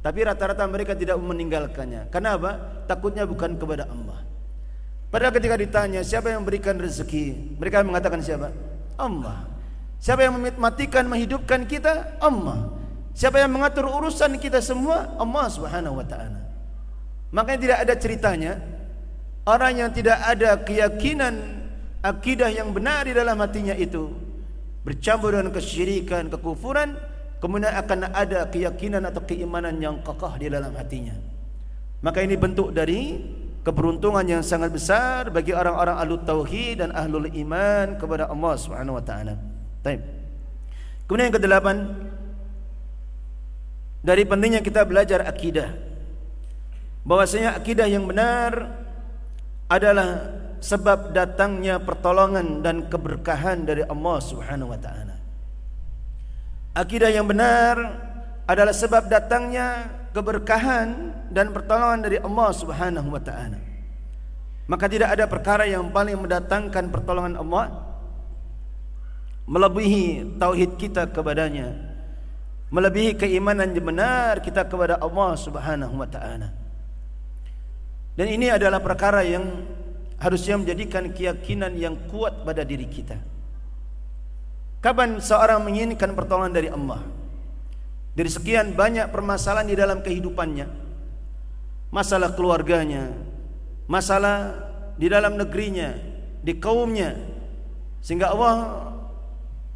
Tapi 0.04 0.20
rata-rata 0.20 0.68
mereka 0.68 0.92
tidak 0.92 1.16
meninggalkannya. 1.16 2.12
Kenapa? 2.12 2.82
Takutnya 2.84 3.24
bukan 3.24 3.56
kepada 3.56 3.88
Allah. 3.88 4.20
Padahal 5.08 5.32
ketika 5.32 5.56
ditanya 5.56 6.04
siapa 6.04 6.28
yang 6.28 6.44
memberikan 6.44 6.76
rezeki, 6.76 7.56
mereka 7.56 7.80
mengatakan 7.86 8.20
siapa? 8.20 8.52
Allah. 9.00 9.48
Siapa 9.98 10.20
yang 10.20 10.36
mematikan, 10.36 11.08
menghidupkan 11.08 11.64
kita? 11.64 12.20
Allah. 12.20 12.70
Siapa 13.14 13.40
yang 13.40 13.54
mengatur 13.54 13.86
urusan 13.88 14.36
kita 14.42 14.58
semua? 14.58 15.14
Allah 15.16 15.46
Subhanahu 15.48 16.02
wa 16.02 16.06
taala. 16.06 16.44
Makanya 17.30 17.60
tidak 17.62 17.78
ada 17.86 17.94
ceritanya 17.98 18.52
orang 19.46 19.72
yang 19.80 19.90
tidak 19.94 20.18
ada 20.22 20.60
keyakinan 20.60 21.34
akidah 22.04 22.50
yang 22.52 22.74
benar 22.74 23.08
di 23.08 23.16
dalam 23.16 23.38
hatinya 23.40 23.72
itu 23.72 24.12
bercampur 24.84 25.32
dengan 25.32 25.48
kesyirikan, 25.50 26.28
kekufuran, 26.28 27.00
kemudian 27.40 27.72
akan 27.72 28.12
ada 28.12 28.44
keyakinan 28.52 29.08
atau 29.08 29.24
keimanan 29.24 29.80
yang 29.80 30.04
kokoh 30.04 30.36
di 30.36 30.52
dalam 30.52 30.76
hatinya. 30.76 31.16
Maka 32.04 32.20
ini 32.20 32.36
bentuk 32.36 32.76
dari 32.76 33.16
keberuntungan 33.64 34.28
yang 34.28 34.44
sangat 34.44 34.70
besar 34.70 35.32
bagi 35.32 35.56
orang-orang 35.56 35.96
ahlu 35.96 36.20
tauhid 36.20 36.84
dan 36.84 36.92
ahlul 36.92 37.26
iman 37.26 37.96
kepada 37.96 38.28
Allah 38.28 38.54
Subhanahu 38.60 39.00
wa 39.00 39.04
taala. 39.04 39.40
Baik. 39.80 40.04
Kemudian 41.08 41.32
yang 41.32 41.36
kedelapan 41.40 41.76
dari 44.04 44.22
pentingnya 44.28 44.60
kita 44.60 44.84
belajar 44.84 45.24
akidah. 45.24 45.72
Bahwasanya 47.08 47.56
akidah 47.56 47.88
yang 47.88 48.04
benar 48.04 48.84
adalah 49.68 50.28
sebab 50.60 51.12
datangnya 51.12 51.80
pertolongan 51.80 52.60
dan 52.60 52.88
keberkahan 52.88 53.64
dari 53.64 53.84
Allah 53.84 54.16
Subhanahu 54.20 54.72
wa 54.72 54.80
taala. 54.80 55.16
Akidah 56.76 57.08
yang 57.08 57.24
benar 57.24 57.80
adalah 58.44 58.76
sebab 58.76 59.08
datangnya 59.08 59.88
keberkahan 60.14 61.10
dan 61.34 61.50
pertolongan 61.50 62.00
dari 62.06 62.18
Allah 62.22 62.48
Subhanahu 62.54 63.08
wa 63.10 63.18
taala. 63.18 63.58
Maka 64.64 64.88
tidak 64.88 65.12
ada 65.12 65.28
perkara 65.28 65.68
yang 65.68 65.90
paling 65.92 66.16
mendatangkan 66.16 66.88
pertolongan 66.88 67.36
Allah 67.36 67.84
melebihi 69.44 70.38
tauhid 70.40 70.80
kita 70.80 71.04
kepadanya, 71.12 71.76
melebihi 72.72 73.12
keimanan 73.18 73.76
yang 73.76 73.84
benar 73.84 74.40
kita 74.40 74.64
kepada 74.64 74.96
Allah 74.96 75.36
Subhanahu 75.36 75.94
wa 76.00 76.08
taala. 76.08 76.48
Dan 78.14 78.30
ini 78.30 78.48
adalah 78.48 78.78
perkara 78.78 79.26
yang 79.26 79.42
harusnya 80.22 80.56
menjadikan 80.56 81.10
keyakinan 81.10 81.74
yang 81.74 81.98
kuat 82.08 82.46
pada 82.46 82.62
diri 82.62 82.86
kita. 82.86 83.18
Kapan 84.78 85.18
seorang 85.18 85.60
menginginkan 85.64 86.14
pertolongan 86.14 86.54
dari 86.54 86.70
Allah? 86.70 87.23
Dari 88.14 88.30
sekian 88.30 88.78
banyak 88.78 89.10
permasalahan 89.10 89.66
di 89.66 89.74
dalam 89.74 89.98
kehidupannya, 89.98 90.70
masalah 91.90 92.30
keluarganya, 92.38 93.10
masalah 93.90 94.54
di 94.94 95.10
dalam 95.10 95.34
negerinya, 95.34 95.98
di 96.38 96.54
kaumnya, 96.62 97.18
sehingga 97.98 98.30
Allah 98.30 98.54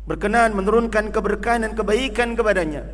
berkenan 0.07 0.55
menurunkan 0.55 1.11
keberkahan 1.11 1.67
dan 1.67 1.73
kebaikan 1.75 2.39
kepadanya. 2.39 2.87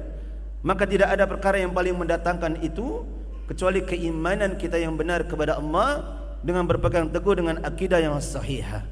Maka 0.64 0.88
tidak 0.88 1.12
ada 1.12 1.28
perkara 1.28 1.60
yang 1.60 1.76
paling 1.76 1.92
mendatangkan 1.92 2.64
itu 2.64 3.04
kecuali 3.44 3.84
keimanan 3.84 4.56
kita 4.56 4.80
yang 4.80 4.96
benar 4.96 5.28
kepada 5.28 5.60
Allah 5.60 6.20
dengan 6.40 6.64
berpegang 6.64 7.12
teguh 7.12 7.36
dengan 7.36 7.60
akidah 7.60 8.00
yang 8.00 8.16
sahihah. 8.16 8.84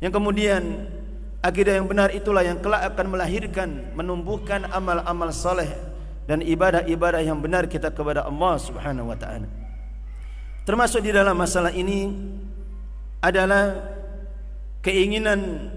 Yang 0.00 0.12
kemudian 0.16 0.62
akidah 1.42 1.78
yang 1.78 1.86
benar 1.86 2.10
itulah 2.10 2.42
yang 2.42 2.58
kelak 2.58 2.82
akan 2.94 3.14
melahirkan 3.14 3.94
menumbuhkan 3.94 4.66
amal-amal 4.70 5.30
soleh 5.30 5.70
dan 6.28 6.44
ibadah-ibadah 6.44 7.24
yang 7.24 7.40
benar 7.40 7.64
kita 7.70 7.88
kepada 7.88 8.26
Allah 8.26 8.54
Subhanahu 8.60 9.08
wa 9.08 9.16
taala. 9.16 9.48
Termasuk 10.68 11.00
di 11.00 11.16
dalam 11.16 11.32
masalah 11.32 11.72
ini 11.72 12.12
adalah 13.24 13.72
keinginan 14.84 15.72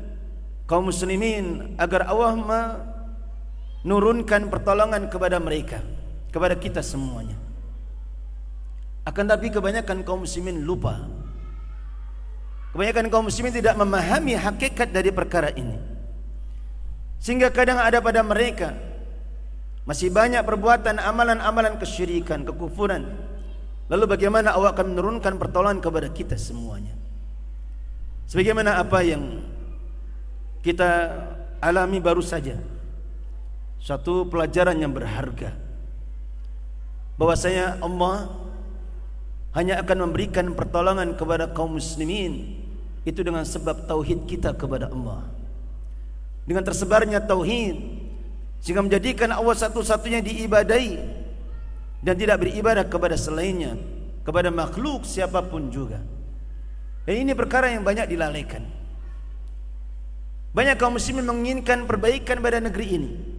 kaum 0.67 0.91
muslimin 0.91 1.75
agar 1.79 2.11
Allah 2.11 2.35
menurunkan 3.87 4.51
pertolongan 4.51 5.07
kepada 5.07 5.39
mereka, 5.39 5.79
kepada 6.29 6.59
kita 6.59 6.83
semuanya. 6.83 7.39
Akan 9.07 9.25
tapi 9.25 9.49
kebanyakan 9.49 10.05
kaum 10.05 10.27
muslimin 10.27 10.61
lupa. 10.67 10.99
Kebanyakan 12.71 13.11
kaum 13.11 13.27
muslimin 13.27 13.51
tidak 13.51 13.75
memahami 13.75 14.39
hakikat 14.39 14.95
dari 14.95 15.11
perkara 15.11 15.51
ini. 15.51 15.75
Sehingga 17.19 17.51
kadang 17.51 17.77
ada 17.77 17.99
pada 17.99 18.23
mereka 18.23 18.73
masih 19.83 20.07
banyak 20.07 20.39
perbuatan 20.47 20.95
amalan-amalan 20.97 21.75
kesyirikan, 21.75 22.47
kekufuran. 22.47 23.11
Lalu 23.91 24.05
bagaimana 24.07 24.55
Allah 24.55 24.71
akan 24.71 24.95
menurunkan 24.95 25.35
pertolongan 25.35 25.83
kepada 25.83 26.07
kita 26.07 26.39
semuanya? 26.39 26.95
Sebagaimana 28.31 28.79
apa 28.79 29.03
yang 29.03 29.43
kita 30.63 31.11
alami 31.59 31.99
baru 31.99 32.23
saja. 32.23 32.55
Satu 33.83 34.31
pelajaran 34.31 34.79
yang 34.79 34.95
berharga. 34.95 35.51
Bahwasanya 37.19 37.83
Allah 37.83 38.31
hanya 39.51 39.83
akan 39.83 40.07
memberikan 40.07 40.55
pertolongan 40.55 41.19
kepada 41.19 41.51
kaum 41.51 41.75
muslimin 41.75 42.60
itu 43.01 43.21
dengan 43.25 43.41
sebab 43.41 43.89
tauhid 43.89 44.29
kita 44.29 44.53
kepada 44.53 44.89
Allah. 44.89 45.25
Dengan 46.45 46.65
tersebarnya 46.65 47.21
tauhid 47.21 47.77
sehingga 48.61 48.85
menjadikan 48.85 49.33
Allah 49.33 49.57
satu-satunya 49.57 50.21
diibadai 50.21 50.97
dan 52.01 52.13
tidak 52.17 52.41
beribadah 52.41 52.85
kepada 52.85 53.17
selainnya 53.17 53.77
kepada 54.21 54.53
makhluk 54.53 55.05
siapapun 55.05 55.73
juga. 55.73 56.01
Dan 57.05 57.25
ini 57.25 57.33
perkara 57.33 57.73
yang 57.73 57.81
banyak 57.81 58.05
dilalaikan. 58.09 58.61
Banyak 60.51 60.75
kaum 60.77 60.99
muslimin 60.99 61.25
menginginkan 61.25 61.87
perbaikan 61.87 62.37
pada 62.43 62.59
negeri 62.59 62.87
ini 62.91 63.11